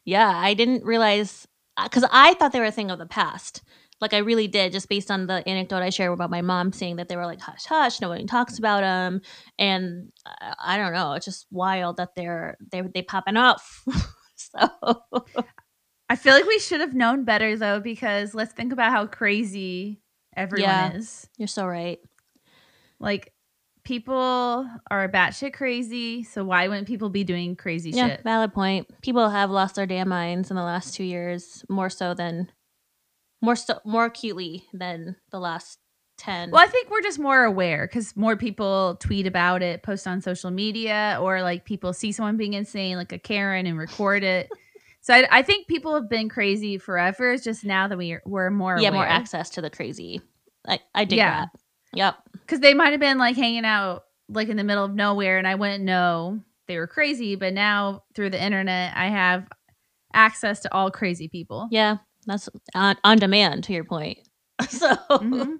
Yeah, 0.06 0.30
I 0.30 0.54
didn't 0.54 0.84
realize 0.86 1.48
because 1.82 2.06
I 2.12 2.34
thought 2.36 2.52
they 2.52 2.60
were 2.60 2.66
a 2.66 2.72
thing 2.72 2.92
of 2.92 3.00
the 3.00 3.06
past. 3.06 3.62
Like 4.00 4.14
I 4.14 4.20
really 4.20 4.48
did, 4.48 4.74
just 4.74 4.90
based 4.90 5.10
on 5.10 5.26
the 5.26 5.48
anecdote 5.50 5.82
I 5.82 5.90
shared 5.90 6.14
about 6.14 6.30
my 6.30 6.42
mom 6.44 6.72
saying 6.72 6.98
that 6.98 7.10
they 7.10 7.16
were 7.16 7.26
like 7.26 7.42
hush 7.42 7.66
hush, 7.66 8.00
nobody 8.00 8.26
talks 8.26 8.60
about 8.60 8.82
them, 8.82 9.22
and 9.58 10.12
uh, 10.24 10.54
I 10.64 10.78
don't 10.78 10.94
know, 10.94 11.14
it's 11.14 11.26
just 11.26 11.48
wild 11.50 11.98
that 11.98 12.14
they're 12.16 12.58
they 12.72 12.82
they 12.82 13.02
popping 13.02 13.38
off. 13.38 13.84
so 14.60 15.04
I 16.10 16.16
feel 16.16 16.34
like 16.34 16.45
we 16.45 16.60
should 16.60 16.82
have 16.82 16.93
known 16.93 17.24
better 17.26 17.56
though, 17.58 17.80
because 17.80 18.34
let's 18.34 18.54
think 18.54 18.72
about 18.74 18.91
how 18.91 19.06
crazy 19.08 20.02
everyone 20.36 20.70
Yeah. 20.70 20.91
is. 20.93 21.28
you're 21.38 21.48
so 21.48 21.66
right. 21.66 22.00
Like 23.00 23.34
people 23.84 24.68
are 24.89 25.10
batshit 25.10 25.54
crazy, 25.54 26.24
so 26.24 26.43
why 26.43 26.68
wouldn't 26.68 26.88
people 26.88 27.10
be 27.10 27.24
doing 27.24 27.56
crazy 27.56 27.91
shit? 27.91 27.98
Yeah, 27.98 28.08
shit? 28.10 28.24
valid 28.24 28.54
point. 28.54 28.88
People 29.02 29.30
have 29.30 29.50
lost 29.50 29.76
their 29.76 29.86
damn 29.86 30.10
minds 30.10 30.50
in 30.50 30.56
the 30.58 30.64
last 30.64 30.93
two 30.93 31.04
years, 31.04 31.64
more 31.70 31.89
so 31.89 32.14
than 32.14 32.52
more 33.41 33.56
so 33.56 33.80
more 33.86 34.06
acutely 34.06 34.66
than 34.74 35.16
the 35.32 35.39
last 35.39 35.80
ten. 36.18 36.51
Well, 36.51 36.61
I 36.63 36.68
think 36.68 36.89
we're 36.89 37.01
just 37.01 37.20
more 37.20 37.43
aware 37.43 37.88
because 37.88 38.15
more 38.15 38.36
people 38.36 38.97
tweet 38.99 39.28
about 39.28 39.61
it, 39.61 39.84
post 39.84 40.07
on 40.07 40.22
social 40.22 40.51
media, 40.51 41.18
or 41.22 41.41
like 41.41 41.65
people 41.65 41.93
see 41.93 42.11
someone 42.11 42.38
being 42.38 42.53
insane, 42.53 42.97
like 42.97 43.11
a 43.11 43.20
Karen, 43.20 43.65
and 43.65 43.78
record 43.78 44.24
it. 44.24 44.49
so 45.01 45.13
I, 45.13 45.28
I 45.32 45.41
think 45.41 45.68
people 45.68 45.93
have 45.95 46.09
been 46.09 46.30
crazy 46.30 46.78
forever. 46.78 47.32
It's 47.32 47.43
just 47.43 47.63
now 47.63 47.88
that 47.88 47.97
we 47.97 48.18
we're 48.26 48.49
more 48.49 48.78
yeah, 48.80 48.89
more 48.91 49.05
access 49.05 49.49
to 49.51 49.61
the 49.61 49.70
crazy. 49.70 50.22
I 50.68 50.80
I 50.93 51.05
dig 51.05 51.18
Yeah. 51.20 51.39
that. 51.41 51.49
Yep. 51.93 52.15
because 52.34 52.59
they 52.59 52.74
might 52.74 52.91
have 52.91 52.99
been 52.99 53.18
like 53.18 53.38
hanging 53.38 53.63
out 53.65 54.03
like 54.30 54.49
in 54.49 54.57
the 54.57 54.63
middle 54.63 54.84
of 54.84 54.93
nowhere 54.93 55.38
and 55.38 55.47
I 55.47 55.55
wouldn't 55.55 55.84
know 55.86 56.41
they 56.68 56.78
were 56.78 56.88
crazy. 56.88 57.36
But 57.36 57.53
now 57.53 58.03
through 58.13 58.32
the 58.32 58.43
internet, 58.43 58.91
I 58.95 59.07
have 59.07 59.47
access 60.13 60.59
to 60.61 60.74
all 60.74 60.91
crazy 60.91 61.30
people. 61.30 61.70
Yeah, 61.72 61.97
that's 62.26 62.49
on, 62.76 62.97
on 63.05 63.18
demand. 63.20 63.63
To 63.65 63.74
your 63.74 63.86
point. 63.86 64.20
so 64.70 64.95
Mhm. 65.09 65.57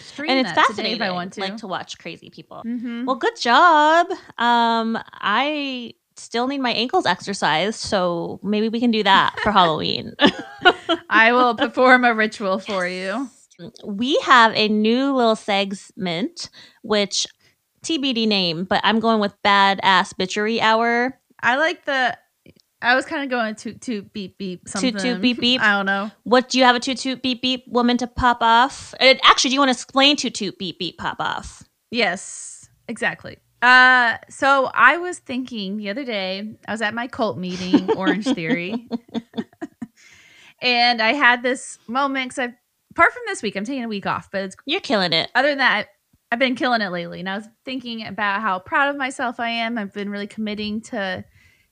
Stream 0.00 0.30
and 0.30 0.40
it's 0.40 0.52
fascinating. 0.52 0.96
if 0.96 1.02
I 1.02 1.10
want 1.10 1.32
to. 1.34 1.40
like 1.40 1.56
to 1.58 1.66
watch 1.66 1.98
crazy 1.98 2.30
people. 2.30 2.62
Mhm. 2.66 3.04
Well, 3.06 3.16
good 3.16 3.38
job. 3.40 4.06
Um, 4.38 4.98
I 5.12 5.94
still 6.16 6.46
need 6.48 6.58
my 6.60 6.72
ankles 6.72 7.06
exorcised, 7.06 7.80
so 7.80 8.38
maybe 8.42 8.68
we 8.68 8.78
can 8.80 8.90
do 8.90 9.02
that 9.02 9.34
for 9.42 9.52
Halloween. 9.52 10.14
I 11.10 11.32
will 11.32 11.54
perform 11.54 12.04
a 12.04 12.14
ritual 12.14 12.58
for 12.58 12.86
you. 12.86 13.28
we 13.84 14.18
have 14.24 14.52
a 14.54 14.68
new 14.68 15.14
little 15.14 15.36
segment, 15.36 16.50
which 16.82 17.26
TBD 17.82 18.26
name, 18.26 18.64
but 18.64 18.80
I'm 18.84 19.00
going 19.00 19.20
with 19.20 19.34
badass 19.42 20.12
bitchery 20.14 20.60
hour. 20.60 21.18
I 21.42 21.56
like 21.56 21.84
the. 21.86 22.16
I 22.82 22.94
was 22.94 23.04
kind 23.04 23.22
of 23.22 23.28
going 23.30 23.54
toot 23.56 23.80
toot 23.80 24.12
beep 24.12 24.38
beep 24.38 24.68
something. 24.68 24.92
toot, 24.92 25.00
toot 25.02 25.20
beep, 25.20 25.38
beep. 25.40 25.60
I 25.60 25.72
don't 25.72 25.86
know. 25.86 26.10
What 26.22 26.48
do 26.48 26.58
you 26.58 26.64
have 26.64 26.76
a 26.76 26.80
toot 26.80 26.98
toot 26.98 27.22
beep 27.22 27.42
beep 27.42 27.64
woman 27.68 27.96
to 27.98 28.06
pop 28.06 28.38
off? 28.40 28.94
And 29.00 29.20
actually, 29.22 29.50
do 29.50 29.54
you 29.54 29.60
want 29.60 29.68
to 29.68 29.72
explain 29.72 30.16
toot 30.16 30.34
toot 30.34 30.58
beep 30.58 30.78
beep 30.78 30.96
pop 30.98 31.16
off? 31.20 31.62
Yes, 31.90 32.68
exactly. 32.88 33.38
Uh, 33.60 34.16
so 34.30 34.70
I 34.72 34.96
was 34.96 35.18
thinking 35.18 35.76
the 35.76 35.90
other 35.90 36.04
day, 36.04 36.54
I 36.66 36.72
was 36.72 36.80
at 36.80 36.94
my 36.94 37.06
cult 37.06 37.36
meeting, 37.36 37.88
Orangetheory, 37.88 38.88
and 40.62 41.02
I 41.02 41.12
had 41.12 41.42
this 41.42 41.78
moment 41.86 42.30
because 42.30 42.50
I, 42.50 42.54
apart 42.92 43.12
from 43.12 43.22
this 43.26 43.42
week, 43.42 43.56
I'm 43.56 43.64
taking 43.64 43.84
a 43.84 43.88
week 43.88 44.06
off, 44.06 44.30
but 44.30 44.42
it's 44.44 44.56
You're 44.64 44.80
killing 44.80 45.12
it. 45.12 45.30
other 45.34 45.48
than 45.48 45.58
that, 45.58 45.88
I've 46.32 46.38
been 46.38 46.54
killing 46.54 46.80
it 46.80 46.90
lately. 46.90 47.20
And 47.20 47.28
I 47.28 47.36
was 47.36 47.48
thinking 47.64 48.06
about 48.06 48.40
how 48.40 48.60
proud 48.60 48.88
of 48.88 48.96
myself 48.96 49.38
I 49.40 49.48
am. 49.50 49.76
I've 49.76 49.92
been 49.92 50.08
really 50.08 50.26
committing 50.28 50.80
to 50.82 51.24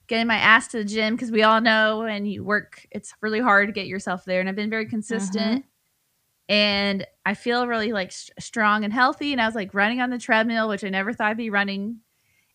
getting 0.08 0.26
my 0.26 0.36
ass 0.36 0.68
to 0.68 0.78
the 0.78 0.84
gym 0.84 1.14
because 1.14 1.30
we 1.30 1.42
all 1.42 1.60
know 1.60 2.02
and 2.02 2.30
you 2.30 2.42
work, 2.42 2.86
it's 2.90 3.14
really 3.20 3.40
hard 3.40 3.68
to 3.68 3.72
get 3.72 3.86
yourself 3.86 4.24
there. 4.24 4.40
And 4.40 4.48
I've 4.48 4.56
been 4.56 4.70
very 4.70 4.86
consistent. 4.86 5.64
And 6.48 7.06
I 7.26 7.34
feel 7.34 7.66
really 7.66 7.92
like 7.92 8.08
s- 8.08 8.30
strong 8.38 8.84
and 8.84 8.92
healthy. 8.92 9.32
And 9.32 9.40
I 9.40 9.46
was 9.46 9.54
like 9.54 9.74
running 9.74 10.00
on 10.00 10.10
the 10.10 10.18
treadmill, 10.18 10.68
which 10.68 10.82
I 10.82 10.88
never 10.88 11.12
thought 11.12 11.28
I'd 11.28 11.36
be 11.36 11.50
running. 11.50 12.00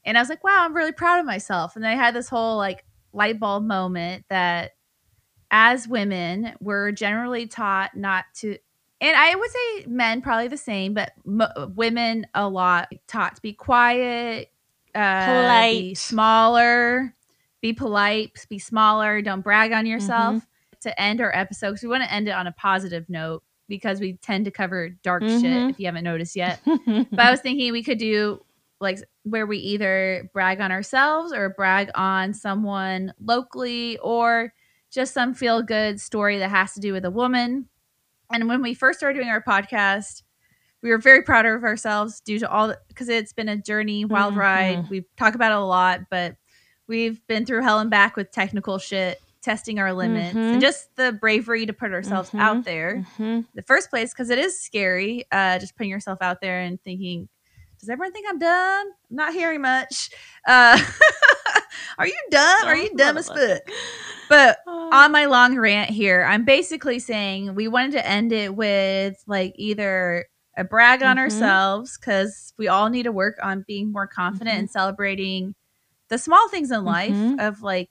And 0.03 0.17
I 0.17 0.21
was 0.21 0.29
like, 0.29 0.43
wow, 0.43 0.57
I'm 0.65 0.75
really 0.75 0.91
proud 0.91 1.19
of 1.19 1.25
myself. 1.25 1.75
And 1.75 1.85
then 1.85 1.91
I 1.91 1.95
had 1.95 2.15
this 2.15 2.27
whole 2.27 2.57
like 2.57 2.83
light 3.13 3.39
bulb 3.39 3.63
moment 3.63 4.25
that 4.29 4.71
as 5.51 5.87
women, 5.87 6.53
we're 6.59 6.91
generally 6.91 7.45
taught 7.45 7.95
not 7.95 8.25
to 8.35 8.57
and 9.03 9.17
I 9.17 9.35
would 9.35 9.51
say 9.51 9.85
men 9.85 10.21
probably 10.21 10.47
the 10.47 10.55
same, 10.55 10.93
but 10.93 11.11
m- 11.27 11.73
women 11.75 12.25
a 12.33 12.47
lot 12.47 12.89
taught 13.05 13.35
to 13.35 13.41
be 13.41 13.51
quiet, 13.51 14.49
uh, 14.95 15.25
be 15.25 15.33
Polite. 15.33 15.97
smaller, 15.97 17.13
be 17.63 17.73
polite, 17.73 18.45
be 18.49 18.59
smaller, 18.59 19.21
don't 19.23 19.41
brag 19.41 19.71
on 19.71 19.85
yourself. 19.87 20.45
To 20.81 21.01
end 21.01 21.21
our 21.21 21.33
episode, 21.33 21.69
because 21.69 21.83
we 21.83 21.87
want 21.87 22.03
to 22.03 22.11
end 22.13 22.27
it 22.27 22.31
on 22.31 22.45
a 22.45 22.51
positive 22.51 23.09
note 23.09 23.41
because 23.69 24.01
we 24.01 24.17
tend 24.17 24.43
to 24.43 24.51
cover 24.51 24.89
dark 25.01 25.23
shit 25.23 25.41
Mhm. 25.41 25.69
if 25.69 25.79
you 25.79 25.85
haven't 25.85 26.03
noticed 26.03 26.35
yet. 26.35 26.59
But 27.09 27.19
I 27.21 27.31
was 27.31 27.39
thinking 27.39 27.71
we 27.71 27.83
could 27.83 27.97
do 27.99 28.43
like 28.81 28.99
where 29.23 29.45
we 29.45 29.59
either 29.59 30.29
brag 30.33 30.59
on 30.59 30.73
ourselves 30.73 31.31
or 31.31 31.51
brag 31.51 31.89
on 31.95 32.33
someone 32.33 33.13
locally 33.23 33.97
or 33.99 34.53
just 34.91 35.13
some 35.13 35.33
feel 35.33 35.61
good 35.61 36.01
story 36.01 36.37
that 36.39 36.49
has 36.49 36.73
to 36.73 36.81
do 36.81 36.91
with 36.91 37.05
a 37.05 37.11
woman. 37.11 37.69
And 38.33 38.49
when 38.49 38.61
we 38.61 38.73
first 38.73 38.99
started 38.99 39.17
doing 39.19 39.29
our 39.29 39.41
podcast, 39.41 40.23
we 40.81 40.89
were 40.89 40.97
very 40.97 41.21
proud 41.21 41.45
of 41.45 41.63
ourselves 41.63 42.19
due 42.19 42.39
to 42.39 42.49
all 42.51 42.75
because 42.89 43.07
it's 43.07 43.31
been 43.31 43.47
a 43.47 43.55
journey, 43.55 44.03
wild 44.03 44.33
Mhm. 44.33 44.37
ride. 44.37 44.89
We 44.89 45.05
talk 45.15 45.33
about 45.33 45.53
it 45.53 45.57
a 45.57 45.61
lot, 45.61 46.01
but 46.09 46.35
we've 46.93 47.25
been 47.27 47.43
through 47.45 47.63
hell 47.63 47.79
and 47.79 47.89
back 47.89 48.15
with 48.15 48.31
technical 48.31 48.77
shit, 48.77 49.19
testing 49.41 49.79
our 49.79 49.91
limits, 49.93 50.35
Mhm. 50.35 50.53
and 50.53 50.61
just 50.61 50.95
the 50.95 51.11
bravery 51.11 51.65
to 51.65 51.73
put 51.73 51.91
ourselves 51.91 52.29
Mhm. 52.29 52.39
out 52.39 52.63
there 52.65 53.03
Mhm. 53.17 53.45
the 53.55 53.63
first 53.63 53.89
place 53.89 54.13
because 54.13 54.29
it 54.29 54.37
is 54.37 54.59
scary 54.59 55.25
uh 55.31 55.57
just 55.59 55.75
putting 55.75 55.89
yourself 55.89 56.19
out 56.21 56.39
there 56.41 56.59
and 56.61 56.79
thinking 56.83 57.27
Does 57.79 57.89
everyone 57.89 58.13
think 58.13 58.25
I'm 58.29 58.39
dumb? 58.39 58.87
I'm 59.09 59.15
not 59.15 59.33
hearing 59.33 59.59
much. 59.61 60.09
Uh, 60.47 60.79
are 61.97 62.07
you 62.07 62.15
dumb? 62.31 62.63
Are 62.65 62.77
you 62.77 62.95
dumb 62.95 63.17
as 63.17 63.27
fuck? 63.27 63.59
But 64.29 64.59
on 64.67 65.11
my 65.11 65.25
long 65.25 65.57
rant 65.57 65.89
here, 65.89 66.23
I'm 66.23 66.45
basically 66.45 66.99
saying 66.99 67.55
we 67.55 67.67
wanted 67.67 67.91
to 67.93 68.07
end 68.07 68.31
it 68.31 68.55
with 68.55 69.21
like 69.27 69.53
either 69.57 70.25
a 70.57 70.63
brag 70.63 71.03
on 71.03 71.17
Mhm. 71.17 71.19
ourselves 71.19 71.97
because 71.97 72.53
we 72.57 72.69
all 72.69 72.89
need 72.89 73.03
to 73.03 73.11
work 73.11 73.35
on 73.43 73.65
being 73.67 73.91
more 73.91 74.07
confident 74.07 74.55
Mhm. 74.55 74.59
and 74.59 74.69
celebrating 74.71 75.53
the 76.13 76.19
small 76.19 76.47
things 76.49 76.69
in 76.71 76.83
life 76.85 77.15
Mhm. 77.15 77.39
of 77.47 77.61
like 77.63 77.89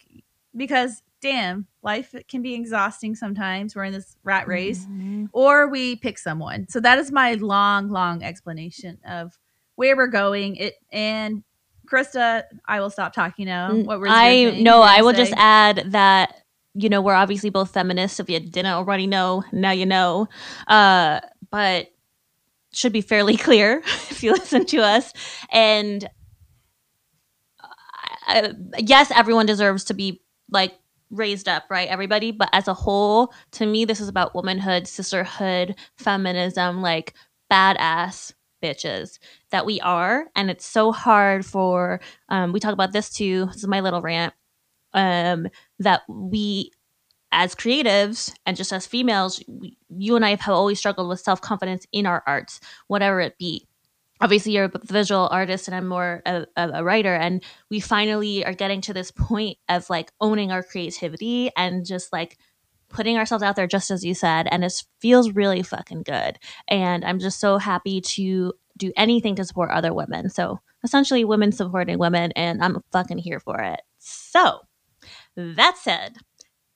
because 0.56 1.02
damn 1.20 1.66
life 1.82 2.14
can 2.28 2.40
be 2.42 2.54
exhausting 2.54 3.14
sometimes 3.16 3.74
we're 3.74 3.84
in 3.84 3.92
this 3.92 4.16
rat 4.22 4.46
race 4.46 4.86
Mhm. 4.86 5.28
or 5.32 5.66
we 5.68 5.96
pick 5.96 6.18
someone 6.18 6.66
so 6.68 6.78
that 6.80 6.98
is 6.98 7.10
my 7.10 7.34
long 7.34 7.88
long 7.88 8.22
explanation 8.22 8.98
of 9.06 9.38
where 9.74 9.96
we're 9.96 10.06
going 10.24 10.54
it 10.56 10.74
and 10.92 11.42
krista 11.90 12.44
i 12.66 12.80
will 12.80 12.90
stop 12.90 13.12
talking 13.12 13.46
now 13.46 13.74
what 13.74 13.98
was 14.00 14.08
your 14.08 14.16
I 14.16 14.60
no, 14.62 14.82
I 14.82 15.02
will 15.02 15.12
just 15.12 15.34
add 15.36 15.76
that 15.92 16.26
you 16.74 16.88
know 16.88 17.00
we're 17.02 17.20
obviously 17.24 17.50
both 17.50 17.70
feminists. 17.72 18.18
If 18.20 18.30
you 18.30 18.40
didn't 18.40 18.72
already 18.72 19.06
know, 19.06 19.44
now 19.52 19.72
you 19.72 19.84
know. 19.84 20.28
Uh, 20.66 21.20
but 21.50 21.88
should 22.72 22.92
be 22.94 23.02
fairly 23.02 23.36
clear 23.46 23.82
if 24.10 24.22
you 24.22 24.32
listen 24.32 24.64
to 24.66 24.78
us. 24.78 25.12
And 25.52 26.08
uh, 28.28 28.52
yes, 28.78 29.10
everyone 29.14 29.46
deserves 29.46 29.84
to 29.84 29.94
be 29.94 30.22
like 30.50 30.74
raised 31.10 31.48
up, 31.48 31.64
right? 31.70 31.88
Everybody, 31.88 32.32
but 32.32 32.48
as 32.52 32.68
a 32.68 32.74
whole, 32.74 33.32
to 33.52 33.66
me, 33.66 33.84
this 33.84 34.00
is 34.00 34.08
about 34.08 34.34
womanhood, 34.34 34.86
sisterhood, 34.86 35.76
feminism, 35.96 36.82
like 36.82 37.14
badass 37.50 38.32
bitches 38.62 39.18
that 39.50 39.66
we 39.66 39.80
are. 39.80 40.26
And 40.34 40.50
it's 40.50 40.64
so 40.66 40.92
hard 40.92 41.44
for, 41.44 42.00
um, 42.28 42.52
we 42.52 42.60
talk 42.60 42.72
about 42.72 42.92
this 42.92 43.10
too. 43.10 43.46
This 43.46 43.56
is 43.56 43.66
my 43.66 43.80
little 43.80 44.00
rant. 44.02 44.34
Um, 44.94 45.48
that 45.78 46.02
we 46.06 46.70
as 47.32 47.54
creatives 47.54 48.32
and 48.44 48.56
just 48.56 48.72
as 48.72 48.86
females, 48.86 49.42
we, 49.48 49.78
you 49.88 50.16
and 50.16 50.24
I 50.24 50.30
have 50.30 50.48
always 50.48 50.78
struggled 50.78 51.08
with 51.08 51.20
self 51.20 51.40
confidence 51.40 51.86
in 51.92 52.06
our 52.06 52.22
arts, 52.26 52.60
whatever 52.88 53.20
it 53.20 53.38
be. 53.38 53.66
Obviously, 54.22 54.52
you're 54.52 54.70
a 54.72 54.80
visual 54.84 55.28
artist, 55.32 55.66
and 55.66 55.74
I'm 55.74 55.88
more 55.88 56.22
a, 56.24 56.46
a, 56.56 56.84
writer. 56.84 57.14
And 57.14 57.42
we 57.70 57.80
finally 57.80 58.44
are 58.46 58.54
getting 58.54 58.80
to 58.82 58.94
this 58.94 59.10
point 59.10 59.58
of 59.68 59.90
like 59.90 60.12
owning 60.20 60.52
our 60.52 60.62
creativity 60.62 61.50
and 61.56 61.84
just 61.84 62.12
like 62.12 62.38
putting 62.88 63.16
ourselves 63.16 63.42
out 63.42 63.56
there, 63.56 63.66
just 63.66 63.90
as 63.90 64.04
you 64.04 64.14
said. 64.14 64.46
And 64.50 64.64
it 64.64 64.72
feels 65.00 65.32
really 65.32 65.62
fucking 65.62 66.04
good. 66.04 66.38
And 66.68 67.04
I'm 67.04 67.18
just 67.18 67.40
so 67.40 67.58
happy 67.58 68.00
to 68.00 68.52
do 68.76 68.92
anything 68.96 69.34
to 69.36 69.44
support 69.44 69.70
other 69.70 69.92
women. 69.92 70.30
So 70.30 70.60
essentially, 70.84 71.24
women 71.24 71.50
supporting 71.50 71.98
women, 71.98 72.30
and 72.32 72.62
I'm 72.62 72.80
fucking 72.92 73.18
here 73.18 73.40
for 73.40 73.60
it. 73.60 73.80
So 73.98 74.60
that 75.36 75.78
said, 75.78 76.16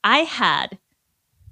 I 0.03 0.19
had 0.19 0.77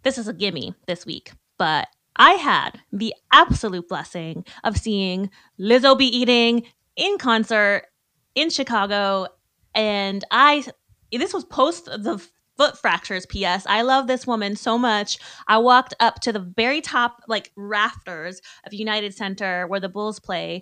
this 0.05 0.17
is 0.19 0.27
a 0.27 0.33
gimme 0.33 0.75
this 0.85 1.05
week, 1.05 1.31
but 1.57 1.87
I 2.15 2.33
had 2.33 2.79
the 2.91 3.13
absolute 3.31 3.87
blessing 3.87 4.45
of 4.63 4.77
seeing 4.77 5.29
Lizzo 5.59 5.97
be 5.97 6.05
eating 6.05 6.63
in 6.95 7.17
concert 7.17 7.87
in 8.35 8.49
Chicago, 8.49 9.27
and 9.73 10.23
I 10.31 10.65
this 11.11 11.33
was 11.33 11.45
post 11.45 11.85
the 11.85 12.25
foot 12.57 12.77
fractures 12.77 13.25
ps 13.25 13.65
i 13.67 13.81
love 13.81 14.07
this 14.07 14.25
woman 14.25 14.55
so 14.55 14.77
much. 14.77 15.17
I 15.47 15.57
walked 15.57 15.93
up 15.99 16.21
to 16.21 16.31
the 16.31 16.39
very 16.39 16.81
top 16.81 17.21
like 17.27 17.51
rafters 17.55 18.41
of 18.65 18.73
united 18.73 19.13
center 19.13 19.67
where 19.67 19.79
the 19.79 19.89
bulls 19.89 20.19
play 20.19 20.61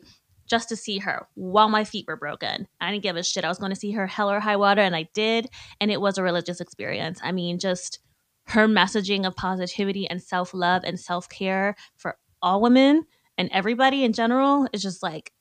just 0.50 0.70
to 0.70 0.76
see 0.76 0.98
her 1.00 1.28
while 1.36 1.70
my 1.70 1.86
feet 1.86 2.06
were 2.06 2.18
broken. 2.18 2.68
I 2.82 2.92
didn't 2.92 3.04
give 3.04 3.16
a 3.16 3.24
shit. 3.24 3.46
I 3.46 3.48
was 3.48 3.60
going 3.60 3.72
to 3.72 3.80
see 3.80 3.92
her 3.92 4.06
hell 4.08 4.30
or 4.30 4.42
high 4.42 4.58
water 4.58 4.82
and 4.82 4.96
i 4.96 5.08
did 5.14 5.50
and 5.80 5.92
it 5.92 6.02
was 6.02 6.18
a 6.18 6.24
religious 6.24 6.60
experience. 6.60 7.20
I 7.24 7.32
mean 7.32 7.60
just 7.60 8.00
her 8.48 8.68
messaging 8.68 9.26
of 9.26 9.36
positivity 9.36 10.08
and 10.10 10.22
self-love 10.22 10.84
and 10.86 11.00
self-care 11.00 11.76
for 11.96 12.18
all 12.42 12.62
women 12.62 13.06
and 13.38 13.50
everybody 13.52 14.04
in 14.04 14.14
general 14.14 14.68
is 14.74 14.82
just 14.82 15.02
like 15.02 15.32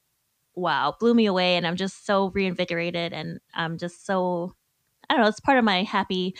wow 0.55 0.95
blew 1.01 1.15
me 1.15 1.27
away 1.27 1.57
and 1.57 1.67
i'm 1.67 1.77
just 1.77 2.07
so 2.07 2.31
reinvigorated 2.31 3.13
and 3.13 3.41
i'm 3.55 3.79
just 3.79 4.07
so 4.07 4.55
I 5.09 5.15
don't 5.15 5.25
know, 5.25 5.29
it's 5.29 5.41
part 5.41 5.59
of 5.59 5.65
my 5.65 5.83
happy 5.83 6.35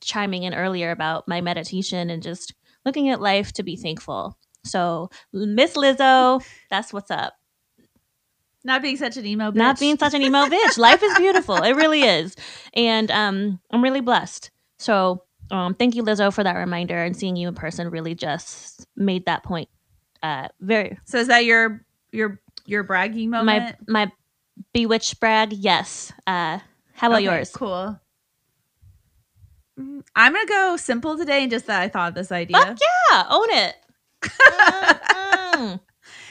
chiming 0.00 0.42
in 0.42 0.54
earlier 0.54 0.90
about 0.90 1.28
my 1.28 1.40
meditation 1.40 2.10
and 2.10 2.22
just 2.22 2.54
looking 2.84 3.08
at 3.08 3.20
life 3.20 3.52
to 3.52 3.62
be 3.62 3.76
thankful. 3.76 4.36
So, 4.64 5.10
Miss 5.32 5.74
Lizzo, 5.74 6.44
that's 6.70 6.92
what's 6.92 7.10
up. 7.10 7.34
not 8.64 8.82
being 8.82 8.96
such 8.96 9.16
an 9.16 9.26
emo 9.26 9.50
bitch. 9.50 9.54
Not 9.56 9.78
being 9.78 9.96
such 9.96 10.14
an 10.14 10.22
emo 10.22 10.46
bitch. 10.46 10.76
Life 10.76 11.02
is 11.02 11.16
beautiful. 11.18 11.56
It 11.62 11.76
really 11.76 12.02
is. 12.02 12.34
And 12.74 13.10
um, 13.10 13.60
I'm 13.70 13.82
really 13.82 14.00
blessed. 14.00 14.50
So, 14.78 15.22
um, 15.50 15.74
thank 15.74 15.94
you, 15.94 16.02
Lizzo, 16.02 16.32
for 16.32 16.42
that 16.44 16.56
reminder. 16.56 16.96
And 16.96 17.16
seeing 17.16 17.36
you 17.36 17.48
in 17.48 17.54
person 17.54 17.90
really 17.90 18.14
just 18.14 18.86
made 18.96 19.26
that 19.26 19.42
point 19.42 19.68
uh, 20.22 20.48
very 20.60 20.98
so 21.04 21.18
is 21.18 21.28
that 21.28 21.44
your 21.44 21.84
your 22.12 22.40
your 22.66 22.82
bragging 22.82 23.30
moment 23.30 23.76
my 23.88 24.04
my 24.04 24.12
bewitched 24.72 25.20
brag. 25.20 25.52
Yes. 25.52 26.12
Uh, 26.26 26.58
how 26.92 27.08
about 27.08 27.16
Okay, 27.16 27.24
yours? 27.24 27.50
Cool. 27.50 27.98
Mm, 29.78 30.02
I'm 30.14 30.32
gonna 30.32 30.46
go 30.46 30.76
simple 30.76 31.16
today, 31.16 31.42
and 31.42 31.50
just 31.50 31.66
that 31.66 31.80
I 31.80 31.88
thought 31.88 32.10
of 32.10 32.14
this 32.14 32.30
idea. 32.30 32.58
Fuck 32.58 32.78
yeah, 33.10 33.26
own 33.30 33.48
it. 33.50 33.76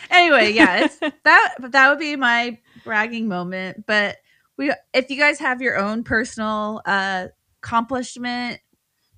Anyway, 0.10 0.52
yeah, 0.52 0.86
it's 0.86 0.98
that 1.24 1.56
that 1.60 1.90
would 1.90 2.00
be 2.00 2.16
my 2.16 2.58
bragging 2.84 3.28
moment. 3.28 3.86
But 3.86 4.18
we, 4.58 4.74
if 4.94 5.10
you 5.10 5.18
guys 5.18 5.40
have 5.40 5.62
your 5.62 5.78
own 5.78 6.04
personal 6.04 6.82
uh, 6.86 7.28
accomplishment, 7.62 8.60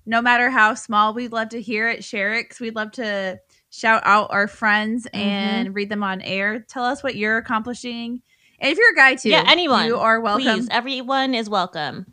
no 0.06 0.20
matter 0.22 0.50
how 0.50 0.74
small, 0.74 1.14
we'd 1.14 1.32
love 1.32 1.50
to 1.50 1.60
hear 1.60 1.88
it. 1.88 2.02
Share 2.04 2.34
it, 2.34 2.44
because 2.44 2.60
we'd 2.60 2.74
love 2.76 2.92
to 2.92 3.38
shout 3.70 4.02
out 4.04 4.28
our 4.32 4.46
friends 4.48 5.06
Mm-hmm. 5.06 5.18
and 5.18 5.74
read 5.74 5.88
them 5.88 6.02
on 6.02 6.20
air. 6.22 6.60
Tell 6.60 6.84
us 6.84 7.02
what 7.02 7.16
you're 7.16 7.38
accomplishing, 7.38 8.22
and 8.58 8.70
if 8.72 8.78
you're 8.78 8.92
a 8.92 8.96
guy 8.96 9.14
too, 9.16 9.30
Yeah, 9.30 9.44
anyone. 9.46 9.86
you 9.86 9.96
are 9.98 10.20
welcome. 10.20 10.44
Please, 10.44 10.68
everyone 10.70 11.34
is 11.34 11.48
welcome. 11.50 12.12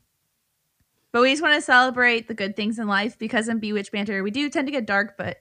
But 1.12 1.22
we 1.24 1.32
just 1.32 1.42
want 1.42 1.56
to 1.56 1.62
celebrate 1.62 2.28
the 2.28 2.36
good 2.36 2.56
things 2.56 2.78
in 2.78 2.88
life 2.88 3.18
because 3.18 3.48
in 3.48 3.60
Bewitched 3.60 3.92
Banter, 3.92 4.24
we 4.24 4.30
do 4.32 4.48
tend 4.50 4.68
to 4.68 4.72
get 4.72 4.86
dark, 4.86 5.16
but 5.18 5.38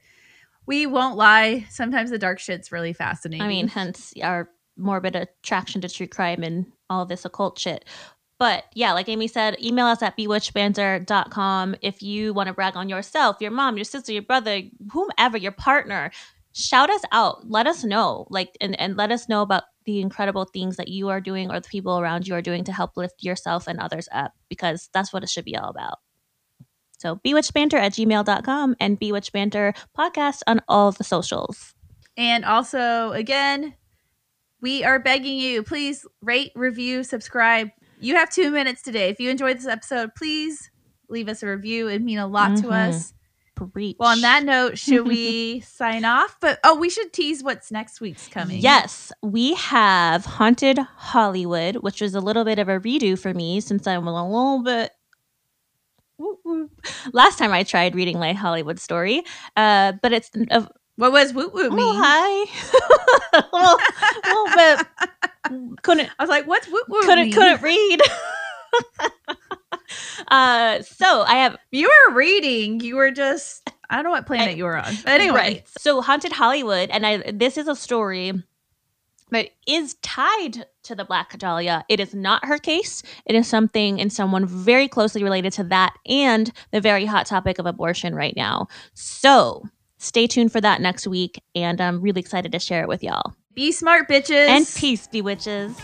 we 0.65 0.87
won't 0.87 1.15
lie. 1.15 1.65
Sometimes 1.69 2.09
the 2.09 2.17
dark 2.17 2.39
shit's 2.39 2.71
really 2.71 2.91
fascinating. 2.93 3.43
I 3.43 3.47
mean, 3.47 3.67
hence 3.67 4.13
our 4.23 4.49
morbid 4.77 5.15
attraction 5.15 5.81
to 5.81 5.89
true 5.89 6.07
crime 6.07 6.41
and 6.41 6.65
all 6.89 7.05
this 7.05 7.23
occult 7.25 7.59
shit. 7.59 7.85
But 8.39 8.63
yeah, 8.73 8.93
like 8.93 9.09
Amy 9.09 9.27
said, 9.27 9.61
email 9.61 9.85
us 9.85 10.01
at 10.01 10.17
bewitchedbanter.com 10.17 11.75
if 11.81 12.01
you 12.01 12.33
want 12.33 12.47
to 12.47 12.53
brag 12.53 12.77
on 12.77 12.87
yourself, 12.87 13.37
your 13.41 13.51
mom, 13.51 13.75
your 13.75 13.83
sister, 13.83 14.13
your 14.13 14.21
brother, 14.21 14.61
whomever, 14.91 15.37
your 15.37 15.51
partner. 15.51 16.09
Shout 16.53 16.89
us 16.89 17.01
out. 17.11 17.49
Let 17.49 17.67
us 17.67 17.83
know. 17.83 18.27
Like 18.29 18.57
and, 18.61 18.79
and 18.79 18.95
let 18.95 19.11
us 19.11 19.27
know 19.27 19.41
about 19.41 19.63
the 19.85 19.99
incredible 19.99 20.45
things 20.45 20.77
that 20.77 20.87
you 20.87 21.09
are 21.09 21.19
doing 21.19 21.51
or 21.51 21.59
the 21.59 21.67
people 21.67 21.99
around 21.99 22.27
you 22.27 22.33
are 22.33 22.41
doing 22.41 22.63
to 22.63 22.71
help 22.71 22.95
lift 22.95 23.23
yourself 23.23 23.67
and 23.67 23.79
others 23.79 24.07
up 24.11 24.31
because 24.47 24.89
that's 24.93 25.11
what 25.11 25.23
it 25.23 25.29
should 25.29 25.45
be 25.45 25.57
all 25.57 25.69
about. 25.69 25.99
So 26.97 27.17
bewitchbanter 27.17 27.75
at 27.75 27.93
gmail.com 27.93 28.75
and 28.79 28.99
bewitchbanter 28.99 29.75
podcast 29.97 30.41
on 30.47 30.61
all 30.67 30.91
the 30.91 31.03
socials. 31.03 31.73
and 32.17 32.45
also, 32.45 33.11
again, 33.11 33.75
we 34.61 34.83
are 34.83 34.99
begging 34.99 35.39
you, 35.39 35.63
please 35.63 36.05
rate, 36.21 36.51
review, 36.55 37.03
subscribe. 37.03 37.69
You 37.99 38.15
have 38.15 38.29
two 38.29 38.49
minutes 38.51 38.81
today. 38.81 39.09
If 39.09 39.19
you 39.19 39.29
enjoyed 39.29 39.57
this 39.57 39.67
episode, 39.67 40.15
please 40.15 40.71
leave 41.09 41.27
us 41.27 41.43
a 41.43 41.47
review. 41.47 41.87
It'd 41.89 42.03
mean 42.03 42.17
a 42.19 42.27
lot 42.27 42.55
to 42.57 42.67
Mhm. 42.67 42.89
us. 42.89 43.13
Preach. 43.55 43.97
Well, 43.99 44.11
on 44.11 44.21
that 44.21 44.45
note, 44.45 44.77
should 44.77 45.05
we 45.05 45.59
sign 45.67 46.05
off? 46.05 46.37
But 46.39 46.59
oh, 46.63 46.75
we 46.77 46.89
should 46.89 47.11
tease 47.11 47.43
what's 47.43 47.71
next 47.71 47.99
week's 47.99 48.29
coming. 48.29 48.61
Yes, 48.61 49.11
we 49.21 49.53
have 49.55 50.23
Haunted 50.25 50.77
Hollywood, 50.79 51.75
which 51.77 51.99
was 51.99 52.15
a 52.15 52.21
little 52.21 52.45
bit 52.45 52.57
of 52.57 52.69
a 52.69 52.79
redo 52.79 53.19
for 53.19 53.33
me 53.33 53.59
since 53.59 53.85
I'm 53.85 54.07
a 54.07 54.13
little 54.13 54.63
bit. 54.63 54.91
whoop, 56.15 56.39
whoop. 56.45 56.71
Last 57.11 57.37
time 57.37 57.51
I 57.51 57.63
tried 57.63 57.95
reading 57.95 58.17
my 58.17 58.31
Hollywood 58.31 58.79
story, 58.79 59.23
uh, 59.57 59.93
but 60.01 60.13
it's 60.13 60.29
a 60.51 60.69
What 60.95 61.11
was 61.11 61.33
woo 61.33 61.49
woo 61.49 61.63
little 61.63 61.75
mean? 61.75 61.95
high, 62.01 62.45
a 63.33 63.43
little, 63.51 63.77
little 64.25 64.55
bit 64.55 64.87
couldn't 65.81 66.09
I 66.19 66.23
was 66.23 66.29
like, 66.29 66.47
what's 66.47 66.67
what 66.67 66.87
woo 66.89 67.01
couldn't 67.01 67.25
mean? 67.25 67.33
couldn't 67.33 67.61
read. 67.61 68.01
uh, 70.29 70.81
so 70.81 71.21
I 71.23 71.35
have 71.35 71.57
You 71.71 71.89
were 72.07 72.15
reading. 72.15 72.79
You 72.79 72.95
were 72.95 73.11
just 73.11 73.69
I 73.89 73.95
don't 73.95 74.03
know 74.03 74.11
what 74.11 74.25
planet 74.27 74.49
I- 74.49 74.57
you 74.57 74.63
were 74.65 74.77
on. 74.77 74.93
But 75.03 75.09
anyway, 75.19 75.35
Right. 75.35 75.67
So 75.79 76.01
Haunted 76.01 76.31
Hollywood, 76.33 76.89
and 76.89 77.05
I 77.05 77.31
this 77.31 77.57
is 77.57 77.67
a 77.67 77.75
story 77.75 78.33
that 79.31 79.49
is 79.67 79.93
tied 80.01 80.65
to 80.83 80.95
the 80.95 81.05
Black 81.05 81.37
Dahlia. 81.37 81.85
It 81.87 81.99
is 81.99 82.15
not 82.15 82.45
her 82.45 82.57
case. 82.57 83.03
It 83.25 83.35
is 83.35 83.47
something 83.47 84.01
and 84.01 84.11
someone 84.11 84.45
very 84.45 84.87
closely 84.87 85.23
related 85.23 85.53
to 85.53 85.63
that 85.65 85.93
and 86.07 86.51
the 86.71 86.81
very 86.81 87.05
hot 87.05 87.27
topic 87.27 87.59
of 87.59 87.65
abortion 87.67 88.15
right 88.15 88.35
now. 88.35 88.67
So 88.95 89.63
stay 89.97 90.25
tuned 90.25 90.51
for 90.51 90.61
that 90.61 90.81
next 90.81 91.05
week, 91.07 91.41
and 91.53 91.79
I'm 91.79 92.01
really 92.01 92.21
excited 92.21 92.51
to 92.53 92.59
share 92.59 92.81
it 92.81 92.87
with 92.87 93.03
y'all. 93.03 93.35
Be 93.53 93.71
smart, 93.71 94.07
bitches. 94.07 94.47
And 94.47 94.67
peace, 94.75 95.07
bewitches. 95.07 95.75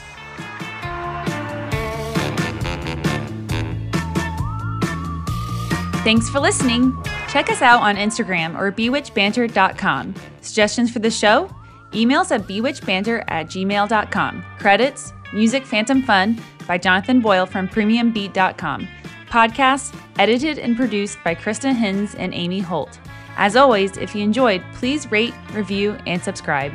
Thanks 6.03 6.30
for 6.30 6.39
listening. 6.39 6.95
Check 7.30 7.49
us 7.49 7.63
out 7.63 7.82
on 7.82 7.95
Instagram 7.95 8.55
or 8.57 8.72
bewitchbanter.com. 8.72 10.13
Suggestions 10.41 10.91
for 10.91 10.99
the 10.99 11.09
show? 11.09 11.49
Emails 11.91 12.30
at 12.32 12.41
bewitchbanter 12.41 13.24
at 13.28 13.47
gmail.com. 13.47 14.45
Credits, 14.59 15.13
music 15.34 15.66
Phantom 15.66 16.03
Fun 16.03 16.39
by 16.68 16.78
Jonathan 16.78 17.22
Boyle 17.22 17.47
from 17.47 17.68
premiumbeat.com. 17.68 18.88
Podcast 19.30 19.99
edited 20.20 20.59
and 20.59 20.78
produced 20.78 21.18
by 21.24 21.34
Krista 21.34 21.76
Hins 21.76 22.13
and 22.16 22.34
Amy 22.36 22.59
Holt. 22.59 22.99
As 23.38 23.55
always, 23.55 23.97
if 23.97 24.16
you 24.16 24.24
enjoyed, 24.24 24.63
please 24.74 25.11
rate, 25.11 25.34
review, 25.53 25.97
and 26.05 26.22
subscribe. 26.24 26.72